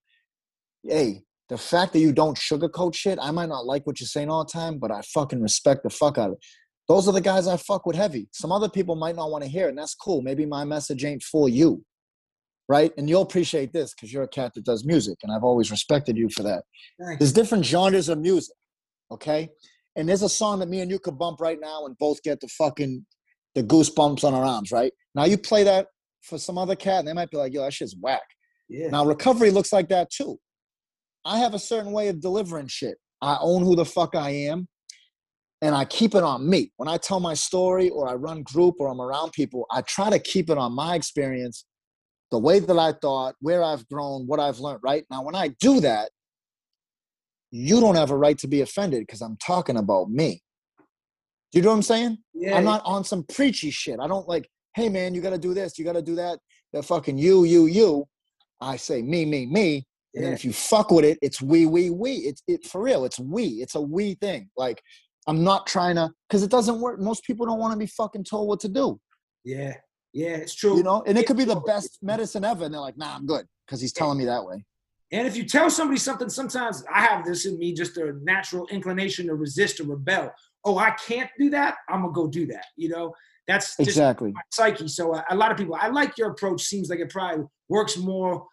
hey, 0.84 1.24
the 1.49 1.58
fact 1.58 1.93
that 1.93 1.99
you 1.99 2.12
don't 2.12 2.38
sugarcoat 2.38 2.95
shit, 2.95 3.20
I 3.22 3.32
might 3.32 3.49
not 3.49 3.66
like 3.66 3.86
what 3.86 3.99
you're 3.99 4.08
saying 4.08 4.30
all 4.30 4.43
the 4.43 4.51
time, 4.51 4.80
but 4.80 4.91
I 4.91 5.01
fucking 5.14 5.41
respect 5.41 5.84
the 5.84 5.89
fuck 5.89 6.18
out 6.18 6.30
of 6.30 6.34
it. 6.34 6.39
Those 6.88 7.08
are 7.08 7.14
the 7.14 7.22
guys 7.22 7.47
I 7.47 7.58
fuck 7.58 7.86
with 7.86 7.95
heavy. 7.95 8.28
Some 8.32 8.51
other 8.51 8.70
people 8.70 8.95
might 8.95 9.16
not 9.16 9.32
want 9.32 9.43
to 9.43 9.49
hear 9.49 9.68
it, 9.68 9.70
and 9.70 9.78
that's 9.78 9.95
cool. 9.95 10.22
Maybe 10.22 10.45
my 10.45 10.66
message 10.66 11.06
ain't 11.06 11.24
for 11.24 11.47
you. 11.47 11.84
Right? 12.70 12.91
And 12.97 13.10
you'll 13.10 13.22
appreciate 13.22 13.74
this 13.74 13.93
because 13.93 14.12
you're 14.12 14.24
a 14.24 14.28
cat 14.28 14.54
that 14.56 14.66
does 14.66 14.86
music, 14.86 15.18
and 15.24 15.32
I've 15.32 15.43
always 15.43 15.70
respected 15.70 16.18
you 16.18 16.30
for 16.30 16.43
that. 16.43 16.64
There's 17.20 17.34
different 17.34 17.66
genres 17.66 18.10
of 18.10 18.20
music, 18.20 18.56
okay? 19.14 19.49
And 19.95 20.09
there's 20.09 20.24
a 20.24 20.30
song 20.30 20.59
that 20.59 20.70
me 20.70 20.82
and 20.82 20.89
you 20.89 20.99
could 20.99 21.18
bump 21.18 21.39
right 21.39 21.59
now 21.59 21.86
and 21.86 21.97
both 21.97 22.22
get 22.24 22.39
the 22.39 22.47
fucking 22.47 23.05
the 23.55 23.64
goosebumps 23.64 24.24
on 24.24 24.34
our 24.34 24.43
arms, 24.43 24.72
right? 24.72 24.91
Now 25.14 25.26
you 25.26 25.38
play 25.38 25.64
that 25.64 25.88
for 26.22 26.38
some 26.39 26.57
other 26.57 26.76
cat, 26.76 26.99
and 26.99 27.07
they 27.07 27.14
might 27.14 27.30
be 27.30 27.38
like, 27.38 27.53
yo, 27.53 27.61
that 27.64 27.74
shit's 27.74 27.95
whack. 27.99 28.24
Yeah. 28.70 28.88
Now 28.88 29.05
recovery 29.05 29.51
looks 29.51 29.72
like 29.72 29.89
that 29.89 30.09
too. 30.09 30.39
I 31.26 31.38
have 31.38 31.53
a 31.53 31.59
certain 31.59 31.91
way 31.91 32.07
of 32.07 32.20
delivering 32.20 32.68
shit. 32.68 32.97
I 33.22 33.38
own 33.39 33.64
who 33.64 33.76
the 33.76 33.86
fuck 33.86 34.16
I 34.16 34.32
am, 34.32 34.68
and 35.61 35.76
I 35.76 35.86
keep 35.86 36.16
it 36.16 36.24
on 36.24 36.49
me. 36.49 36.72
When 36.78 36.89
I 36.89 36.97
tell 36.97 37.20
my 37.20 37.36
story 37.36 37.89
or 37.89 38.07
I 38.07 38.16
run 38.16 38.43
group 38.43 38.76
or 38.80 38.88
I'm 38.88 38.99
around 38.99 39.32
people, 39.34 39.66
I 39.72 39.82
try 39.82 40.09
to 40.09 40.20
keep 40.20 40.49
it 40.49 40.57
on 40.57 40.74
my 40.74 40.95
experience, 40.95 41.66
the 42.32 42.39
way 42.39 42.59
that 42.59 42.80
I 42.80 42.93
thought, 42.93 43.36
where 43.39 43.64
I've 43.64 43.88
grown, 43.88 44.26
what 44.26 44.39
I've 44.39 44.59
learned, 44.59 44.80
right? 44.84 45.05
Now 45.11 45.24
when 45.24 45.36
I 45.36 45.49
do 45.59 45.80
that, 45.82 46.09
you 47.56 47.80
don't 47.80 47.93
have 47.93 48.10
a 48.10 48.18
right 48.18 48.38
to 48.39 48.47
be 48.47 48.62
offended 48.62 49.01
because 49.01 49.22
I'm 49.22 49.38
talking 49.38 49.78
about 49.78 50.10
me. 50.10 50.41
Do 51.51 51.60
you 51.60 51.62
know 51.62 51.70
what 51.70 51.76
I'm 51.76 51.82
saying? 51.84 52.18
yeah. 52.34 52.58
I'm 52.58 52.64
not 52.64 52.82
on 52.84 53.04
some 53.04 53.24
preachy 53.32 53.70
shit. 53.70 53.99
I 54.01 54.08
don't 54.08 54.28
like, 54.28 54.49
hey 54.76 54.89
man, 54.89 55.14
you 55.14 55.22
gotta 55.22 55.38
do 55.38 55.54
this, 55.54 55.78
you 55.78 55.86
gotta 55.86 56.01
do 56.01 56.16
that. 56.16 56.39
That 56.74 56.84
fucking 56.84 57.20
you, 57.20 57.43
you, 57.43 57.68
you. 57.68 58.06
I 58.60 58.76
say 58.78 59.04
me, 59.04 59.24
me, 59.26 59.45
me. 59.45 59.86
And 60.16 60.26
Yeah. 60.26 60.32
if 60.32 60.43
you 60.43 60.51
fuck 60.51 60.89
with 60.89 61.06
it, 61.06 61.20
it's 61.22 61.43
we, 61.43 61.68
we, 61.68 61.91
we. 61.91 62.14
It's 62.14 62.41
it 62.47 62.66
for 62.66 62.82
real. 62.82 63.06
It's 63.06 63.20
we. 63.20 63.45
It's 63.62 63.76
a 63.76 63.82
we 63.82 64.16
thing. 64.16 64.49
Like 64.58 64.82
I'm 65.28 65.43
not 65.43 65.68
trying 65.68 65.95
to 65.97 66.10
because 66.28 66.41
it 66.41 66.49
doesn't 66.49 66.82
work. 66.82 66.99
Most 66.99 67.24
people 67.24 67.45
don't 67.45 67.60
want 67.60 67.74
to 67.74 67.78
be 67.78 67.86
fucking 67.86 68.24
told 68.24 68.47
what 68.47 68.62
to 68.62 68.68
do. 68.68 68.99
Yeah. 69.45 69.76
Yeah. 70.12 70.38
It's 70.38 70.56
true. 70.56 70.76
You 70.78 70.82
know, 70.84 71.04
and 71.06 71.20
it 71.20 71.28
could 71.28 71.38
be 71.38 71.45
the 71.45 71.60
best 71.68 71.99
medicine 72.01 72.43
ever, 72.43 72.66
and 72.66 72.74
they're 72.74 72.82
like, 72.82 72.97
nah, 72.97 73.16
I'm 73.16 73.28
good 73.28 73.45
because 73.68 73.80
he's 73.80 73.93
telling 73.93 74.18
me 74.18 74.26
that 74.26 74.43
way. 74.43 74.66
And 75.14 75.28
if 75.28 75.38
you 75.38 75.45
tell 75.45 75.70
somebody 75.70 75.99
something, 75.99 76.28
sometimes 76.28 76.84
I 76.91 77.01
have 77.01 77.24
this 77.24 77.45
in 77.45 77.59
me, 77.59 77.72
just 77.72 77.97
a 77.97 78.14
natural 78.24 78.66
inclination 78.72 79.28
to 79.28 79.36
resist 79.36 79.80
or 79.80 79.84
rebel. 79.84 80.32
Oh, 80.66 80.80
I 80.80 80.89
can't 81.07 81.30
do 81.38 81.51
that. 81.51 81.76
I'm 81.88 82.01
gonna 82.01 82.11
go 82.11 82.28
do 82.28 82.47
that. 82.47 82.66
You 82.76 82.89
know, 82.89 83.14
that's 83.47 83.78
just 83.78 83.89
Exactly. 83.89 84.32
my 84.32 84.41
psyche. 84.51 84.88
So 84.88 85.14
uh, 85.14 85.22
a 85.30 85.36
lot 85.36 85.51
of 85.51 85.57
people, 85.57 85.76
I 85.80 85.89
like 85.89 86.18
your 86.18 86.32
approach. 86.32 86.64
Seems 86.64 86.89
like 86.89 86.99
it 86.99 87.11
probably 87.11 87.45
works 87.70 87.95
more 87.95 88.47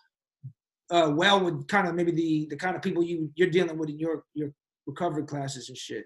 uh, 0.90 1.10
well 1.14 1.42
with 1.42 1.66
kind 1.66 1.88
of 1.88 1.94
maybe 1.94 2.12
the 2.12 2.46
the 2.50 2.56
kind 2.56 2.76
of 2.76 2.82
people 2.82 3.02
you 3.02 3.30
you're 3.36 3.48
dealing 3.48 3.78
with 3.78 3.88
in 3.88 3.98
your 3.98 4.24
your 4.34 4.52
recovery 4.86 5.24
classes 5.24 5.70
and 5.70 5.78
shit. 5.78 6.04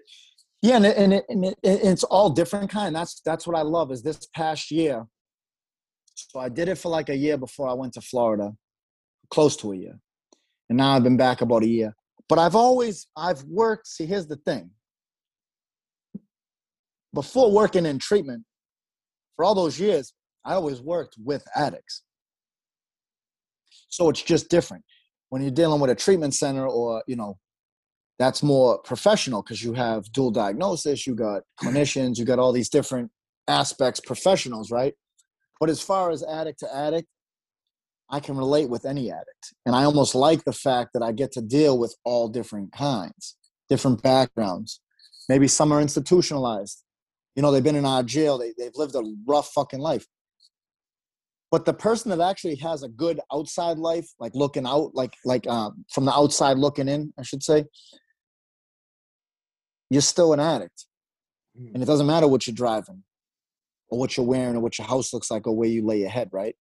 Yeah, 0.61 0.77
and, 0.77 0.85
it, 0.85 0.97
and, 0.97 1.13
it, 1.13 1.25
and 1.27 1.45
it, 1.45 1.57
it's 1.63 2.05
all 2.05 2.29
different 2.29 2.71
kind. 2.71 2.95
That's 2.95 3.19
that's 3.25 3.45
what 3.45 3.57
I 3.57 3.61
love. 3.61 3.91
Is 3.91 4.03
this 4.03 4.25
past 4.33 4.71
year? 4.71 5.05
So 6.15 6.39
I 6.39 6.47
did 6.47 6.69
it 6.69 6.77
for 6.77 6.87
like 6.87 7.09
a 7.09 7.17
year 7.17 7.37
before 7.37 7.67
I 7.67 7.73
went 7.73 7.93
to 7.95 8.01
Florida, 8.01 8.53
close 9.29 9.57
to 9.57 9.73
a 9.73 9.75
year, 9.75 9.99
and 10.69 10.77
now 10.77 10.95
I've 10.95 11.03
been 11.03 11.17
back 11.17 11.41
about 11.41 11.63
a 11.63 11.67
year. 11.67 11.95
But 12.27 12.39
I've 12.39 12.55
always 12.55 13.07
I've 13.15 13.43
worked. 13.43 13.87
See, 13.87 14.05
here's 14.05 14.27
the 14.27 14.37
thing. 14.37 14.71
Before 17.13 17.51
working 17.51 17.85
in 17.85 17.99
treatment, 17.99 18.43
for 19.35 19.45
all 19.45 19.55
those 19.55 19.79
years, 19.79 20.13
I 20.43 20.53
always 20.53 20.81
worked 20.81 21.15
with 21.23 21.43
addicts. 21.55 22.03
So 23.89 24.09
it's 24.09 24.21
just 24.21 24.49
different 24.49 24.83
when 25.29 25.41
you're 25.41 25.51
dealing 25.51 25.79
with 25.79 25.89
a 25.89 25.95
treatment 25.95 26.33
center 26.33 26.67
or 26.67 27.03
you 27.07 27.15
know 27.15 27.37
that's 28.19 28.41
more 28.41 28.79
professional 28.79 29.41
because 29.41 29.63
you 29.63 29.73
have 29.73 30.09
dual 30.11 30.31
diagnosis, 30.31 31.05
you 31.05 31.15
got 31.15 31.41
clinicians, 31.59 32.17
you 32.17 32.23
got 32.23 32.39
all 32.39 32.53
these 32.53 32.69
different 32.69 33.11
aspects, 33.47 33.99
professionals, 33.99 34.71
right? 34.71 34.93
But 35.59 35.69
as 35.69 35.81
far 35.81 36.11
as 36.11 36.23
addict 36.23 36.59
to 36.59 36.73
addict, 36.73 37.07
I 38.09 38.19
can 38.19 38.37
relate 38.37 38.69
with 38.69 38.85
any 38.85 39.11
addict. 39.11 39.53
And 39.65 39.75
I 39.75 39.83
almost 39.83 40.15
like 40.15 40.43
the 40.43 40.53
fact 40.53 40.91
that 40.93 41.03
I 41.03 41.11
get 41.11 41.31
to 41.33 41.41
deal 41.41 41.77
with 41.77 41.95
all 42.03 42.27
different 42.27 42.71
kinds, 42.71 43.35
different 43.69 44.03
backgrounds. 44.03 44.79
Maybe 45.27 45.47
some 45.47 45.71
are 45.71 45.81
institutionalized. 45.81 46.83
You 47.35 47.41
know, 47.41 47.51
they've 47.51 47.63
been 47.63 47.75
in 47.75 47.85
our 47.85 48.03
jail, 48.03 48.37
they, 48.37 48.53
they've 48.57 48.75
lived 48.75 48.95
a 48.95 49.03
rough 49.27 49.49
fucking 49.53 49.79
life. 49.79 50.05
But 51.51 51.65
the 51.65 51.73
person 51.73 52.09
that 52.11 52.19
actually 52.19 52.55
has 52.57 52.83
a 52.83 52.89
good 52.89 53.19
outside 53.33 53.77
life, 53.77 54.07
like 54.19 54.33
looking 54.35 54.65
out, 54.67 54.91
like 54.93 55.13
like 55.25 55.47
um, 55.47 55.85
from 55.93 56.05
the 56.05 56.13
outside 56.13 56.57
looking 56.57 56.87
in, 56.87 57.13
I 57.17 57.23
should 57.23 57.43
say, 57.43 57.65
you're 59.89 60.01
still 60.01 60.33
an 60.33 60.39
addict. 60.39 60.85
Mm. 61.59 61.73
And 61.75 61.83
it 61.83 61.85
doesn't 61.85 62.07
matter 62.07 62.27
what 62.27 62.45
you're 62.47 62.55
driving. 62.55 63.03
or 63.89 63.99
what 63.99 64.17
you're 64.17 64.25
wearing 64.25 64.55
or 64.55 64.59
what 64.59 64.77
your 64.77 64.87
house 64.87 65.13
looks 65.13 65.31
like 65.31 65.47
or 65.47 65.55
where 65.55 65.69
you 65.69 65.85
lay 65.85 65.99
your 65.99 66.09
head, 66.09 66.29
right? 66.31 66.55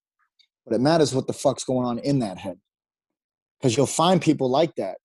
But 0.66 0.74
it 0.74 0.80
matters 0.80 1.14
what 1.14 1.26
the 1.26 1.32
fuck's 1.32 1.64
going 1.64 1.86
on 1.86 1.98
in 1.98 2.20
that 2.20 2.38
head. 2.38 2.58
Because 3.60 3.76
you'll 3.76 3.86
find 3.86 4.20
people 4.20 4.50
like 4.50 4.74
that 4.76 4.98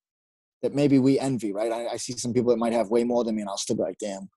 that 0.62 0.74
maybe 0.74 0.98
we 0.98 1.18
envy, 1.18 1.52
right? 1.52 1.72
I, 1.72 1.88
I, 1.88 1.96
see 1.96 2.12
some 2.12 2.34
people 2.34 2.50
that 2.50 2.58
might 2.58 2.74
have 2.74 2.90
way 2.90 3.04
more 3.04 3.24
than 3.24 3.34
me, 3.34 3.40
and 3.40 3.48
I'll 3.48 3.56
still 3.56 3.76
be 3.76 3.82
like, 3.82 3.98
damn, 3.98 4.28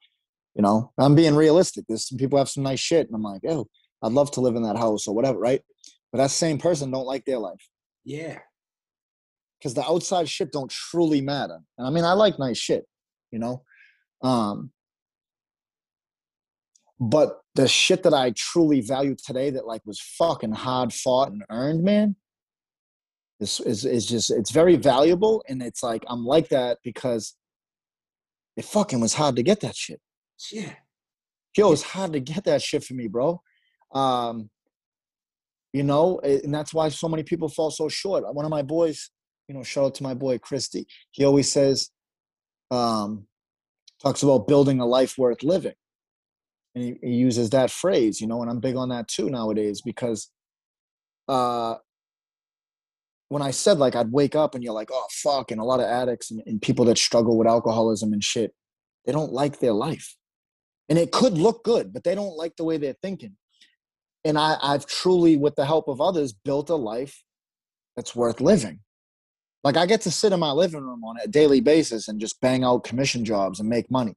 you 0.56 0.62
know, 0.62 0.92
I'm 0.98 1.16
being 1.16 1.36
realistic. 1.36 1.86
There's 1.88 2.08
some 2.08 2.18
people 2.18 2.38
have 2.38 2.50
some 2.50 2.64
nice 2.64 2.80
shit, 2.80 3.08
and 3.08 3.16
I'm 3.16 3.24
like, 3.24 3.42
oh, 3.48 3.68
I'd 4.02 4.14
love 4.14 4.32
to 4.32 4.42
live 4.42 4.56
in 4.56 4.64
that 4.64 4.78
house 4.78 5.08
or 5.08 5.16
whatever, 5.16 5.40
right? 5.40 5.62
But 6.12 6.20
that 6.20 6.32
same 6.32 6.58
person 6.58 6.92
don't 6.92 7.06
like 7.06 7.26
their 7.26 7.40
life. 7.40 7.68
Yeah. 8.06 8.40
Because 9.60 9.74
the 9.74 9.86
outside 9.86 10.30
shit 10.30 10.52
don't 10.52 10.70
truly 10.70 11.22
matter. 11.22 11.60
And 11.78 11.88
I 11.88 11.90
mean, 11.90 12.04
I 12.04 12.14
like 12.14 12.38
nice 12.38 12.58
shit, 12.58 12.86
you 13.32 13.40
know? 13.40 13.64
Um, 14.22 14.72
but 17.10 17.42
the 17.56 17.68
shit 17.68 18.04
that 18.04 18.14
I 18.14 18.32
truly 18.32 18.80
value 18.80 19.16
today 19.16 19.50
that 19.50 19.68
like 19.68 19.82
was 19.86 20.00
fucking 20.00 20.54
hard 20.54 20.94
fought 20.94 21.32
and 21.32 21.44
earned, 21.50 21.84
man, 21.84 22.16
is 23.42 23.60
is 23.60 23.84
is 23.84 24.06
just 24.06 24.32
it's 24.32 24.52
very 24.52 24.78
valuable. 24.78 25.44
And 25.50 25.62
it's 25.62 25.84
like 25.84 26.06
I'm 26.08 26.26
like 26.26 26.48
that 26.50 26.78
because 26.82 27.36
it 28.56 28.64
fucking 28.64 29.02
was 29.02 29.16
hard 29.16 29.36
to 29.36 29.44
get 29.44 29.60
that 29.62 29.76
shit. 29.76 30.00
Yeah. 30.52 30.74
Yo, 31.58 31.74
it's 31.74 31.82
hard 31.82 32.14
to 32.14 32.22
get 32.22 32.46
that 32.46 32.62
shit 32.62 32.86
for 32.86 32.94
me, 32.94 33.08
bro. 33.08 33.42
Um, 33.94 34.50
you 35.74 35.84
know, 35.84 36.20
and 36.20 36.54
that's 36.54 36.74
why 36.74 36.88
so 36.88 37.10
many 37.10 37.24
people 37.24 37.50
fall 37.50 37.70
so 37.70 37.90
short. 37.90 38.24
One 38.34 38.46
of 38.46 38.52
my 38.52 38.62
boys, 38.62 39.10
you 39.50 39.56
know, 39.56 39.64
shout 39.64 39.86
out 39.86 39.96
to 39.96 40.04
my 40.04 40.14
boy 40.14 40.38
Christy. 40.38 40.88
He 41.12 41.26
always 41.26 41.52
says, 41.52 41.90
um, 42.72 43.28
talks 44.02 44.24
about 44.24 44.48
building 44.48 44.80
a 44.80 44.86
life 44.86 45.18
worth 45.18 45.44
living 45.44 45.74
and 46.76 46.84
he, 46.84 46.96
he, 47.02 47.14
uses 47.16 47.50
that 47.52 47.72
phrase 47.72 48.20
you 48.20 48.28
know 48.28 48.42
and 48.42 48.50
i'm 48.50 48.60
big 48.60 48.76
on 48.76 48.90
that 48.90 49.08
too 49.08 49.30
nowadays 49.30 49.82
because 49.82 50.30
uh 51.28 51.76
when 53.30 53.42
i 53.42 53.52
said 53.52 53.78
like 53.78 53.96
i'd 53.96 54.12
wake 54.12 54.36
up 54.36 54.56
and 54.56 54.64
you're 54.64 54.74
like 54.74 54.90
oh 54.92 55.08
fuck 55.12 55.52
and 55.52 55.62
a 55.62 55.64
lot 55.64 55.80
of 55.80 55.86
addicts 55.86 56.32
and, 56.32 56.42
and 56.46 56.62
people 56.62 56.86
that 56.86 56.98
struggle 56.98 57.38
with 57.38 57.48
alcoholism 57.48 58.14
and 58.14 58.24
shit 58.24 58.54
they 59.06 59.12
don't 59.12 59.34
like 59.34 59.60
their 59.60 59.74
life. 59.74 60.16
And 60.90 61.00
it 61.00 61.12
could 61.12 61.38
look 61.38 61.64
good 61.64 61.94
but 61.94 62.04
they 62.04 62.16
don't 62.16 62.38
like 62.38 62.56
the 62.56 62.64
way 62.64 62.78
they're 62.78 62.96
thinking. 63.02 63.36
And 64.26 64.38
i 64.38 64.58
i've 64.62 64.86
truly 64.86 65.38
with 65.38 65.56
the 65.56 65.66
help 65.66 65.88
of 65.88 66.02
others 66.02 66.34
built 66.34 66.70
a 66.70 66.76
life 66.76 67.24
that's 67.96 68.16
worth 68.16 68.42
living. 68.42 68.80
Like 69.64 69.78
i 69.78 69.86
get 69.86 70.02
to 70.02 70.12
sit 70.12 70.34
in 70.34 70.40
my 70.40 70.52
living 70.52 70.82
room 70.82 71.04
on 71.04 71.18
a 71.24 71.28
daily 71.28 71.62
basis 71.62 72.08
and 72.08 72.20
just 72.20 72.40
bang 72.42 72.64
out 72.64 72.84
commission 72.84 73.26
jobs 73.26 73.60
and 73.60 73.70
make 73.70 73.90
money. 73.90 74.16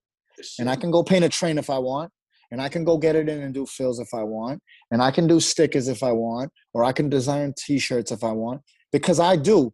And 0.59 0.69
i 0.69 0.77
can 0.77 0.91
go 0.91 1.03
paint 1.03 1.25
a 1.25 1.29
train 1.29 1.59
if 1.59 1.71
i 1.71 1.79
want 1.79 2.11
and 2.51 2.61
I 2.61 2.69
can 2.69 2.85
go 2.85 2.99
get 2.99 3.17
it 3.17 3.29
in 3.29 3.43
and 3.43 3.55
do 3.55 3.67
fills 3.67 3.99
if 3.99 4.13
I 4.15 4.23
want, 4.23 4.61
and 4.91 5.03
I 5.03 5.11
can 5.11 5.27
do 5.27 5.41
stickers 5.41 5.89
if 5.89 6.03
I 6.03 6.13
want, 6.13 6.51
or 6.75 6.85
I 6.85 6.93
can 6.93 7.09
design 7.09 7.55
t-shirts 7.59 8.11
if 8.11 8.23
I 8.23 8.33
want, 8.33 8.63
because 8.93 9.21
I 9.21 9.37
do 9.37 9.73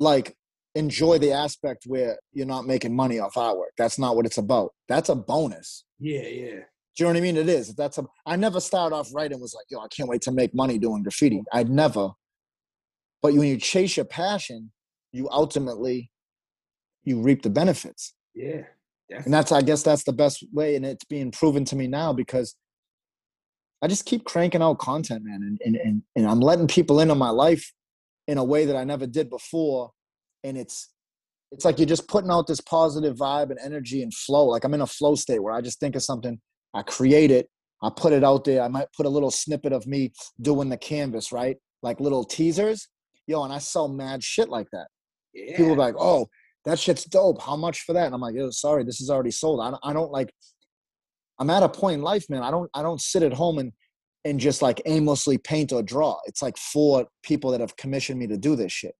like 0.00 0.36
enjoy 0.74 1.18
the 1.18 1.32
aspect 1.32 1.84
where 1.86 2.18
you're 2.32 2.46
not 2.46 2.66
making 2.66 2.94
money 2.94 3.18
off 3.18 3.34
artwork. 3.34 3.72
That's 3.76 3.98
not 3.98 4.16
what 4.16 4.26
it's 4.26 4.38
about. 4.38 4.70
That's 4.88 5.08
a 5.08 5.14
bonus. 5.14 5.84
Yeah, 5.98 6.26
yeah. 6.26 6.60
Do 6.94 7.04
you 7.04 7.04
know 7.04 7.10
what 7.10 7.16
I 7.16 7.20
mean? 7.20 7.36
It 7.36 7.48
is. 7.48 7.74
That's 7.74 7.98
a. 7.98 8.04
I 8.26 8.36
never 8.36 8.60
started 8.60 8.94
off 8.94 9.14
writing 9.14 9.40
was 9.40 9.54
like, 9.54 9.66
yo, 9.70 9.80
I 9.80 9.88
can't 9.88 10.08
wait 10.08 10.22
to 10.22 10.32
make 10.32 10.54
money 10.54 10.78
doing 10.78 11.02
graffiti. 11.02 11.42
I'd 11.52 11.70
never. 11.70 12.10
But 13.22 13.34
when 13.34 13.48
you 13.48 13.56
chase 13.56 13.96
your 13.96 14.04
passion, 14.04 14.72
you 15.12 15.28
ultimately 15.30 16.10
you 17.04 17.20
reap 17.20 17.42
the 17.42 17.50
benefits. 17.50 18.14
Yeah. 18.34 18.62
And 19.10 19.32
that's, 19.32 19.52
I 19.52 19.62
guess, 19.62 19.82
that's 19.82 20.04
the 20.04 20.12
best 20.12 20.44
way, 20.52 20.74
and 20.76 20.86
it's 20.86 21.04
being 21.04 21.30
proven 21.30 21.64
to 21.66 21.76
me 21.76 21.86
now 21.86 22.12
because 22.12 22.54
I 23.82 23.88
just 23.88 24.06
keep 24.06 24.24
cranking 24.24 24.62
out 24.62 24.78
content, 24.78 25.24
man, 25.24 25.42
and 25.42 25.60
and 25.64 25.76
and, 25.76 26.02
and 26.16 26.26
I'm 26.26 26.40
letting 26.40 26.68
people 26.68 27.00
into 27.00 27.14
my 27.14 27.30
life 27.30 27.72
in 28.26 28.38
a 28.38 28.44
way 28.44 28.64
that 28.64 28.76
I 28.76 28.84
never 28.84 29.06
did 29.06 29.28
before, 29.28 29.90
and 30.44 30.56
it's 30.56 30.88
it's 31.50 31.64
like 31.64 31.78
you're 31.78 31.86
just 31.86 32.08
putting 32.08 32.30
out 32.30 32.46
this 32.46 32.60
positive 32.60 33.16
vibe 33.16 33.50
and 33.50 33.58
energy 33.62 34.02
and 34.02 34.14
flow. 34.14 34.46
Like 34.46 34.64
I'm 34.64 34.72
in 34.72 34.80
a 34.80 34.86
flow 34.86 35.14
state 35.14 35.42
where 35.42 35.52
I 35.52 35.60
just 35.60 35.80
think 35.80 35.96
of 35.96 36.02
something, 36.02 36.40
I 36.72 36.82
create 36.82 37.30
it, 37.30 37.50
I 37.82 37.90
put 37.90 38.12
it 38.12 38.22
out 38.22 38.44
there. 38.44 38.62
I 38.62 38.68
might 38.68 38.86
put 38.96 39.06
a 39.06 39.10
little 39.10 39.30
snippet 39.30 39.72
of 39.72 39.86
me 39.86 40.12
doing 40.40 40.68
the 40.68 40.76
canvas, 40.76 41.32
right? 41.32 41.56
Like 41.82 42.00
little 42.00 42.24
teasers. 42.24 42.88
Yo, 43.26 43.42
and 43.42 43.52
I 43.52 43.58
sell 43.58 43.88
mad 43.88 44.22
shit 44.22 44.48
like 44.48 44.68
that. 44.72 44.86
Yeah. 45.34 45.56
People 45.56 45.72
are 45.72 45.76
like, 45.76 45.94
oh, 45.98 46.28
that 46.64 46.78
shit's 46.78 47.04
dope. 47.04 47.42
How 47.42 47.56
much 47.56 47.82
for 47.82 47.92
that? 47.92 48.06
And 48.06 48.14
I'm 48.14 48.20
like, 48.20 48.36
oh, 48.36 48.50
sorry, 48.50 48.84
this 48.84 49.00
is 49.00 49.10
already 49.10 49.30
sold. 49.30 49.60
I 49.60 49.70
don't, 49.70 49.80
I 49.82 49.92
don't 49.92 50.12
like, 50.12 50.32
I'm 51.38 51.50
at 51.50 51.62
a 51.62 51.68
point 51.68 51.96
in 51.96 52.02
life, 52.02 52.28
man. 52.30 52.42
I 52.42 52.50
don't, 52.50 52.70
I 52.74 52.82
don't 52.82 53.00
sit 53.00 53.22
at 53.22 53.32
home 53.32 53.58
and, 53.58 53.72
and 54.24 54.38
just 54.38 54.62
like 54.62 54.80
aimlessly 54.86 55.38
paint 55.38 55.72
or 55.72 55.82
draw. 55.82 56.18
It's 56.26 56.42
like 56.42 56.56
for 56.56 57.06
people 57.22 57.50
that 57.50 57.60
have 57.60 57.76
commissioned 57.76 58.20
me 58.20 58.28
to 58.28 58.36
do 58.36 58.54
this 58.54 58.70
shit. 58.70 58.94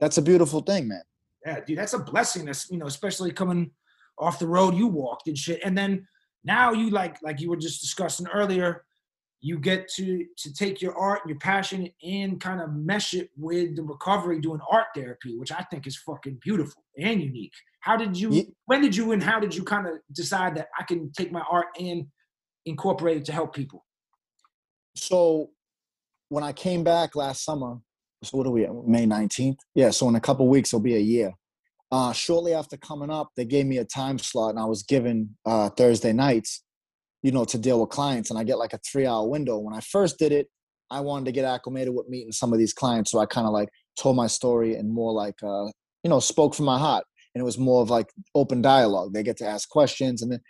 That's 0.00 0.18
a 0.18 0.22
beautiful 0.22 0.60
thing, 0.60 0.88
man. 0.88 1.02
Yeah, 1.44 1.60
dude, 1.60 1.78
that's 1.78 1.92
a 1.92 2.00
blessing. 2.00 2.44
That's, 2.46 2.68
you 2.70 2.78
know, 2.78 2.86
especially 2.86 3.30
coming 3.30 3.70
off 4.18 4.40
the 4.40 4.48
road 4.48 4.74
you 4.74 4.88
walked 4.88 5.28
and 5.28 5.38
shit. 5.38 5.60
And 5.64 5.78
then 5.78 6.08
now 6.42 6.72
you 6.72 6.90
like, 6.90 7.18
like 7.22 7.40
you 7.40 7.50
were 7.50 7.56
just 7.56 7.80
discussing 7.80 8.26
earlier, 8.28 8.84
you 9.40 9.58
get 9.58 9.88
to 9.96 10.24
to 10.38 10.52
take 10.52 10.80
your 10.80 10.96
art 10.96 11.20
and 11.22 11.30
your 11.30 11.38
passion 11.38 11.88
and 12.02 12.40
kind 12.40 12.60
of 12.60 12.74
mesh 12.74 13.14
it 13.14 13.30
with 13.36 13.76
the 13.76 13.82
recovery 13.82 14.40
doing 14.40 14.60
art 14.70 14.86
therapy 14.94 15.36
which 15.36 15.52
i 15.52 15.62
think 15.70 15.86
is 15.86 15.96
fucking 15.98 16.38
beautiful 16.42 16.82
and 16.98 17.20
unique. 17.20 17.52
How 17.80 17.96
did 17.96 18.16
you 18.16 18.30
yeah. 18.30 18.42
when 18.64 18.80
did 18.82 18.96
you 18.96 19.12
and 19.12 19.22
how 19.22 19.38
did 19.38 19.54
you 19.54 19.62
kind 19.62 19.86
of 19.86 19.94
decide 20.12 20.56
that 20.56 20.68
i 20.78 20.82
can 20.82 21.12
take 21.12 21.30
my 21.30 21.42
art 21.50 21.66
and 21.78 22.06
incorporate 22.64 23.18
it 23.18 23.24
to 23.26 23.32
help 23.32 23.54
people? 23.54 23.84
So 24.96 25.50
when 26.28 26.42
i 26.42 26.52
came 26.52 26.82
back 26.82 27.14
last 27.14 27.44
summer 27.44 27.76
so 28.24 28.38
what 28.38 28.46
are 28.46 28.50
we 28.50 28.66
may 28.86 29.06
19th 29.06 29.58
yeah 29.74 29.90
so 29.90 30.08
in 30.08 30.16
a 30.16 30.20
couple 30.20 30.48
weeks 30.48 30.70
it'll 30.70 30.80
be 30.80 30.96
a 30.96 31.00
year. 31.00 31.32
Uh, 31.92 32.12
shortly 32.12 32.52
after 32.52 32.76
coming 32.76 33.10
up 33.10 33.28
they 33.36 33.44
gave 33.44 33.64
me 33.64 33.78
a 33.78 33.84
time 33.84 34.18
slot 34.18 34.50
and 34.50 34.58
i 34.58 34.64
was 34.64 34.82
given 34.82 35.36
uh, 35.44 35.70
thursday 35.70 36.12
nights 36.12 36.64
you 37.22 37.32
know, 37.32 37.44
to 37.44 37.58
deal 37.58 37.80
with 37.80 37.90
clients 37.90 38.30
and 38.30 38.38
I 38.38 38.44
get 38.44 38.58
like 38.58 38.72
a 38.72 38.78
three 38.78 39.06
hour 39.06 39.26
window. 39.28 39.58
When 39.58 39.74
I 39.74 39.80
first 39.80 40.18
did 40.18 40.32
it, 40.32 40.48
I 40.90 41.00
wanted 41.00 41.26
to 41.26 41.32
get 41.32 41.44
acclimated 41.44 41.94
with 41.94 42.08
meeting 42.08 42.32
some 42.32 42.52
of 42.52 42.58
these 42.58 42.72
clients. 42.72 43.10
So 43.10 43.18
I 43.18 43.26
kind 43.26 43.46
of 43.46 43.52
like 43.52 43.68
told 43.98 44.16
my 44.16 44.26
story 44.26 44.76
and 44.76 44.92
more 44.92 45.12
like, 45.12 45.34
uh, 45.42 45.66
you 46.04 46.10
know, 46.10 46.20
spoke 46.20 46.54
from 46.54 46.66
my 46.66 46.78
heart. 46.78 47.04
And 47.34 47.42
it 47.42 47.44
was 47.44 47.58
more 47.58 47.82
of 47.82 47.90
like 47.90 48.06
open 48.34 48.62
dialogue. 48.62 49.12
They 49.12 49.22
get 49.22 49.36
to 49.38 49.46
ask 49.46 49.68
questions. 49.68 50.22
And 50.22 50.32
then, 50.32 50.40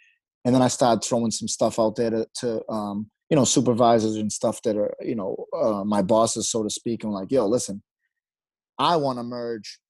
and 0.45 0.55
then 0.55 0.63
I 0.63 0.69
started 0.69 1.03
throwing 1.03 1.31
some 1.31 1.49
stuff 1.49 1.81
out 1.81 1.97
there 1.97 2.11
to, 2.11 2.27
to 2.41 2.63
um, 2.71 3.11
you 3.31 3.37
know, 3.37 3.45
supervisors 3.45 4.17
and 4.17 4.31
stuff 4.31 4.63
that 4.63 4.77
are, 4.77 4.95
you 5.01 5.17
know, 5.17 5.47
uh, 5.57 5.83
my 5.85 6.03
bosses, 6.03 6.49
so 6.49 6.63
to 6.63 6.71
speak. 6.71 7.03
And 7.03 7.13
like, 7.13 7.33
yo, 7.33 7.47
listen, 7.47 7.83
I 8.79 8.97
want 8.97 9.19
to 9.19 9.25
merge, 9.25 9.81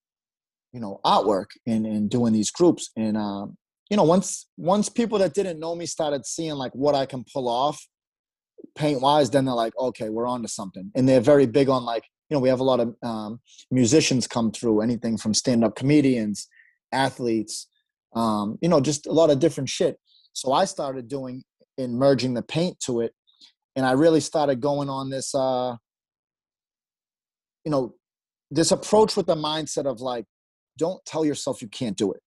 you 0.72 0.80
know, 0.80 1.00
artwork 1.04 1.46
in, 1.66 1.84
in 1.84 2.08
doing 2.08 2.32
these 2.32 2.50
groups. 2.50 2.90
And, 2.96 3.16
um, 3.16 3.56
you 3.90 3.96
know, 3.96 4.02
once 4.02 4.46
once 4.56 4.88
people 4.88 5.18
that 5.18 5.34
didn't 5.34 5.60
know 5.60 5.74
me 5.74 5.86
started 5.86 6.26
seeing 6.26 6.54
like 6.54 6.72
what 6.74 6.94
I 6.94 7.06
can 7.06 7.24
pull 7.32 7.48
off 7.48 7.86
paint 8.74 9.00
wise, 9.00 9.30
then 9.30 9.44
they're 9.44 9.54
like, 9.54 9.74
okay, 9.78 10.08
we're 10.08 10.26
on 10.26 10.42
to 10.42 10.48
something. 10.48 10.90
And 10.94 11.08
they're 11.08 11.20
very 11.20 11.46
big 11.46 11.68
on 11.68 11.84
like, 11.84 12.04
you 12.28 12.34
know, 12.34 12.40
we 12.40 12.48
have 12.48 12.60
a 12.60 12.64
lot 12.64 12.80
of 12.80 12.94
um, 13.02 13.40
musicians 13.70 14.26
come 14.26 14.50
through, 14.50 14.80
anything 14.80 15.16
from 15.16 15.34
stand 15.34 15.62
up 15.64 15.76
comedians, 15.76 16.48
athletes, 16.92 17.68
um, 18.14 18.58
you 18.60 18.68
know, 18.68 18.80
just 18.80 19.06
a 19.06 19.12
lot 19.12 19.30
of 19.30 19.38
different 19.38 19.68
shit. 19.68 19.98
So 20.32 20.52
I 20.52 20.64
started 20.64 21.08
doing 21.08 21.44
and 21.78 21.94
merging 21.94 22.34
the 22.34 22.42
paint 22.42 22.80
to 22.86 23.00
it. 23.00 23.12
And 23.76 23.86
I 23.86 23.92
really 23.92 24.20
started 24.20 24.60
going 24.60 24.88
on 24.88 25.10
this, 25.10 25.34
uh, 25.34 25.76
you 27.64 27.70
know, 27.70 27.94
this 28.50 28.72
approach 28.72 29.16
with 29.16 29.26
the 29.26 29.36
mindset 29.36 29.86
of 29.86 30.00
like, 30.00 30.24
don't 30.78 31.04
tell 31.04 31.24
yourself 31.24 31.62
you 31.62 31.68
can't 31.68 31.96
do 31.96 32.12
it. 32.12 32.20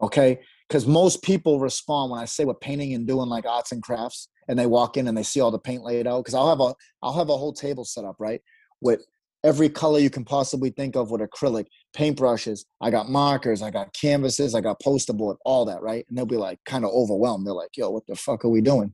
Okay 0.00 0.40
because 0.68 0.86
most 0.86 1.22
people 1.22 1.60
respond 1.60 2.10
when 2.10 2.20
I 2.20 2.24
say 2.24 2.44
what 2.44 2.60
painting 2.60 2.94
and 2.94 3.06
doing 3.06 3.28
like 3.28 3.46
arts 3.46 3.72
and 3.72 3.82
crafts, 3.82 4.28
and 4.48 4.58
they 4.58 4.66
walk 4.66 4.96
in 4.96 5.08
and 5.08 5.16
they 5.16 5.22
see 5.22 5.40
all 5.40 5.50
the 5.50 5.58
paint 5.58 5.82
laid 5.82 6.06
out. 6.06 6.18
Because 6.18 6.34
I'll 6.34 6.48
have 6.48 6.60
a 6.60 6.74
I'll 7.02 7.16
have 7.16 7.28
a 7.28 7.36
whole 7.36 7.52
table 7.52 7.84
set 7.84 8.04
up 8.04 8.16
right 8.18 8.40
with 8.80 9.04
every 9.44 9.68
color 9.68 9.98
you 9.98 10.10
can 10.10 10.24
possibly 10.24 10.70
think 10.70 10.96
of 10.96 11.10
with 11.10 11.20
acrylic, 11.20 11.66
paintbrushes. 11.96 12.64
I 12.80 12.90
got 12.90 13.08
markers, 13.08 13.62
I 13.62 13.70
got 13.70 13.92
canvases, 13.94 14.54
I 14.54 14.60
got 14.60 14.80
poster 14.80 15.12
board, 15.12 15.36
all 15.44 15.64
that 15.66 15.82
right. 15.82 16.04
And 16.08 16.18
they'll 16.18 16.26
be 16.26 16.36
like 16.36 16.58
kind 16.64 16.84
of 16.84 16.90
overwhelmed. 16.90 17.46
They're 17.46 17.54
like, 17.54 17.76
"Yo, 17.76 17.90
what 17.90 18.06
the 18.06 18.16
fuck 18.16 18.44
are 18.44 18.48
we 18.50 18.60
doing?" 18.60 18.92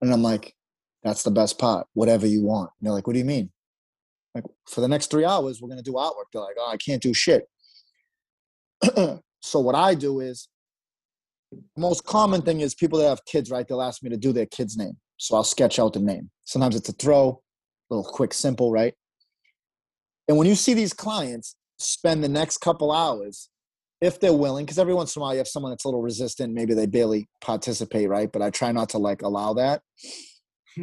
And 0.00 0.12
I'm 0.12 0.22
like, 0.22 0.54
"That's 1.02 1.22
the 1.22 1.30
best 1.30 1.58
part. 1.58 1.86
Whatever 1.94 2.26
you 2.26 2.42
want." 2.42 2.70
And 2.78 2.86
they're 2.86 2.94
like, 2.94 3.06
"What 3.06 3.14
do 3.14 3.18
you 3.18 3.24
mean?" 3.24 3.50
Like 4.34 4.44
for 4.68 4.80
the 4.80 4.88
next 4.88 5.10
three 5.10 5.24
hours, 5.24 5.60
we're 5.60 5.68
gonna 5.68 5.82
do 5.82 5.94
artwork. 5.94 6.30
They're 6.32 6.42
like, 6.42 6.56
"Oh, 6.58 6.70
I 6.70 6.76
can't 6.76 7.02
do 7.02 7.12
shit." 7.12 7.48
so 9.40 9.60
what 9.60 9.74
I 9.74 9.94
do 9.96 10.20
is 10.20 10.48
most 11.76 12.04
common 12.04 12.42
thing 12.42 12.60
is 12.60 12.74
people 12.74 12.98
that 12.98 13.08
have 13.08 13.24
kids, 13.24 13.50
right? 13.50 13.66
They'll 13.66 13.82
ask 13.82 14.02
me 14.02 14.10
to 14.10 14.16
do 14.16 14.32
their 14.32 14.46
kid's 14.46 14.76
name. 14.76 14.96
So 15.16 15.36
I'll 15.36 15.44
sketch 15.44 15.78
out 15.78 15.92
the 15.92 16.00
name. 16.00 16.30
Sometimes 16.44 16.76
it's 16.76 16.88
a 16.88 16.92
throw, 16.92 17.40
a 17.90 17.94
little 17.94 18.10
quick, 18.10 18.32
simple, 18.32 18.70
right? 18.70 18.94
And 20.28 20.36
when 20.36 20.46
you 20.46 20.54
see 20.54 20.74
these 20.74 20.92
clients 20.92 21.56
spend 21.78 22.22
the 22.22 22.28
next 22.28 22.58
couple 22.58 22.92
hours, 22.92 23.48
if 24.00 24.20
they're 24.20 24.32
willing, 24.32 24.64
because 24.64 24.78
every 24.78 24.94
once 24.94 25.16
in 25.16 25.20
a 25.20 25.22
while 25.22 25.32
you 25.32 25.38
have 25.38 25.48
someone 25.48 25.72
that's 25.72 25.84
a 25.84 25.88
little 25.88 26.02
resistant, 26.02 26.54
maybe 26.54 26.74
they 26.74 26.86
barely 26.86 27.28
participate, 27.40 28.08
right? 28.08 28.30
But 28.30 28.42
I 28.42 28.50
try 28.50 28.70
not 28.70 28.90
to 28.90 28.98
like 28.98 29.22
allow 29.22 29.54
that. 29.54 29.82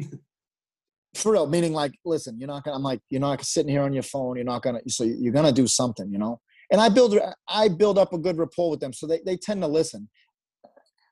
For 1.13 1.31
real, 1.31 1.47
meaning 1.47 1.71
like, 1.71 1.93
listen, 2.03 2.37
you're 2.37 2.47
not 2.47 2.65
gonna. 2.65 2.75
I'm 2.75 2.83
like, 2.83 2.99
you're 3.09 3.21
not 3.21 3.41
sitting 3.45 3.69
here 3.69 3.83
on 3.83 3.93
your 3.93 4.03
phone. 4.03 4.35
You're 4.35 4.43
not 4.43 4.61
gonna. 4.63 4.81
So 4.89 5.05
you're 5.05 5.31
gonna 5.31 5.53
do 5.53 5.65
something, 5.65 6.11
you 6.11 6.17
know. 6.17 6.41
And 6.71 6.81
I 6.81 6.89
build, 6.89 7.17
I 7.47 7.69
build 7.69 7.97
up 7.97 8.11
a 8.11 8.17
good 8.17 8.37
rapport 8.37 8.71
with 8.71 8.81
them, 8.81 8.91
so 8.91 9.07
they 9.07 9.21
they 9.25 9.37
tend 9.37 9.61
to 9.61 9.67
listen. 9.67 10.09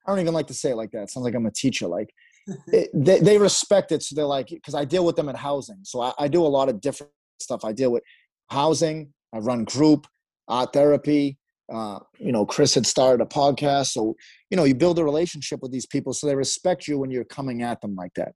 I 0.06 0.12
don't 0.12 0.20
even 0.20 0.34
like 0.34 0.47
to 0.47 0.54
say 0.54 0.72
it 0.72 0.76
like 0.76 0.91
that. 0.91 1.04
It 1.04 1.10
sounds 1.10 1.24
like 1.24 1.36
I'm 1.36 1.45
a 1.45 1.51
teacher. 1.51 1.88
Like 1.88 2.10
it, 2.68 2.89
they 2.93 3.20
they 3.20 3.38
respect 3.38 3.91
it, 3.91 4.04
so 4.04 4.16
they're 4.16 4.26
like, 4.26 4.47
because 4.47 4.76
I 4.76 4.86
deal 4.86 5.06
with 5.06 5.16
them 5.16 5.30
at 5.30 5.36
housing, 5.36 5.80
so 5.84 6.01
I, 6.01 6.14
I 6.20 6.28
do 6.28 6.45
a 6.45 6.47
lot 6.47 6.70
of 6.70 6.82
different 6.82 7.12
stuff. 7.39 7.64
I 7.64 7.72
deal 7.72 7.91
with 7.91 8.04
housing. 8.49 9.14
I 9.34 9.39
run 9.39 9.64
group, 9.64 10.08
art 10.47 10.74
therapy. 10.74 11.38
Uh, 11.74 11.99
you 12.20 12.32
know, 12.32 12.45
Chris 12.45 12.76
had 12.76 12.86
started 12.86 13.24
a 13.24 13.26
podcast, 13.26 13.88
so 13.88 14.16
you 14.51 14.58
know, 14.58 14.66
you 14.66 14.76
build 14.76 14.99
a 14.99 15.04
relationship 15.04 15.62
with 15.62 15.72
these 15.72 15.86
people, 15.86 16.14
so 16.14 16.28
they 16.28 16.36
respect 16.36 16.88
you 16.88 16.97
when 16.97 17.10
you're 17.10 17.24
coming 17.24 17.64
at 17.64 17.82
them 17.82 17.95
like 17.95 18.14
that. 18.16 18.34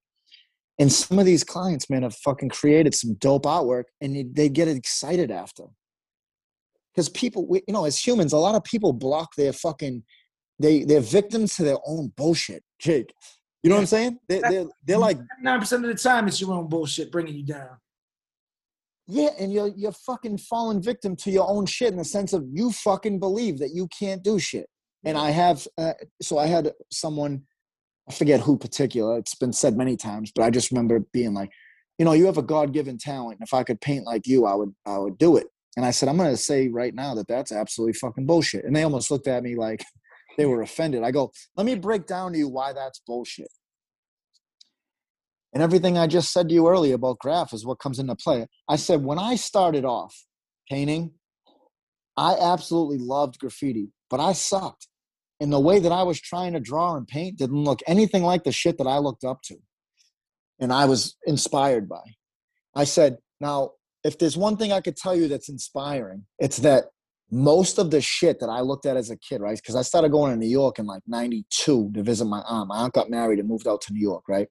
And 0.79 0.91
some 0.91 1.17
of 1.17 1.25
these 1.25 1.43
clients, 1.43 1.89
man, 1.89 2.03
have 2.03 2.15
fucking 2.15 2.49
created 2.49 2.93
some 2.93 3.15
dope 3.15 3.43
artwork, 3.43 3.85
and 3.99 4.33
they 4.35 4.47
get 4.47 4.67
excited 4.67 5.31
after. 5.31 5.63
Because 6.93 7.09
people, 7.09 7.47
we, 7.47 7.61
you 7.67 7.73
know, 7.73 7.85
as 7.85 7.99
humans, 7.99 8.33
a 8.33 8.37
lot 8.37 8.55
of 8.55 8.63
people 8.63 8.93
block 8.93 9.35
their 9.35 9.53
fucking, 9.53 10.03
they 10.59 10.83
they're 10.83 11.01
victims 11.01 11.55
to 11.55 11.63
their 11.63 11.77
own 11.85 12.11
bullshit, 12.15 12.63
Jake. 12.79 13.13
You 13.63 13.69
know 13.69 13.75
what 13.75 13.81
I'm 13.81 13.87
saying? 13.87 14.19
They, 14.29 14.39
they're 14.39 14.65
they're 14.85 14.97
like 14.97 15.17
nine 15.41 15.59
percent 15.59 15.83
of 15.83 15.91
the 15.91 15.97
time 15.97 16.27
it's 16.27 16.39
your 16.39 16.53
own 16.53 16.67
bullshit 16.67 17.11
bringing 17.11 17.35
you 17.35 17.45
down. 17.45 17.77
Yeah, 19.07 19.29
and 19.39 19.51
you're 19.51 19.71
you're 19.75 19.91
fucking 19.91 20.37
falling 20.39 20.81
victim 20.81 21.15
to 21.17 21.31
your 21.31 21.49
own 21.49 21.65
shit 21.65 21.91
in 21.91 21.97
the 21.97 22.05
sense 22.05 22.33
of 22.33 22.45
you 22.51 22.71
fucking 22.71 23.19
believe 23.19 23.59
that 23.59 23.71
you 23.73 23.87
can't 23.97 24.23
do 24.23 24.39
shit. 24.39 24.67
And 25.03 25.17
I 25.17 25.29
have, 25.29 25.65
uh, 25.77 25.93
so 26.21 26.37
I 26.37 26.47
had 26.47 26.73
someone, 26.91 27.43
I 28.09 28.13
forget 28.13 28.41
who 28.41 28.57
particular. 28.57 29.17
It's 29.17 29.35
been 29.35 29.53
said 29.53 29.77
many 29.77 29.95
times, 29.95 30.31
but 30.35 30.43
I 30.43 30.49
just 30.49 30.71
remember 30.71 30.99
being 31.13 31.33
like, 31.33 31.51
you 31.97 32.03
know, 32.03 32.13
you 32.13 32.25
have 32.25 32.37
a 32.37 32.43
God 32.43 32.73
given 32.73 32.97
talent. 32.97 33.39
And 33.39 33.47
if 33.47 33.53
I 33.53 33.63
could 33.63 33.79
paint 33.79 34.05
like 34.05 34.27
you, 34.27 34.45
I 34.45 34.55
would 34.55 34.73
I 34.85 34.97
would 34.97 35.17
do 35.17 35.37
it. 35.37 35.47
And 35.77 35.85
I 35.85 35.91
said, 35.91 36.09
I'm 36.09 36.17
going 36.17 36.31
to 36.31 36.37
say 36.37 36.67
right 36.67 36.93
now 36.93 37.13
that 37.15 37.27
that's 37.27 37.51
absolutely 37.51 37.93
fucking 37.93 38.25
bullshit. 38.25 38.65
And 38.65 38.75
they 38.75 38.83
almost 38.83 39.11
looked 39.11 39.27
at 39.27 39.43
me 39.43 39.55
like 39.55 39.83
they 40.37 40.45
were 40.45 40.61
offended. 40.61 41.03
I 41.03 41.11
go, 41.11 41.31
let 41.55 41.65
me 41.65 41.75
break 41.75 42.05
down 42.05 42.31
to 42.31 42.37
you 42.37 42.47
why 42.47 42.73
that's 42.73 43.01
bullshit. 43.05 43.49
And 45.53 45.63
everything 45.63 45.97
I 45.97 46.07
just 46.07 46.31
said 46.31 46.49
to 46.49 46.53
you 46.53 46.67
earlier 46.67 46.95
about 46.95 47.19
graph 47.19 47.53
is 47.53 47.65
what 47.65 47.79
comes 47.79 47.99
into 47.99 48.15
play. 48.15 48.47
I 48.69 48.75
said, 48.75 49.03
when 49.03 49.17
I 49.17 49.35
started 49.35 49.85
off 49.85 50.15
painting, 50.69 51.13
I 52.15 52.35
absolutely 52.39 52.99
loved 52.99 53.39
graffiti, 53.39 53.91
but 54.09 54.19
I 54.19 54.33
sucked. 54.33 54.87
And 55.39 55.51
the 55.53 55.59
way 55.59 55.79
that 55.79 55.91
I 55.91 56.03
was 56.03 56.19
trying 56.19 56.53
to 56.53 56.59
draw 56.59 56.95
and 56.95 57.07
paint 57.07 57.37
didn't 57.37 57.63
look 57.63 57.81
anything 57.87 58.23
like 58.23 58.43
the 58.43 58.51
shit 58.51 58.77
that 58.77 58.87
I 58.87 58.97
looked 58.97 59.23
up 59.23 59.41
to. 59.43 59.57
And 60.59 60.73
I 60.73 60.85
was 60.85 61.15
inspired 61.25 61.87
by. 61.87 62.01
I 62.75 62.83
said, 62.83 63.17
now, 63.39 63.71
if 64.03 64.17
there's 64.17 64.37
one 64.37 64.57
thing 64.57 64.71
I 64.71 64.81
could 64.81 64.97
tell 64.97 65.15
you 65.15 65.27
that's 65.27 65.49
inspiring, 65.49 66.25
it's 66.39 66.57
that 66.57 66.85
most 67.29 67.77
of 67.77 67.91
the 67.91 67.99
shit 68.01 68.39
that 68.39 68.49
I 68.49 68.61
looked 68.61 68.85
at 68.85 68.95
as 68.97 69.09
a 69.09 69.17
kid, 69.17 69.41
right? 69.41 69.57
Because 69.57 69.75
I 69.75 69.81
started 69.81 70.11
going 70.11 70.31
to 70.31 70.37
New 70.37 70.47
York 70.49 70.79
in 70.79 70.85
like 70.85 71.03
92 71.07 71.91
to 71.93 72.03
visit 72.03 72.25
my 72.25 72.41
aunt. 72.47 72.69
My 72.69 72.77
aunt 72.77 72.93
got 72.93 73.09
married 73.09 73.39
and 73.39 73.47
moved 73.47 73.67
out 73.67 73.81
to 73.81 73.93
New 73.93 74.01
York, 74.01 74.23
right? 74.29 74.47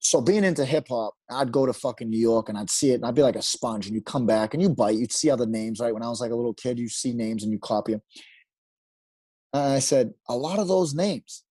so 0.00 0.20
being 0.20 0.44
into 0.44 0.64
hip 0.64 0.86
hop, 0.88 1.14
I'd 1.28 1.52
go 1.52 1.66
to 1.66 1.72
fucking 1.72 2.08
New 2.08 2.20
York 2.20 2.48
and 2.48 2.56
I'd 2.56 2.70
see 2.70 2.92
it 2.92 2.94
and 2.94 3.04
I'd 3.04 3.14
be 3.16 3.22
like 3.22 3.36
a 3.36 3.42
sponge 3.42 3.86
and 3.86 3.94
you 3.94 4.00
come 4.00 4.26
back 4.26 4.54
and 4.54 4.62
you 4.62 4.70
bite, 4.70 4.96
you'd 4.96 5.12
see 5.12 5.28
other 5.28 5.44
names, 5.44 5.80
right? 5.80 5.92
When 5.92 6.02
I 6.02 6.08
was 6.08 6.20
like 6.20 6.30
a 6.30 6.34
little 6.36 6.54
kid, 6.54 6.78
you 6.78 6.88
see 6.88 7.12
names 7.12 7.42
and 7.42 7.52
you 7.52 7.58
copy 7.58 7.92
them. 7.92 8.02
And 9.52 9.72
I 9.74 9.80
said, 9.80 10.14
a 10.28 10.36
lot 10.36 10.58
of 10.60 10.68
those 10.68 10.94
names 10.94 11.42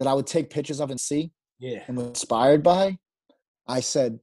that 0.00 0.08
I 0.08 0.14
would 0.14 0.26
take 0.26 0.50
pictures 0.50 0.80
of 0.80 0.90
and 0.90 0.98
see 0.98 1.30
Yeah. 1.58 1.84
and 1.86 1.96
was 1.96 2.06
inspired 2.06 2.62
by, 2.62 2.98
I 3.68 3.80
said, 3.80 4.18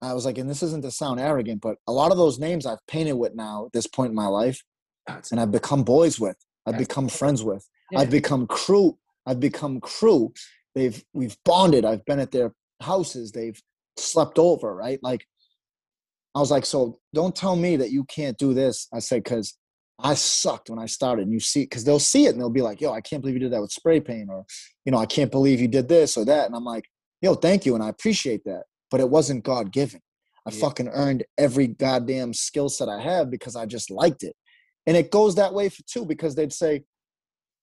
I 0.00 0.14
was 0.14 0.24
like, 0.24 0.38
and 0.38 0.48
this 0.48 0.62
isn't 0.62 0.82
to 0.82 0.90
sound 0.90 1.20
arrogant, 1.20 1.60
but 1.60 1.76
a 1.86 1.92
lot 1.92 2.12
of 2.12 2.18
those 2.18 2.38
names 2.38 2.66
I've 2.66 2.84
painted 2.86 3.14
with 3.14 3.34
now 3.34 3.66
at 3.66 3.72
this 3.72 3.86
point 3.86 4.10
in 4.10 4.14
my 4.14 4.28
life, 4.28 4.62
That's- 5.06 5.32
and 5.32 5.40
I've 5.40 5.50
become 5.50 5.82
boys 5.82 6.20
with, 6.20 6.36
I've 6.66 6.78
become 6.78 7.08
friends 7.08 7.42
with, 7.42 7.68
Yeah. 7.90 8.00
I've 8.00 8.10
become 8.10 8.46
crew, 8.46 8.98
I've 9.26 9.40
become 9.40 9.80
crew. 9.80 10.32
They've 10.74 11.02
we've 11.12 11.36
bonded. 11.44 11.84
I've 11.84 12.04
been 12.04 12.20
at 12.20 12.30
their 12.30 12.54
houses. 12.80 13.32
They've 13.32 13.60
slept 13.96 14.38
over, 14.38 14.74
right? 14.74 15.00
Like 15.02 15.26
I 16.34 16.40
was 16.40 16.50
like, 16.50 16.64
so 16.64 17.00
don't 17.14 17.34
tell 17.34 17.56
me 17.56 17.76
that 17.76 17.90
you 17.90 18.04
can't 18.04 18.38
do 18.38 18.54
this. 18.54 18.86
I 18.92 19.00
said, 19.00 19.24
because 19.24 19.56
I 19.98 20.14
sucked 20.14 20.70
when 20.70 20.78
I 20.78 20.86
started. 20.86 21.22
And 21.22 21.32
you 21.32 21.40
see, 21.40 21.62
because 21.64 21.84
they'll 21.84 21.98
see 21.98 22.26
it 22.26 22.30
and 22.30 22.40
they'll 22.40 22.50
be 22.50 22.62
like, 22.62 22.80
yo, 22.80 22.92
I 22.92 23.00
can't 23.00 23.20
believe 23.22 23.34
you 23.34 23.40
did 23.40 23.52
that 23.52 23.60
with 23.60 23.72
spray 23.72 24.00
paint, 24.00 24.28
or 24.30 24.44
you 24.84 24.92
know, 24.92 24.98
I 24.98 25.06
can't 25.06 25.32
believe 25.32 25.60
you 25.60 25.68
did 25.68 25.88
this 25.88 26.16
or 26.16 26.24
that. 26.26 26.46
And 26.46 26.54
I'm 26.54 26.64
like, 26.64 26.84
yo, 27.20 27.34
thank 27.34 27.66
you, 27.66 27.74
and 27.74 27.82
I 27.82 27.88
appreciate 27.88 28.44
that. 28.44 28.64
But 28.90 29.00
it 29.00 29.10
wasn't 29.10 29.44
God 29.44 29.72
given. 29.72 30.00
I 30.46 30.50
Yeah. 30.50 30.60
fucking 30.60 30.88
earned 30.88 31.24
every 31.36 31.66
goddamn 31.66 32.32
skill 32.32 32.68
set 32.68 32.88
I 32.88 33.00
have 33.00 33.30
because 33.30 33.54
I 33.56 33.66
just 33.66 33.90
liked 33.90 34.22
it. 34.22 34.34
And 34.86 34.96
it 34.96 35.10
goes 35.10 35.34
that 35.34 35.52
way 35.52 35.68
for 35.68 35.82
two 35.82 36.06
because 36.06 36.34
they'd 36.34 36.52
say, 36.52 36.84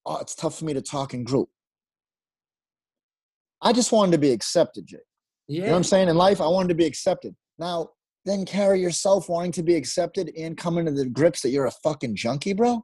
oh, 0.05 0.17
it's 0.17 0.35
tough 0.35 0.59
for 0.59 0.65
me 0.65 0.73
to 0.73 0.81
talk 0.81 1.13
in 1.13 1.23
group. 1.23 1.49
I 3.61 3.73
just 3.73 3.91
wanted 3.91 4.11
to 4.11 4.17
be 4.19 4.31
accepted, 4.31 4.85
Jake. 4.85 4.99
You 5.47 5.59
know 5.61 5.65
Yeah. 5.65 5.71
what 5.71 5.77
I'm 5.77 5.83
saying? 5.83 6.09
In 6.09 6.15
life, 6.17 6.41
I 6.41 6.47
wanted 6.47 6.69
to 6.69 6.75
be 6.75 6.85
accepted. 6.85 7.35
Now, 7.57 7.91
then 8.25 8.45
carry 8.45 8.81
yourself 8.81 9.29
wanting 9.29 9.51
to 9.53 9.63
be 9.63 9.75
accepted 9.75 10.31
and 10.37 10.57
coming 10.57 10.85
to 10.85 10.91
the 10.91 11.07
grips 11.09 11.41
that 11.41 11.49
you're 11.49 11.65
a 11.65 11.71
fucking 11.71 12.15
junkie, 12.15 12.53
bro. 12.53 12.83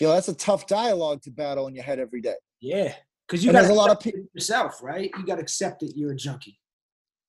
Yo, 0.00 0.10
that's 0.10 0.28
a 0.28 0.34
tough 0.34 0.66
dialogue 0.66 1.22
to 1.22 1.30
battle 1.30 1.66
in 1.66 1.74
your 1.74 1.84
head 1.84 1.98
every 1.98 2.20
day. 2.20 2.36
Yeah. 2.60 2.94
Because 3.26 3.44
you 3.44 3.52
got 3.52 3.70
a 3.70 3.74
lot 3.74 3.90
of 3.90 4.00
people 4.00 4.20
yourself, 4.34 4.82
right? 4.82 5.10
You 5.16 5.24
got 5.26 5.36
to 5.36 5.42
accept 5.42 5.80
that 5.80 5.96
you're 5.96 6.12
a 6.12 6.16
junkie. 6.16 6.58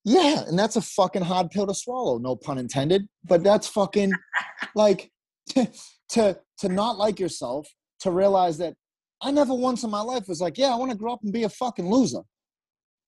Yeah, 0.06 0.44
and 0.48 0.58
that's 0.58 0.76
a 0.76 0.82
fucking 0.82 1.24
hard 1.24 1.50
pill 1.50 1.66
to 1.66 1.74
swallow, 1.74 2.20
no 2.20 2.36
pun 2.36 2.60
intended. 2.60 3.08
But 3.24 3.44
that's 3.44 3.68
fucking 3.68 4.12
like 4.76 5.12
to 5.56 5.68
to 6.60 6.70
not 6.70 6.98
like 6.98 7.20
yourself, 7.20 7.68
to 8.02 8.12
realize 8.12 8.60
that 8.60 8.76
I 9.22 9.32
never 9.32 9.54
once 9.54 9.84
in 9.84 9.90
my 9.90 10.02
life 10.02 10.28
was 10.28 10.40
like, 10.40 10.58
yeah, 10.58 10.72
I 10.72 10.76
want 10.76 10.92
to 10.92 10.98
grow 10.98 11.14
up 11.14 11.22
and 11.24 11.34
be 11.34 11.44
a 11.44 11.50
fucking 11.50 11.90
loser. 11.90 12.22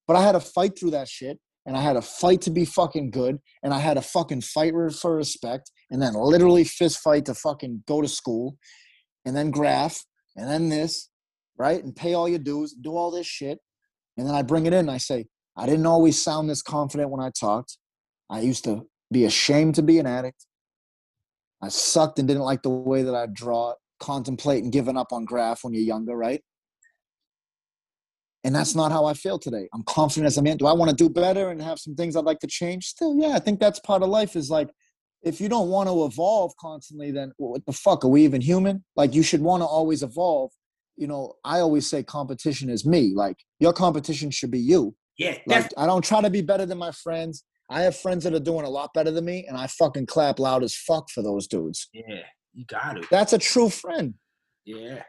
But 0.08 0.16
I 0.16 0.24
had 0.24 0.32
to 0.32 0.40
fight 0.40 0.78
through 0.78 0.92
that 0.92 1.08
shit, 1.08 1.38
and 1.66 1.78
I 1.78 1.82
had 1.82 1.94
to 1.94 2.02
fight 2.02 2.42
to 2.42 2.50
be 2.50 2.66
fucking 2.66 3.12
good, 3.12 3.38
and 3.62 3.74
I 3.74 3.80
had 3.80 3.94
to 3.96 4.02
fucking 4.02 4.42
fight 4.42 4.74
for 5.00 5.16
respect, 5.16 5.72
and 5.92 6.02
then 6.02 6.14
literally 6.16 6.64
fist 6.64 7.00
fight 7.00 7.26
to 7.26 7.36
fucking 7.36 7.84
go 7.88 8.02
to 8.02 8.08
school, 8.08 8.58
and 9.26 9.36
then 9.36 9.52
graph, 9.52 10.04
and 10.36 10.50
then 10.50 10.70
this, 10.70 11.10
right? 11.58 11.84
And 11.84 11.96
pay 11.96 12.16
all 12.16 12.28
your 12.28 12.40
dues, 12.40 12.74
do 12.74 12.92
all 12.92 13.12
this 13.12 13.28
shit. 13.28 13.60
And 14.18 14.26
then 14.28 14.34
I 14.34 14.42
bring 14.42 14.66
it 14.66 14.74
in 14.74 14.80
and 14.80 14.92
I 14.92 14.98
say, 14.98 15.28
I 15.58 15.66
didn't 15.66 15.88
always 15.88 16.22
sound 16.22 16.50
this 16.50 16.62
confident 16.62 17.10
when 17.10 17.22
I 17.22 17.32
talked. 17.32 17.78
I 18.30 18.42
used 18.42 18.64
to 18.66 18.88
be 19.12 19.26
ashamed 19.26 19.76
to 19.76 19.82
be 19.82 19.98
an 20.00 20.06
addict. 20.06 20.46
I 21.62 21.70
sucked 21.70 22.20
and 22.20 22.28
didn't 22.28 22.44
like 22.44 22.62
the 22.62 22.70
way 22.70 23.02
that 23.02 23.16
I 23.16 23.26
draw, 23.26 23.74
contemplate, 24.00 24.64
and 24.64 24.72
giving 24.72 24.98
up 24.98 25.12
on 25.12 25.26
graph 25.26 25.64
when 25.64 25.74
you're 25.74 25.84
younger, 25.84 26.16
right? 26.16 26.42
And 28.44 28.56
that's 28.56 28.76
not 28.76 28.92
how 28.92 29.06
I 29.06 29.14
feel 29.14 29.40
today. 29.40 29.68
I'm 29.74 29.84
confident 29.84 30.28
as 30.28 30.38
a 30.38 30.44
man. 30.44 30.58
Do 30.58 30.68
I 30.68 30.74
want 30.74 30.90
to 30.90 30.96
do 30.96 31.10
better 31.10 31.50
and 31.50 31.62
have 31.62 31.80
some 31.80 31.96
things 31.96 32.16
I'd 32.16 32.26
like 32.26 32.40
to 32.40 32.48
change? 32.48 32.86
Still, 32.86 33.18
yeah, 33.20 33.30
I 33.30 33.40
think 33.40 33.60
that's 33.60 33.80
part 33.80 34.04
of 34.04 34.10
life 34.10 34.36
is 34.36 34.50
like, 34.50 34.70
if 35.24 35.42
you 35.42 35.50
don't 35.50 35.70
want 35.70 35.90
to 35.90 36.06
evolve 36.06 36.54
constantly, 36.58 37.12
then 37.12 37.32
what 37.38 37.66
the 37.66 37.74
fuck? 37.74 38.06
Are 38.06 38.08
we 38.08 38.24
even 38.24 38.40
human? 38.40 38.86
Like, 38.96 39.16
you 39.16 39.24
should 39.24 39.42
want 39.42 39.62
to 39.62 39.66
always 39.66 40.04
evolve. 40.04 40.52
You 40.96 41.08
know, 41.08 41.34
I 41.44 41.60
always 41.60 41.90
say 41.90 42.04
competition 42.04 42.70
is 42.70 42.86
me. 42.86 43.14
Like, 43.16 43.38
your 43.60 43.74
competition 43.74 44.30
should 44.30 44.52
be 44.52 44.60
you. 44.60 44.96
Yeah. 45.18 45.30
Like 45.30 45.46
Definitely. 45.48 45.78
I 45.84 45.86
don't 45.88 46.04
try 46.04 46.22
to 46.22 46.30
be 46.30 46.42
better 46.42 46.66
than 46.66 46.78
my 46.78 46.92
friends. 46.92 47.44
I 47.70 47.82
have 47.82 47.96
friends 47.98 48.24
that 48.24 48.34
are 48.34 48.40
doing 48.40 48.66
a 48.66 48.70
lot 48.70 48.94
better 48.94 49.12
than 49.12 49.26
me, 49.26 49.46
and 49.46 49.58
I 49.58 49.68
fucking 49.68 50.06
clap 50.06 50.40
loud 50.40 50.64
as 50.64 50.76
fuck 50.76 51.10
for 51.10 51.22
those 51.22 51.48
dudes. 51.48 51.90
Yeah. 51.94 52.22
You 52.54 52.66
got 52.66 52.94
to. 52.94 53.08
That's 53.12 53.34
a 53.34 53.38
true 53.38 53.70
friend. 53.70 54.16
Yeah. 54.66 55.04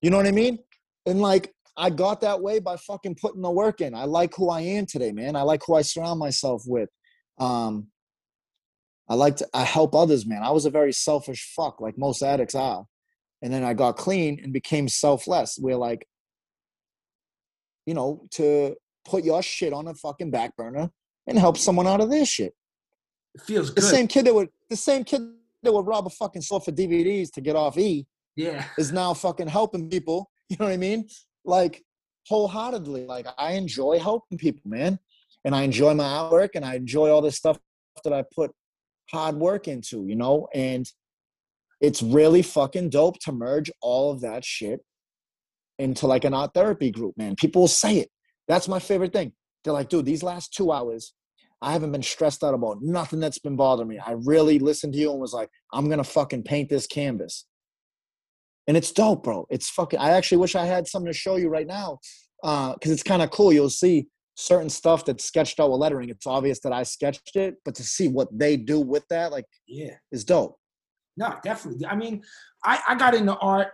You 0.00 0.10
know 0.10 0.16
what 0.16 0.26
I 0.26 0.32
mean? 0.32 0.58
And 1.06 1.20
like 1.20 1.52
I 1.76 1.90
got 1.90 2.20
that 2.22 2.40
way 2.40 2.60
by 2.60 2.76
fucking 2.76 3.16
putting 3.20 3.42
the 3.42 3.50
work 3.50 3.80
in. 3.80 3.94
I 3.94 4.04
like 4.04 4.34
who 4.34 4.48
I 4.48 4.60
am 4.60 4.86
today, 4.86 5.12
man. 5.12 5.36
I 5.36 5.42
like 5.42 5.62
who 5.66 5.74
I 5.74 5.82
surround 5.82 6.18
myself 6.18 6.62
with. 6.66 6.88
Um 7.38 7.88
I 9.08 9.14
like 9.14 9.36
to 9.36 9.48
I 9.52 9.64
help 9.64 9.94
others, 9.94 10.24
man. 10.24 10.42
I 10.42 10.50
was 10.50 10.66
a 10.66 10.70
very 10.70 10.92
selfish 10.92 11.52
fuck, 11.54 11.80
like 11.80 11.98
most 11.98 12.22
addicts 12.22 12.54
are. 12.54 12.86
And 13.42 13.52
then 13.52 13.64
I 13.64 13.74
got 13.74 13.96
clean 13.96 14.40
and 14.42 14.52
became 14.52 14.88
selfless. 14.88 15.58
Where 15.60 15.76
like, 15.76 16.06
you 17.86 17.94
know, 17.94 18.26
to 18.32 18.76
put 19.04 19.24
your 19.24 19.42
shit 19.42 19.72
on 19.72 19.88
a 19.88 19.94
fucking 19.94 20.30
back 20.30 20.56
burner 20.56 20.90
and 21.26 21.38
help 21.38 21.56
someone 21.56 21.86
out 21.86 22.00
of 22.00 22.10
their 22.10 22.24
shit. 22.24 22.54
It 23.34 23.40
feels 23.42 23.74
The 23.74 23.80
good. 23.80 23.90
same 23.90 24.06
kid 24.06 24.26
that 24.26 24.34
would 24.34 24.48
the 24.70 24.76
same 24.76 25.04
kid 25.04 25.22
that 25.62 25.72
would 25.72 25.86
rob 25.86 26.06
a 26.06 26.10
fucking 26.10 26.42
store 26.42 26.60
for 26.60 26.72
DVDs 26.72 27.30
to 27.32 27.40
get 27.40 27.56
off 27.56 27.78
E 27.78 28.06
yeah. 28.36 28.66
is 28.78 28.92
now 28.92 29.14
fucking 29.14 29.48
helping 29.48 29.88
people. 29.88 30.30
You 30.50 30.56
know 30.60 30.66
what 30.66 30.74
I 30.74 30.76
mean? 30.76 31.08
Like 31.46 31.82
wholeheartedly. 32.28 33.06
Like 33.06 33.26
I 33.38 33.52
enjoy 33.52 33.98
helping 33.98 34.36
people, 34.36 34.60
man. 34.66 34.98
And 35.44 35.54
I 35.54 35.62
enjoy 35.62 35.94
my 35.94 36.04
artwork 36.04 36.50
and 36.54 36.64
I 36.66 36.74
enjoy 36.74 37.10
all 37.10 37.22
this 37.22 37.36
stuff 37.36 37.58
that 38.04 38.12
I 38.12 38.24
put 38.34 38.52
hard 39.10 39.36
work 39.36 39.68
into, 39.68 40.04
you 40.06 40.16
know? 40.16 40.46
And 40.54 40.86
it's 41.80 42.02
really 42.02 42.42
fucking 42.42 42.90
dope 42.90 43.18
to 43.20 43.32
merge 43.32 43.70
all 43.80 44.12
of 44.12 44.20
that 44.20 44.44
shit 44.44 44.80
into 45.78 46.06
like 46.06 46.24
an 46.24 46.34
art 46.34 46.52
therapy 46.54 46.90
group, 46.90 47.16
man. 47.16 47.36
People 47.36 47.62
will 47.62 47.68
say 47.68 47.96
it. 47.98 48.10
That's 48.48 48.68
my 48.68 48.78
favorite 48.78 49.12
thing. 49.12 49.32
They're 49.62 49.72
like, 49.72 49.88
dude, 49.88 50.04
these 50.04 50.22
last 50.22 50.52
two 50.52 50.70
hours, 50.72 51.14
I 51.62 51.72
haven't 51.72 51.92
been 51.92 52.02
stressed 52.02 52.44
out 52.44 52.52
about 52.54 52.82
nothing 52.82 53.20
that's 53.20 53.38
been 53.38 53.56
bothering 53.56 53.88
me. 53.88 53.98
I 53.98 54.12
really 54.12 54.58
listened 54.58 54.92
to 54.92 54.98
you 54.98 55.10
and 55.10 55.20
was 55.20 55.32
like, 55.32 55.48
I'm 55.72 55.88
gonna 55.88 56.04
fucking 56.04 56.42
paint 56.42 56.68
this 56.68 56.86
canvas. 56.86 57.46
And 58.66 58.76
it's 58.76 58.92
dope, 58.92 59.24
bro. 59.24 59.46
It's 59.50 59.70
fucking 59.70 59.98
I 59.98 60.10
actually 60.10 60.38
wish 60.38 60.54
I 60.54 60.66
had 60.66 60.86
something 60.86 61.10
to 61.12 61.18
show 61.18 61.36
you 61.36 61.48
right 61.48 61.66
now. 61.66 61.98
Uh, 62.42 62.74
cause 62.76 62.92
it's 62.92 63.02
kind 63.02 63.22
of 63.22 63.30
cool. 63.30 63.52
You'll 63.52 63.70
see 63.70 64.08
certain 64.36 64.68
stuff 64.68 65.04
that's 65.04 65.24
sketched 65.24 65.60
out 65.60 65.70
with 65.70 65.80
lettering. 65.80 66.08
It's 66.10 66.26
obvious 66.26 66.60
that 66.60 66.72
I 66.72 66.82
sketched 66.82 67.36
it, 67.36 67.54
but 67.64 67.74
to 67.76 67.82
see 67.84 68.08
what 68.08 68.28
they 68.36 68.56
do 68.56 68.80
with 68.80 69.06
that, 69.08 69.32
like, 69.32 69.46
Yeah. 69.66 69.94
is 70.12 70.24
dope. 70.24 70.58
No, 71.16 71.36
definitely. 71.44 71.86
I 71.86 71.94
mean, 71.94 72.22
I, 72.64 72.80
I 72.88 72.94
got 72.96 73.14
into 73.14 73.36
art 73.36 73.68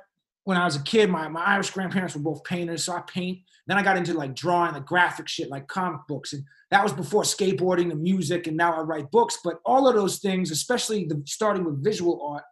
when 0.51 0.59
I 0.59 0.64
was 0.64 0.74
a 0.74 0.82
kid. 0.82 1.09
My, 1.09 1.28
my 1.28 1.44
Irish 1.44 1.70
grandparents 1.70 2.16
were 2.16 2.22
both 2.22 2.42
painters, 2.42 2.82
so 2.82 2.92
I 2.92 3.03
paint. 3.03 3.38
Then 3.68 3.78
I 3.78 3.84
got 3.84 3.96
into 3.96 4.14
like 4.14 4.34
drawing, 4.34 4.74
the 4.74 4.80
graphic 4.80 5.28
shit, 5.28 5.48
like 5.48 5.68
comic 5.68 6.01
books. 6.09 6.32
And 6.32 6.42
that 6.72 6.82
was 6.82 6.92
before 6.92 7.22
skateboarding 7.22 7.92
and 7.92 8.03
music. 8.03 8.48
And 8.48 8.57
now 8.57 8.72
I 8.72 8.80
write 8.80 9.12
books. 9.12 9.38
But 9.44 9.61
all 9.64 9.86
of 9.86 9.94
those 9.94 10.18
things, 10.18 10.51
especially 10.51 11.05
the 11.05 11.22
starting 11.24 11.62
with 11.62 11.84
visual 11.84 12.20
art, 12.26 12.42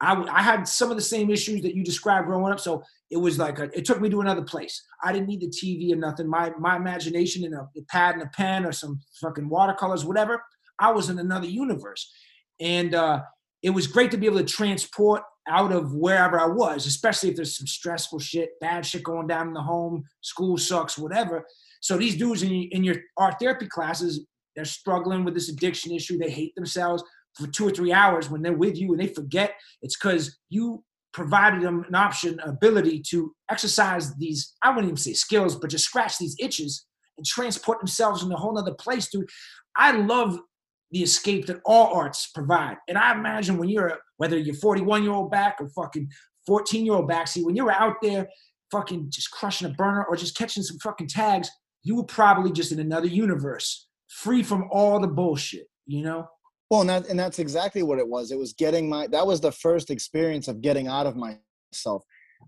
I, 0.00 0.40
had 0.40 0.66
some 0.66 0.90
of 0.90 0.96
the 0.96 1.02
same 1.02 1.30
issues 1.30 1.60
that 1.60 1.74
you 1.74 1.84
described 1.84 2.26
growing 2.26 2.50
up. 2.50 2.58
So 2.58 2.82
it 3.10 3.18
was 3.18 3.38
like, 3.38 3.58
a, 3.58 3.64
it 3.76 3.84
took 3.84 4.00
me 4.00 4.08
to 4.08 4.22
another 4.22 4.40
place. 4.40 4.82
I 5.04 5.12
didn't 5.12 5.28
need 5.28 5.42
the 5.42 5.48
TV 5.48 5.92
or 5.92 5.96
nothing. 5.96 6.26
My, 6.26 6.52
my 6.58 6.76
imagination 6.76 7.44
and 7.44 7.52
a, 7.52 7.68
a 7.76 7.82
pad 7.90 8.14
and 8.14 8.22
a 8.22 8.30
pen 8.34 8.64
or 8.64 8.72
some 8.72 8.98
fucking 9.20 9.50
watercolors, 9.50 10.06
whatever, 10.06 10.42
I 10.78 10.90
was 10.90 11.10
in 11.10 11.18
another 11.18 11.48
universe. 11.48 12.10
And, 12.60 12.94
uh, 12.94 13.24
it 13.62 13.70
was 13.70 13.86
great 13.88 14.10
to 14.12 14.16
be 14.16 14.26
able 14.26 14.38
to 14.38 14.44
transport 14.44 15.22
out 15.48 15.72
of 15.72 15.94
wherever 15.94 16.38
I 16.38 16.46
was, 16.46 16.86
especially 16.86 17.30
if 17.30 17.36
there's 17.36 17.56
some 17.56 17.66
stressful 17.66 18.18
shit, 18.18 18.50
bad 18.60 18.84
shit 18.84 19.02
going 19.02 19.26
down 19.26 19.48
in 19.48 19.54
the 19.54 19.62
home, 19.62 20.04
school 20.20 20.58
sucks, 20.58 20.98
whatever. 20.98 21.44
So 21.80 21.96
these 21.96 22.16
dudes 22.16 22.42
in, 22.42 22.52
in 22.52 22.84
your 22.84 22.96
art 23.16 23.36
therapy 23.40 23.66
classes, 23.66 24.26
they're 24.54 24.64
struggling 24.64 25.24
with 25.24 25.34
this 25.34 25.48
addiction 25.48 25.92
issue. 25.92 26.18
They 26.18 26.30
hate 26.30 26.54
themselves 26.54 27.04
for 27.34 27.46
two 27.46 27.68
or 27.68 27.70
three 27.70 27.92
hours 27.92 28.30
when 28.30 28.42
they're 28.42 28.54
with 28.54 28.76
you 28.76 28.92
and 28.92 29.00
they 29.00 29.08
forget. 29.08 29.54
It's 29.82 29.96
because 29.96 30.38
you 30.48 30.82
provided 31.12 31.62
them 31.62 31.84
an 31.88 31.94
option, 31.94 32.38
ability 32.40 33.02
to 33.08 33.34
exercise 33.50 34.14
these, 34.16 34.54
I 34.62 34.70
wouldn't 34.70 34.86
even 34.86 34.96
say 34.96 35.12
skills, 35.12 35.56
but 35.56 35.70
just 35.70 35.84
scratch 35.84 36.18
these 36.18 36.36
itches 36.38 36.86
and 37.16 37.26
transport 37.26 37.80
themselves 37.80 38.22
in 38.22 38.32
a 38.32 38.36
whole 38.36 38.54
nother 38.54 38.74
place, 38.74 39.08
dude. 39.08 39.28
I 39.74 39.92
love 39.92 40.38
the 40.90 41.02
escape 41.02 41.46
that 41.46 41.60
all 41.64 41.94
arts 41.94 42.30
provide. 42.34 42.76
And 42.88 42.98
I 42.98 43.12
imagine 43.12 43.58
when 43.58 43.68
you're, 43.68 43.98
whether 44.16 44.38
you're 44.38 44.54
41 44.54 45.02
year 45.02 45.12
old 45.12 45.30
back 45.30 45.56
or 45.60 45.68
fucking 45.68 46.08
14 46.46 46.84
year 46.84 46.94
old 46.94 47.08
back, 47.08 47.28
see, 47.28 47.44
when 47.44 47.56
you're 47.56 47.72
out 47.72 47.96
there 48.02 48.28
fucking 48.70 49.06
just 49.10 49.30
crushing 49.30 49.68
a 49.68 49.70
burner 49.74 50.04
or 50.04 50.16
just 50.16 50.36
catching 50.36 50.62
some 50.62 50.78
fucking 50.78 51.08
tags, 51.08 51.50
you 51.82 51.96
were 51.96 52.04
probably 52.04 52.50
just 52.50 52.72
in 52.72 52.80
another 52.80 53.06
universe, 53.06 53.86
free 54.08 54.42
from 54.42 54.68
all 54.70 55.00
the 55.00 55.08
bullshit, 55.08 55.66
you 55.86 56.02
know? 56.02 56.28
Well, 56.70 56.80
and 56.80 56.90
that 56.90 57.08
and 57.08 57.18
that's 57.18 57.38
exactly 57.38 57.84
what 57.84 58.00
it 58.00 58.08
was. 58.08 58.32
It 58.32 58.38
was 58.38 58.52
getting 58.52 58.88
my 58.88 59.06
that 59.08 59.26
was 59.26 59.40
the 59.40 59.52
first 59.52 59.88
experience 59.88 60.48
of 60.48 60.60
getting 60.60 60.88
out 60.88 61.06
of 61.06 61.14
myself. 61.16 62.02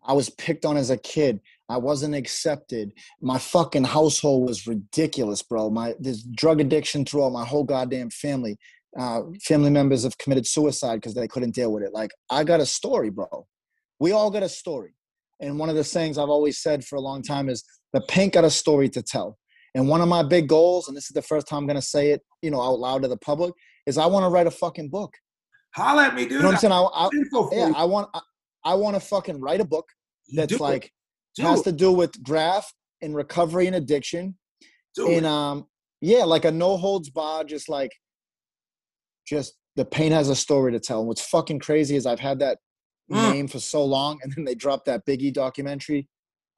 I 0.05 0.13
was 0.13 0.31
picked 0.31 0.65
on 0.65 0.77
as 0.77 0.91
a 0.91 0.97
kid. 0.97 1.41
I 1.69 1.77
wasn't 1.77 2.15
accepted. 2.15 2.93
My 3.21 3.39
fucking 3.39 3.85
household 3.85 4.49
was 4.49 4.67
ridiculous, 4.67 5.43
bro. 5.43 5.71
My 5.71 5.95
this 6.01 6.23
drug 6.23 6.61
addiction 6.61 7.05
throughout 7.05 7.33
my 7.33 7.45
whole 7.45 7.65
goddamn 7.65 8.11
family. 8.11 8.59
Uh, 8.99 9.23
family 9.43 9.71
members 9.71 10.05
have 10.05 10.17
committed 10.19 10.47
suicide 10.47 10.97
because 10.97 11.15
they 11.15 11.29
couldn't 11.29 11.55
deal 11.55 11.73
with 11.73 11.83
it. 11.83 11.93
Like 11.93 12.11
I 12.31 12.45
got 12.45 12.61
a 12.61 12.67
story, 12.67 13.11
bro. 13.11 13.47
We 14.01 14.13
all 14.13 14.31
got 14.31 14.43
a 14.43 14.49
story. 14.49 14.95
And 15.41 15.59
one 15.59 15.69
of 15.69 15.77
the 15.77 15.85
things 15.85 16.19
I've 16.19 16.29
always 16.29 16.59
said 16.59 16.85
for 16.85 16.97
a 16.97 17.01
long 17.01 17.23
time 17.23 17.49
is 17.49 17.65
the 17.93 18.01
paint 18.03 18.35
got 18.35 18.45
a 18.45 18.51
story 18.51 18.89
to 18.91 19.03
tell. 19.03 19.39
And 19.75 19.89
one 19.89 20.01
of 20.01 20.09
my 20.09 20.23
big 20.23 20.49
goals, 20.49 20.89
and 20.89 20.97
this 20.97 21.05
is 21.05 21.15
the 21.15 21.23
first 21.23 21.47
time 21.47 21.59
I'm 21.59 21.67
gonna 21.67 21.83
say 21.83 22.11
it, 22.11 22.23
you 22.43 22.51
know, 22.51 22.61
out 22.61 22.81
loud 22.81 23.03
to 23.03 23.09
the 23.09 23.17
public, 23.19 23.55
is 23.87 23.99
I 23.99 24.07
want 24.07 24.25
to 24.25 24.29
write 24.29 24.47
a 24.47 24.51
fucking 24.51 24.89
book. 24.89 25.15
Holla 25.75 26.07
at 26.07 26.15
me, 26.15 26.23
dude. 26.23 26.33
You 26.33 26.39
know 26.39 26.47
what 26.47 26.55
I'm 26.55 26.61
saying? 26.61 26.73
I, 26.73 26.83
I, 26.83 27.09
yeah. 27.53 27.73
I 27.77 27.85
want 27.85 28.09
I, 28.15 28.21
I 28.65 28.75
want 28.75 28.97
to 28.97 29.01
fucking 29.01 29.41
write 29.41 29.61
a 29.61 29.65
book 29.65 29.87
that's 30.35 30.59
like 30.59 30.91
has 31.39 31.63
to 31.63 31.73
do 31.73 31.93
with 31.93 32.23
graph 32.23 32.73
and 33.01 33.15
recovery 33.15 33.67
and 33.67 33.77
addiction 33.77 34.37
Do 34.95 35.11
and 35.11 35.25
um 35.27 35.67
yeah 36.01 36.25
like 36.25 36.45
a 36.45 36.51
no 36.51 36.77
holds 36.77 37.11
bar 37.11 37.45
just 37.45 37.69
like 37.69 37.93
just 39.29 39.55
the 39.77 39.85
pain 39.85 40.13
has 40.13 40.29
a 40.29 40.35
story 40.37 40.73
to 40.73 40.81
tell 40.81 40.99
and 41.01 41.09
what's 41.09 41.25
fucking 41.25 41.59
crazy 41.61 41.97
is 41.97 42.07
i've 42.07 42.21
had 42.21 42.39
that 42.41 42.59
Mm. 43.11 43.33
name 43.33 43.49
for 43.49 43.59
so 43.59 43.83
long 43.87 44.19
and 44.23 44.31
then 44.35 44.45
they 44.45 44.55
dropped 44.55 44.85
that 44.85 45.07
biggie 45.07 45.33
documentary 45.33 46.07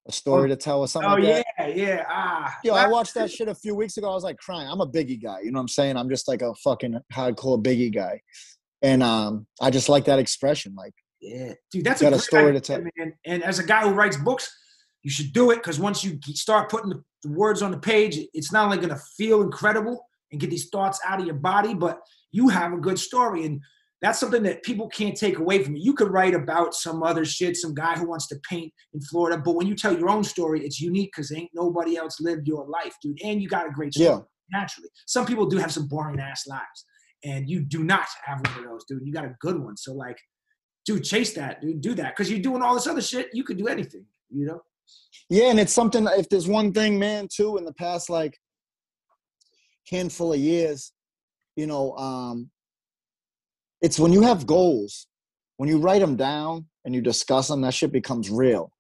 a 0.09 0.13
story 0.13 0.49
to 0.49 0.57
tell 0.57 0.81
or 0.81 0.89
something 0.89 1.09
Oh 1.09 1.15
like 1.15 1.23
yeah, 1.23 1.43
that 1.59 1.77
yeah. 1.77 2.05
Ah, 2.09 2.53
Yo, 2.65 2.75
I 2.75 2.89
watched 2.89 3.15
that 3.15 3.31
shit 3.31 3.47
a 3.49 3.55
few 3.55 3.75
weeks 3.77 3.97
ago. 3.99 4.11
I 4.11 4.15
was 4.15 4.25
like 4.25 4.39
crying. 4.39 4.67
I'm 4.69 4.81
a 4.81 4.87
Biggie 4.87 5.23
guy. 5.23 5.41
You 5.45 5.53
know 5.53 5.59
what 5.59 5.65
I'm 5.65 5.69
saying? 5.69 5.97
I'm 5.99 6.09
just 6.09 6.27
like 6.27 6.41
a 6.43 6.53
fucking 6.55 6.99
hardcore 7.13 7.63
Biggie 7.63 7.95
guy. 7.95 8.21
And 8.83 9.03
um, 9.03 9.47
I 9.61 9.71
just 9.71 9.89
like 9.91 10.07
that 10.07 10.19
expression. 10.19 10.75
Like, 10.75 10.95
Yeah, 11.21 11.53
dude, 11.71 11.85
that's 11.85 12.01
Got 12.01 12.09
a 12.09 12.11
great 12.17 12.23
story 12.23 12.53
to 12.55 12.61
tell. 12.61 12.81
man. 12.97 13.13
And 13.27 13.45
as 13.45 13.59
a 13.61 13.63
guy 13.65 13.83
who 13.83 13.91
writes 13.95 14.17
books, 14.17 14.51
you 15.03 15.11
should 15.11 15.33
do 15.35 15.51
it 15.53 15.57
because 15.57 15.79
once 15.79 16.03
you 16.03 16.19
start 16.35 16.71
putting 16.71 16.91
the 16.91 17.31
words 17.31 17.61
on 17.63 17.71
the 17.71 17.79
page, 17.79 18.19
it's 18.33 18.51
not 18.53 18.65
only 18.65 18.79
going 18.79 18.89
to 18.89 19.01
feel 19.19 19.43
incredible 19.43 20.05
and 20.31 20.41
get 20.41 20.51
these 20.51 20.69
thoughts 20.69 21.01
out 21.05 21.21
of 21.21 21.27
your 21.27 21.35
body, 21.35 21.75
but 21.75 22.01
you 22.33 22.49
have 22.49 22.73
a 22.73 22.79
good 22.79 22.99
story, 22.99 23.45
and 23.45 23.61
that's 24.03 24.19
something 24.19 24.43
that 24.45 24.63
people 24.63 24.89
can't 24.89 25.17
take 25.17 25.39
away 25.39 25.63
from 25.63 25.77
you. 25.77 25.83
You 25.83 25.95
could 25.95 26.11
write 26.11 26.35
about 26.35 26.75
some 26.75 27.03
other 27.03 27.25
shit, 27.25 27.57
some 27.57 27.75
guy 27.75 27.97
who 27.99 28.09
wants 28.09 28.29
to 28.29 28.41
paint 28.49 28.73
in 28.95 29.01
Florida, 29.03 29.41
but 29.45 29.57
when 29.57 29.67
you 29.67 29.75
tell 29.75 29.97
your 29.97 30.09
own 30.09 30.25
story, 30.25 30.65
it's 30.65 30.81
unique 30.81 31.11
because 31.15 31.33
ain't 31.33 31.51
nobody 31.55 31.97
else 31.97 32.21
lived 32.21 32.49
your 32.49 32.67
life, 32.67 32.97
dude. 33.03 33.21
And 33.23 33.43
you 33.43 33.49
got 33.49 33.67
a 33.67 33.71
great 33.71 33.93
story 33.93 34.09
yeah, 34.09 34.21
naturally. 34.59 34.89
Some 35.07 35.27
people 35.27 35.47
do 35.47 35.59
have 35.59 35.73
some 35.73 35.87
boring 35.87 36.21
ass 36.21 36.47
lives, 36.47 36.85
and 37.25 37.49
you 37.49 37.61
do 37.61 37.85
not 37.85 38.07
have 38.25 38.41
one 38.47 38.65
of 38.65 38.71
those, 38.71 38.85
dude. 38.85 39.03
You 39.05 39.13
got 39.13 39.25
a 39.25 39.35
good 39.41 39.59
one. 39.63 39.77
So 39.77 39.93
like, 39.93 40.19
dude, 40.87 41.05
chase 41.05 41.35
that, 41.35 41.61
dude. 41.61 41.81
Do 41.81 41.95
that 41.95 42.17
because 42.17 42.31
you're 42.31 42.41
doing 42.41 42.63
all 42.63 42.75
this 42.75 42.87
other 42.87 43.03
shit. 43.03 43.29
You 43.35 43.45
could 43.45 43.59
do 43.59 43.69
anything, 43.69 44.07
you 44.31 44.47
know. 44.47 44.63
yeah. 45.29 45.51
And 45.51 45.61
it's 45.61 45.75
something. 45.75 46.07
If 46.13 46.29
there's 46.31 46.49
one 46.49 46.73
thing, 46.73 46.99
man, 46.99 47.29
too, 47.31 47.59
in 47.59 47.65
the 47.65 47.75
past 47.75 48.09
like 48.09 48.39
handful 49.89 50.33
of 50.33 50.39
years, 50.39 50.93
you 51.57 51.67
know, 51.67 51.97
um, 51.97 52.51
it's 53.81 53.99
when 53.99 54.13
you 54.13 54.23
have 54.23 54.47
goals, 54.47 55.07
when 55.57 55.69
you 55.69 55.79
write 55.79 56.01
them 56.01 56.17
down 56.17 56.67
and 56.85 56.95
you 56.95 57.01
discuss 57.01 57.49
them, 57.49 57.61
that 57.63 57.75
shit 57.75 57.93
becomes 57.93 58.31
real. 58.31 58.73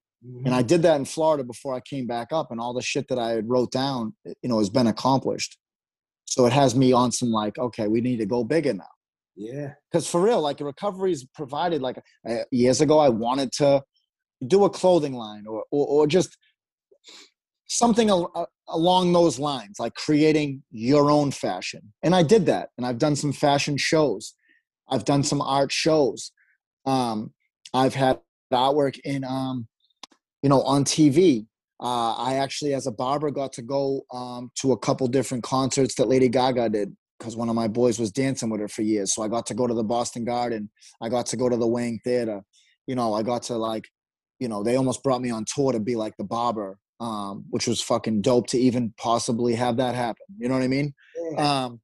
And 0.44 0.54
I 0.54 0.60
did 0.60 0.82
that 0.82 0.96
in 0.96 1.06
Florida 1.06 1.42
before 1.44 1.74
I 1.74 1.80
came 1.80 2.06
back 2.06 2.28
up, 2.30 2.50
and 2.50 2.60
all 2.60 2.74
the 2.74 2.82
shit 2.82 3.08
that 3.08 3.18
I 3.18 3.30
had 3.30 3.48
wrote 3.48 3.70
down, 3.72 4.14
you 4.42 4.50
know, 4.50 4.58
has 4.58 4.68
been 4.68 4.86
accomplished. 4.86 5.56
So 6.26 6.44
it 6.44 6.52
has 6.52 6.74
me 6.76 6.92
on 6.92 7.10
some 7.10 7.30
like, 7.30 7.58
okay, 7.58 7.88
we 7.88 8.02
need 8.02 8.18
to 8.18 8.26
go 8.26 8.44
bigger 8.44 8.74
now. 8.74 8.84
yeah, 9.34 9.72
Because 9.90 10.06
for 10.06 10.20
real, 10.20 10.42
like 10.42 10.60
recovery 10.60 11.12
is 11.12 11.24
provided. 11.34 11.80
Like 11.80 12.02
uh, 12.28 12.44
years 12.50 12.82
ago, 12.82 12.98
I 12.98 13.08
wanted 13.08 13.50
to 13.52 13.82
do 14.46 14.64
a 14.64 14.70
clothing 14.70 15.14
line 15.14 15.44
or 15.46 15.64
or, 15.70 15.86
or 15.86 16.06
just 16.06 16.36
something 17.70 18.10
al- 18.10 18.32
uh, 18.34 18.46
along 18.68 19.12
those 19.12 19.38
lines, 19.38 19.78
like 19.78 19.94
creating 19.94 20.62
your 20.70 21.10
own 21.10 21.30
fashion. 21.30 21.80
And 22.02 22.14
I 22.14 22.22
did 22.22 22.46
that, 22.46 22.70
and 22.76 22.84
I've 22.84 22.98
done 22.98 23.16
some 23.16 23.32
fashion 23.32 23.76
shows. 23.76 24.34
I've 24.88 25.04
done 25.04 25.22
some 25.22 25.40
art 25.40 25.70
shows. 25.70 26.32
Um, 26.84 27.32
I've 27.72 27.94
had 27.94 28.18
artwork 28.52 28.98
in, 29.04 29.24
um, 29.24 29.68
you 30.42 30.48
know, 30.48 30.62
on 30.62 30.84
TV. 30.84 31.46
Uh, 31.80 32.14
I 32.14 32.34
actually, 32.34 32.74
as 32.74 32.88
a 32.88 32.92
barber, 32.92 33.30
got 33.30 33.52
to 33.54 33.62
go 33.62 34.02
um, 34.12 34.50
to 34.60 34.72
a 34.72 34.78
couple 34.78 35.06
different 35.06 35.44
concerts 35.44 35.94
that 35.94 36.08
Lady 36.08 36.28
Gaga 36.28 36.68
did 36.70 36.96
because 37.18 37.36
one 37.36 37.48
of 37.48 37.54
my 37.54 37.68
boys 37.68 38.00
was 38.00 38.10
dancing 38.10 38.50
with 38.50 38.60
her 38.60 38.68
for 38.68 38.82
years. 38.82 39.14
So 39.14 39.22
I 39.22 39.28
got 39.28 39.46
to 39.46 39.54
go 39.54 39.66
to 39.66 39.74
the 39.74 39.84
Boston 39.84 40.24
Garden. 40.24 40.70
I 41.00 41.08
got 41.08 41.26
to 41.26 41.36
go 41.36 41.48
to 41.48 41.56
the 41.56 41.66
Wang 41.66 42.00
Theater. 42.02 42.42
You 42.86 42.96
know, 42.96 43.14
I 43.14 43.22
got 43.22 43.44
to 43.44 43.56
like, 43.56 43.86
you 44.40 44.48
know, 44.48 44.64
they 44.64 44.76
almost 44.76 45.02
brought 45.04 45.22
me 45.22 45.30
on 45.30 45.44
tour 45.46 45.72
to 45.72 45.80
be 45.80 45.94
like 45.96 46.16
the 46.16 46.24
barber, 46.24 46.78
um, 47.00 47.44
which 47.50 47.66
was 47.66 47.80
fucking 47.80 48.20
dope 48.20 48.46
to 48.48 48.58
even 48.58 48.92
possibly 48.96 49.54
have 49.54 49.78
that 49.78 49.94
happen. 49.94 50.26
You 50.38 50.48
know 50.48 50.54
what 50.54 50.62
I 50.62 50.68
mean? 50.68 50.94
yeah. 51.32 51.64
Um, 51.64 51.80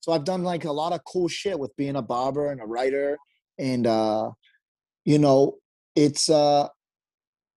so 0.00 0.12
I've 0.12 0.24
done 0.24 0.44
like 0.44 0.64
a 0.64 0.72
lot 0.72 0.92
of 0.92 1.00
cool 1.04 1.26
shit 1.26 1.58
with 1.58 1.74
being 1.76 1.96
a 1.96 2.02
barber 2.02 2.52
and 2.52 2.60
a 2.60 2.64
writer, 2.64 3.18
and 3.58 3.86
uh, 3.86 4.30
you 5.04 5.18
know, 5.18 5.56
it's 5.96 6.30
uh, 6.30 6.68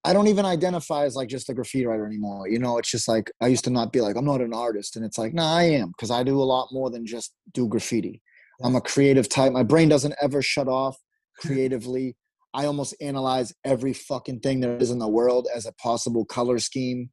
I 0.03 0.13
don't 0.13 0.27
even 0.27 0.45
identify 0.45 1.05
as 1.05 1.15
like 1.15 1.29
just 1.29 1.49
a 1.49 1.53
graffiti 1.53 1.85
writer 1.85 2.07
anymore. 2.07 2.49
You 2.49 2.57
know, 2.57 2.79
it's 2.79 2.89
just 2.89 3.07
like 3.07 3.31
I 3.39 3.47
used 3.47 3.65
to 3.65 3.69
not 3.69 3.93
be 3.93 4.01
like 4.01 4.15
I'm 4.15 4.25
not 4.25 4.41
an 4.41 4.53
artist, 4.53 4.95
and 4.95 5.05
it's 5.05 5.19
like 5.19 5.33
nah, 5.33 5.57
I 5.57 5.63
am 5.63 5.89
because 5.89 6.09
I 6.09 6.23
do 6.23 6.41
a 6.41 6.43
lot 6.43 6.69
more 6.71 6.89
than 6.89 7.05
just 7.05 7.35
do 7.53 7.67
graffiti. 7.67 8.21
I'm 8.63 8.75
a 8.75 8.81
creative 8.81 9.29
type. 9.29 9.53
My 9.53 9.63
brain 9.63 9.87
doesn't 9.87 10.15
ever 10.21 10.41
shut 10.41 10.67
off 10.67 10.97
creatively. 11.39 12.15
I 12.53 12.65
almost 12.65 12.95
analyze 13.01 13.53
every 13.63 13.93
fucking 13.93 14.39
thing 14.39 14.59
there 14.59 14.77
is 14.77 14.91
in 14.91 14.99
the 14.99 15.07
world 15.07 15.47
as 15.53 15.65
a 15.65 15.73
possible 15.73 16.25
color 16.25 16.59
scheme. 16.59 17.11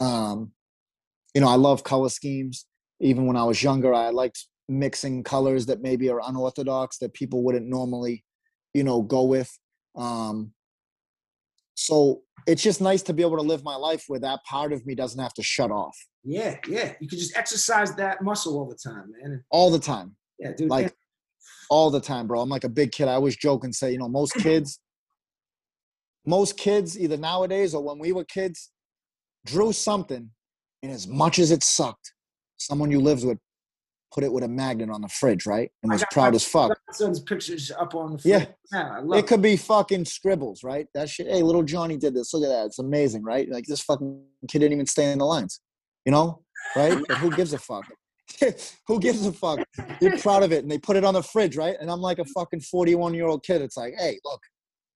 Um, 0.00 0.52
you 1.34 1.40
know, 1.40 1.48
I 1.48 1.56
love 1.56 1.84
color 1.84 2.08
schemes. 2.08 2.66
Even 3.00 3.26
when 3.26 3.36
I 3.36 3.44
was 3.44 3.62
younger, 3.62 3.92
I 3.92 4.10
liked 4.10 4.46
mixing 4.68 5.24
colors 5.24 5.66
that 5.66 5.82
maybe 5.82 6.08
are 6.08 6.20
unorthodox 6.24 6.98
that 6.98 7.14
people 7.14 7.42
wouldn't 7.42 7.66
normally, 7.66 8.24
you 8.74 8.84
know, 8.84 9.02
go 9.02 9.24
with. 9.24 9.50
Um, 9.96 10.52
So 11.74 12.22
it's 12.46 12.62
just 12.62 12.80
nice 12.80 13.02
to 13.02 13.12
be 13.12 13.22
able 13.22 13.36
to 13.36 13.42
live 13.42 13.64
my 13.64 13.76
life 13.76 14.04
where 14.08 14.20
that 14.20 14.44
part 14.44 14.72
of 14.72 14.86
me 14.86 14.94
doesn't 14.94 15.20
have 15.20 15.34
to 15.34 15.42
shut 15.42 15.70
off 15.70 15.96
Yeah, 16.24 16.56
yeah. 16.68 16.92
You 17.00 17.08
can 17.08 17.18
just 17.18 17.36
exercise 17.36 17.94
that 17.96 18.22
muscle 18.22 18.58
all 18.58 18.68
the 18.68 18.76
time, 18.76 19.12
man. 19.20 19.44
All 19.50 19.70
the 19.70 19.78
time. 19.78 20.16
Yeah, 20.38 20.52
dude. 20.56 20.70
Like 20.70 20.94
all 21.72 21.90
the 21.90 22.00
time, 22.00 22.26
bro. 22.26 22.42
I'm 22.42 22.50
like 22.50 22.64
a 22.64 22.68
big 22.68 22.92
kid. 22.92 23.08
I 23.08 23.14
always 23.14 23.34
joke 23.34 23.64
and 23.64 23.74
say, 23.74 23.90
you 23.92 23.98
know, 23.98 24.08
most 24.08 24.34
kids, 24.46 24.78
most 26.26 26.58
kids, 26.58 27.00
either 27.00 27.16
nowadays 27.16 27.74
or 27.74 27.82
when 27.82 27.98
we 27.98 28.12
were 28.12 28.24
kids, 28.24 28.70
drew 29.46 29.72
something, 29.72 30.30
and 30.82 30.92
as 30.92 31.08
much 31.08 31.38
as 31.38 31.50
it 31.50 31.64
sucked, 31.64 32.12
someone 32.58 32.90
you 32.90 33.00
lived 33.00 33.24
with 33.24 33.38
put 34.12 34.22
it 34.22 34.30
with 34.30 34.44
a 34.44 34.48
magnet 34.48 34.90
on 34.90 35.00
the 35.00 35.08
fridge, 35.08 35.46
right? 35.46 35.70
And 35.82 35.90
was 35.90 36.04
proud 36.10 36.34
as 36.34 36.44
fuck. 36.44 36.78
son's 36.90 37.20
pictures 37.20 37.70
up 37.70 37.94
on 37.94 38.18
the 38.18 38.28
Yeah. 38.28 38.44
yeah 38.70 38.96
I 38.96 39.00
love 39.00 39.18
It 39.18 39.26
could 39.26 39.40
be 39.40 39.56
fucking 39.56 40.04
scribbles, 40.04 40.62
right? 40.62 40.86
That 40.92 41.08
shit. 41.08 41.26
Hey, 41.28 41.42
little 41.42 41.62
Johnny 41.62 41.96
did 41.96 42.12
this. 42.14 42.34
Look 42.34 42.44
at 42.44 42.48
that. 42.48 42.66
It's 42.66 42.78
amazing, 42.78 43.22
right? 43.22 43.48
Like 43.48 43.64
this 43.64 43.80
fucking 43.80 44.22
kid 44.48 44.58
didn't 44.58 44.74
even 44.74 44.84
stay 44.84 45.10
in 45.10 45.18
the 45.18 45.24
lines, 45.24 45.60
you 46.04 46.12
know? 46.12 46.42
Right? 46.76 46.98
But 47.08 47.16
who 47.16 47.30
gives 47.30 47.54
a 47.54 47.58
fuck? 47.58 47.86
who 48.86 49.00
gives 49.00 49.24
a 49.26 49.32
fuck? 49.32 49.60
You're 50.00 50.18
proud 50.18 50.42
of 50.42 50.52
it, 50.52 50.62
and 50.62 50.70
they 50.70 50.78
put 50.78 50.96
it 50.96 51.04
on 51.04 51.14
the 51.14 51.22
fridge, 51.22 51.56
right? 51.56 51.76
And 51.80 51.90
I'm 51.90 52.00
like 52.00 52.18
a 52.18 52.24
fucking 52.24 52.60
41 52.60 53.14
year 53.14 53.26
old 53.26 53.44
kid. 53.44 53.62
It's 53.62 53.76
like, 53.76 53.94
hey, 53.98 54.18
look, 54.24 54.40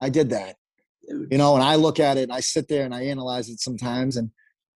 I 0.01 0.09
did 0.09 0.31
that, 0.31 0.57
you 1.09 1.39
know? 1.39 1.55
And 1.55 1.63
I 1.63 1.77
look 1.77 2.01
at 2.01 2.17
it, 2.17 2.25
and 2.25 2.33
I 2.33 2.41
sit 2.41 2.69
there 2.69 2.85
and 2.85 2.95
I 2.95 3.03
analyze 3.05 3.49
it 3.49 3.61
sometimes, 3.61 4.17
and 4.17 4.31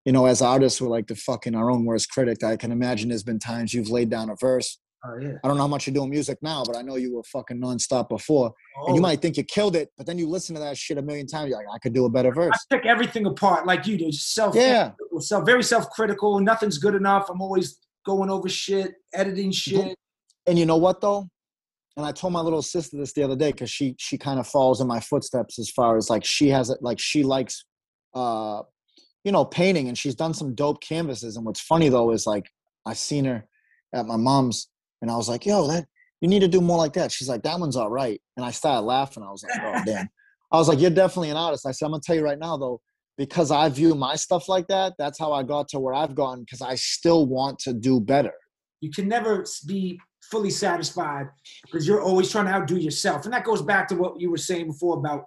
you 0.05 0.13
know, 0.13 0.25
as 0.25 0.41
artists, 0.41 0.81
we're 0.81 0.87
like 0.87 1.07
the 1.07 1.15
fucking 1.15 1.55
our 1.55 1.69
own 1.69 1.85
worst 1.85 2.09
critic. 2.09 2.43
I 2.43 2.55
can 2.55 2.71
imagine 2.71 3.09
there's 3.09 3.23
been 3.23 3.37
times 3.39 3.73
you've 3.73 3.89
laid 3.89 4.09
down 4.09 4.29
a 4.29 4.35
verse. 4.35 4.79
Oh 5.05 5.17
yeah. 5.21 5.33
I 5.43 5.47
don't 5.47 5.55
know 5.55 5.63
how 5.63 5.67
much 5.67 5.87
you're 5.87 5.93
doing 5.93 6.09
music 6.09 6.37
now, 6.41 6.63
but 6.65 6.75
I 6.75 6.81
know 6.81 6.95
you 6.95 7.15
were 7.15 7.23
fucking 7.23 7.61
nonstop 7.61 8.09
before 8.09 8.53
and 8.87 8.95
you 8.95 8.99
Oh, 8.99 9.01
might 9.01 9.21
think 9.21 9.37
you 9.37 9.43
killed 9.43 9.75
it, 9.77 9.89
but 9.97 10.05
then 10.05 10.17
you 10.17 10.27
listen 10.27 10.55
to 10.55 10.61
that 10.61 10.77
shit 10.77 10.97
a 10.97 11.01
million 11.01 11.25
times. 11.25 11.49
You're 11.49 11.57
like, 11.59 11.67
I 11.73 11.77
could 11.79 11.93
do 11.93 12.03
a 12.05 12.09
better 12.09 12.33
verse. 12.33 12.51
I 12.69 12.75
pick 12.75 12.85
everything 12.85 13.25
apart 13.25 13.65
like 13.65 13.87
you 13.87 13.97
do. 13.97 14.07
Just 14.11 14.33
self, 14.33 14.55
Yeah. 14.55 14.91
self, 15.19 15.45
very 15.45 15.63
self-critical. 15.63 16.39
Nothing's 16.41 16.79
good 16.79 16.95
enough. 16.95 17.29
I'm 17.29 17.41
always 17.41 17.77
going 18.09 18.31
over 18.31 18.49
shit, 18.49 18.95
editing 19.13 19.51
shit. 19.51 19.95
And 20.47 20.57
you 20.57 20.65
know 20.65 20.77
what 20.77 20.99
though? 20.99 21.27
And 21.95 22.05
I 22.05 22.11
told 22.11 22.33
my 22.33 22.41
little 22.41 22.63
sister 22.63 22.97
this 22.97 23.13
the 23.13 23.23
other 23.23 23.35
day 23.35 23.51
because 23.51 23.69
she 23.69 23.95
she 23.99 24.17
kind 24.17 24.39
of 24.39 24.47
follows 24.47 24.81
in 24.81 24.87
my 24.87 24.99
footsteps 24.99 25.59
as 25.59 25.69
far 25.69 25.95
as 25.95 26.09
like 26.09 26.25
she 26.25 26.49
has 26.49 26.71
it 26.71 26.79
like 26.81 26.99
she 26.99 27.23
likes 27.23 27.65
uh 28.15 28.63
you 29.23 29.31
know 29.31 29.45
painting 29.45 29.89
and 29.89 29.97
she's 29.97 30.15
done 30.15 30.33
some 30.33 30.55
dope 30.55 30.81
canvases. 30.81 31.37
And 31.37 31.45
what's 31.45 31.61
funny 31.61 31.89
though 31.89 32.11
is 32.11 32.25
like 32.25 32.47
I 32.85 32.93
seen 32.93 33.25
her 33.25 33.45
at 33.93 34.07
my 34.07 34.17
mom's 34.17 34.69
and 35.03 35.11
I 35.11 35.15
was 35.15 35.29
like, 35.29 35.45
yo, 35.45 35.67
that 35.67 35.85
you 36.19 36.27
need 36.27 36.39
to 36.39 36.47
do 36.47 36.61
more 36.61 36.77
like 36.77 36.93
that. 36.93 37.11
She's 37.11 37.29
like, 37.29 37.43
that 37.43 37.59
one's 37.59 37.75
all 37.75 37.91
right. 37.91 38.19
And 38.35 38.45
I 38.45 38.51
started 38.51 38.81
laughing. 38.81 39.23
I 39.23 39.31
was 39.31 39.43
like, 39.43 39.61
oh 39.61 39.81
damn. 39.85 40.09
I 40.51 40.57
was 40.57 40.67
like, 40.67 40.79
you're 40.79 40.89
definitely 40.89 41.29
an 41.29 41.37
artist. 41.37 41.67
I 41.67 41.71
said, 41.71 41.85
I'm 41.85 41.91
gonna 41.91 42.01
tell 42.03 42.15
you 42.15 42.23
right 42.23 42.39
now 42.39 42.57
though, 42.57 42.81
because 43.19 43.51
I 43.51 43.67
view 43.67 43.95
my 43.95 44.15
stuff 44.15 44.47
like 44.47 44.67
that, 44.67 44.93
that's 44.97 45.19
how 45.19 45.33
I 45.33 45.43
got 45.43 45.67
to 45.69 45.79
where 45.79 45.93
I've 45.93 46.15
gone 46.15 46.39
because 46.39 46.61
I 46.61 46.75
still 46.75 47.25
want 47.25 47.59
to 47.59 47.73
do 47.73 47.99
better. 47.99 48.31
You 48.79 48.91
can 48.91 49.09
never 49.09 49.45
be 49.67 49.99
fully 50.31 50.49
satisfied 50.49 51.27
because 51.65 51.85
you're 51.85 52.01
always 52.01 52.31
trying 52.31 52.45
to 52.45 52.51
outdo 52.51 52.77
yourself. 52.77 53.25
And 53.25 53.33
that 53.33 53.43
goes 53.43 53.61
back 53.61 53.89
to 53.89 53.95
what 53.95 54.21
you 54.21 54.31
were 54.31 54.37
saying 54.37 54.67
before 54.67 54.97
about 54.97 55.25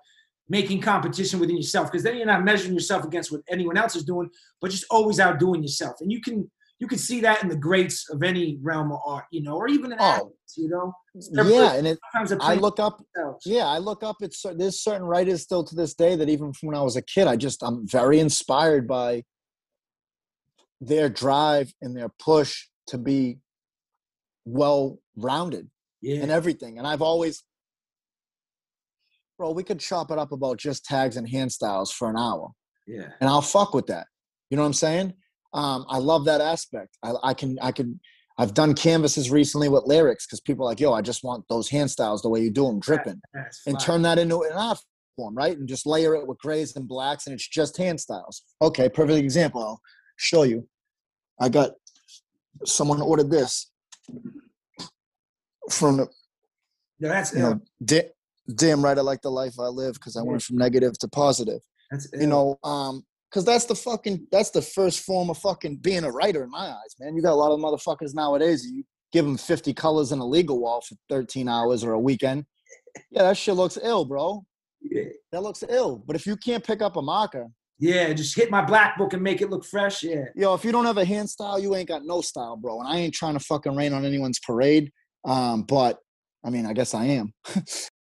making 0.48 0.80
competition 0.80 1.38
within 1.38 1.58
yourself 1.58 1.92
because 1.92 2.02
then 2.02 2.16
you're 2.16 2.24
not 2.24 2.44
measuring 2.44 2.72
yourself 2.72 3.04
against 3.04 3.30
what 3.30 3.42
anyone 3.50 3.76
else 3.76 3.94
is 3.94 4.04
doing, 4.04 4.30
but 4.62 4.70
just 4.70 4.86
always 4.90 5.20
outdoing 5.20 5.62
yourself. 5.62 5.96
And 6.00 6.10
you 6.10 6.22
can 6.22 6.50
you 6.82 6.88
can 6.88 6.98
see 6.98 7.20
that 7.20 7.40
in 7.44 7.48
the 7.48 7.54
greats 7.56 8.10
of 8.10 8.24
any 8.24 8.58
realm 8.60 8.90
of 8.90 8.98
art, 9.06 9.26
you 9.30 9.40
know, 9.40 9.54
or 9.54 9.68
even 9.68 9.92
in 9.92 9.98
Oh. 10.00 10.32
you 10.56 10.68
know. 10.68 10.92
They're 11.30 11.44
Yeah, 11.48 11.74
and 11.74 11.86
it, 11.86 11.98
I 12.40 12.54
look 12.56 12.80
up 12.80 12.98
themselves. 13.14 13.46
Yeah, 13.46 13.66
I 13.68 13.78
look 13.78 14.02
up 14.02 14.16
It's 14.20 14.42
there's 14.56 14.80
certain 14.82 15.06
writers 15.06 15.42
still 15.42 15.62
to 15.62 15.76
this 15.76 15.94
day 15.94 16.16
that 16.16 16.28
even 16.28 16.52
from 16.52 16.66
when 16.66 16.76
I 16.76 16.82
was 16.82 16.96
a 16.96 17.02
kid, 17.02 17.28
I 17.28 17.36
just 17.36 17.62
I'm 17.62 17.86
very 17.86 18.18
inspired 18.18 18.88
by 18.88 19.22
their 20.80 21.08
drive 21.08 21.72
and 21.80 21.96
their 21.96 22.08
push 22.18 22.66
to 22.88 22.98
be 22.98 23.38
well 24.44 24.98
rounded 25.14 25.70
Yeah. 26.00 26.16
and 26.22 26.32
everything. 26.32 26.78
And 26.78 26.86
I've 26.86 27.00
always 27.02 27.44
bro, 29.38 29.52
we 29.52 29.62
could 29.62 29.78
chop 29.78 30.10
it 30.10 30.18
up 30.18 30.32
about 30.32 30.56
just 30.58 30.84
tags 30.84 31.16
and 31.16 31.28
hand 31.28 31.52
styles 31.52 31.92
for 31.92 32.10
an 32.10 32.16
hour. 32.18 32.50
yeah. 32.88 33.10
And 33.20 33.30
I'll 33.30 33.40
fuck 33.40 33.72
with 33.72 33.86
that. 33.86 34.08
You 34.50 34.56
know 34.56 34.64
what 34.64 34.66
I'm 34.74 34.74
saying? 34.88 35.14
Um, 35.54 35.84
I 35.88 35.98
love 35.98 36.24
that 36.24 36.40
aspect. 36.40 36.96
I, 37.02 37.12
I 37.22 37.34
can 37.34 37.58
I 37.60 37.72
can 37.72 38.00
I've 38.38 38.54
done 38.54 38.74
canvases 38.74 39.30
recently 39.30 39.68
with 39.68 39.84
lyrics 39.84 40.26
because 40.26 40.40
people 40.40 40.64
are 40.64 40.70
like, 40.70 40.80
yo, 40.80 40.92
I 40.92 41.02
just 41.02 41.22
want 41.22 41.44
those 41.48 41.68
hand 41.68 41.90
styles 41.90 42.22
the 42.22 42.28
way 42.28 42.40
you 42.40 42.50
do 42.50 42.66
them, 42.66 42.80
dripping 42.80 43.20
That's 43.34 43.62
and 43.66 43.78
turn 43.78 44.02
that 44.02 44.18
into 44.18 44.42
an 44.42 44.52
art 44.54 44.78
form, 45.16 45.34
right? 45.34 45.56
And 45.56 45.68
just 45.68 45.86
layer 45.86 46.14
it 46.14 46.26
with 46.26 46.38
grays 46.38 46.74
and 46.74 46.88
blacks, 46.88 47.26
and 47.26 47.34
it's 47.34 47.46
just 47.46 47.76
hand 47.76 48.00
styles. 48.00 48.42
Okay, 48.60 48.88
perfect 48.88 49.18
example. 49.18 49.62
I'll 49.62 49.80
show 50.16 50.44
you. 50.44 50.66
I 51.40 51.48
got 51.48 51.72
someone 52.64 53.00
ordered 53.00 53.30
this 53.30 53.70
from 55.70 55.98
the 55.98 56.08
No, 57.00 57.08
that's 57.08 57.34
you 57.34 57.40
know, 57.40 57.60
da- 57.84 58.10
damn 58.54 58.82
right. 58.82 58.96
I 58.96 59.02
like 59.02 59.22
the 59.22 59.30
life 59.30 59.54
I 59.58 59.66
live 59.66 59.94
because 59.94 60.16
I 60.16 60.22
went 60.22 60.42
from 60.42 60.56
negative 60.56 60.98
to 60.98 61.08
positive. 61.08 61.60
that's 61.90 62.08
You 62.12 62.26
know, 62.26 62.58
um, 62.64 63.04
because 63.32 63.44
that's 63.46 63.64
the 63.64 63.74
fucking 63.74 64.26
that's 64.30 64.50
the 64.50 64.60
first 64.60 65.00
form 65.00 65.30
of 65.30 65.38
fucking 65.38 65.76
being 65.76 66.04
a 66.04 66.10
writer 66.10 66.44
in 66.44 66.50
my 66.50 66.68
eyes, 66.68 66.94
man. 67.00 67.16
You 67.16 67.22
got 67.22 67.32
a 67.32 67.34
lot 67.34 67.52
of 67.52 67.60
motherfuckers 67.60 68.14
nowadays. 68.14 68.66
You 68.66 68.84
give 69.10 69.24
them 69.24 69.38
fifty 69.38 69.72
colors 69.72 70.12
in 70.12 70.18
a 70.18 70.26
legal 70.26 70.60
wall 70.60 70.82
for 70.82 70.96
thirteen 71.08 71.48
hours 71.48 71.82
or 71.82 71.92
a 71.92 71.98
weekend. 71.98 72.44
Yeah, 73.10 73.22
that 73.22 73.36
shit 73.38 73.54
looks 73.54 73.78
ill, 73.82 74.04
bro. 74.04 74.44
yeah. 74.82 75.04
That 75.32 75.42
looks 75.42 75.64
ill. 75.68 76.02
But 76.06 76.16
if 76.16 76.26
you 76.26 76.36
can't 76.36 76.62
pick 76.62 76.82
up 76.82 76.96
a 76.96 77.02
marker, 77.02 77.46
yeah, 77.78 78.12
just 78.12 78.36
hit 78.36 78.50
my 78.50 78.62
black 78.62 78.98
book 78.98 79.14
and 79.14 79.22
make 79.22 79.40
it 79.40 79.48
look 79.48 79.64
fresh. 79.64 80.02
Yeah. 80.02 80.26
yo, 80.36 80.52
if 80.54 80.64
you 80.64 80.72
don't 80.72 80.84
have 80.84 80.98
a 80.98 81.04
hand 81.04 81.30
style, 81.30 81.58
you 81.58 81.74
ain't 81.74 81.88
got 81.88 82.04
no 82.04 82.20
style, 82.20 82.56
bro. 82.56 82.80
And 82.80 82.88
I 82.88 82.98
ain't 82.98 83.14
trying 83.14 83.34
to 83.34 83.40
fucking 83.40 83.74
rain 83.74 83.94
on 83.94 84.04
anyone's 84.04 84.40
parade. 84.40 84.92
Um, 85.24 85.62
but 85.62 85.98
I 86.44 86.50
mean, 86.50 86.66
I 86.66 86.74
guess 86.74 86.92
I 86.92 87.06
am. 87.06 87.32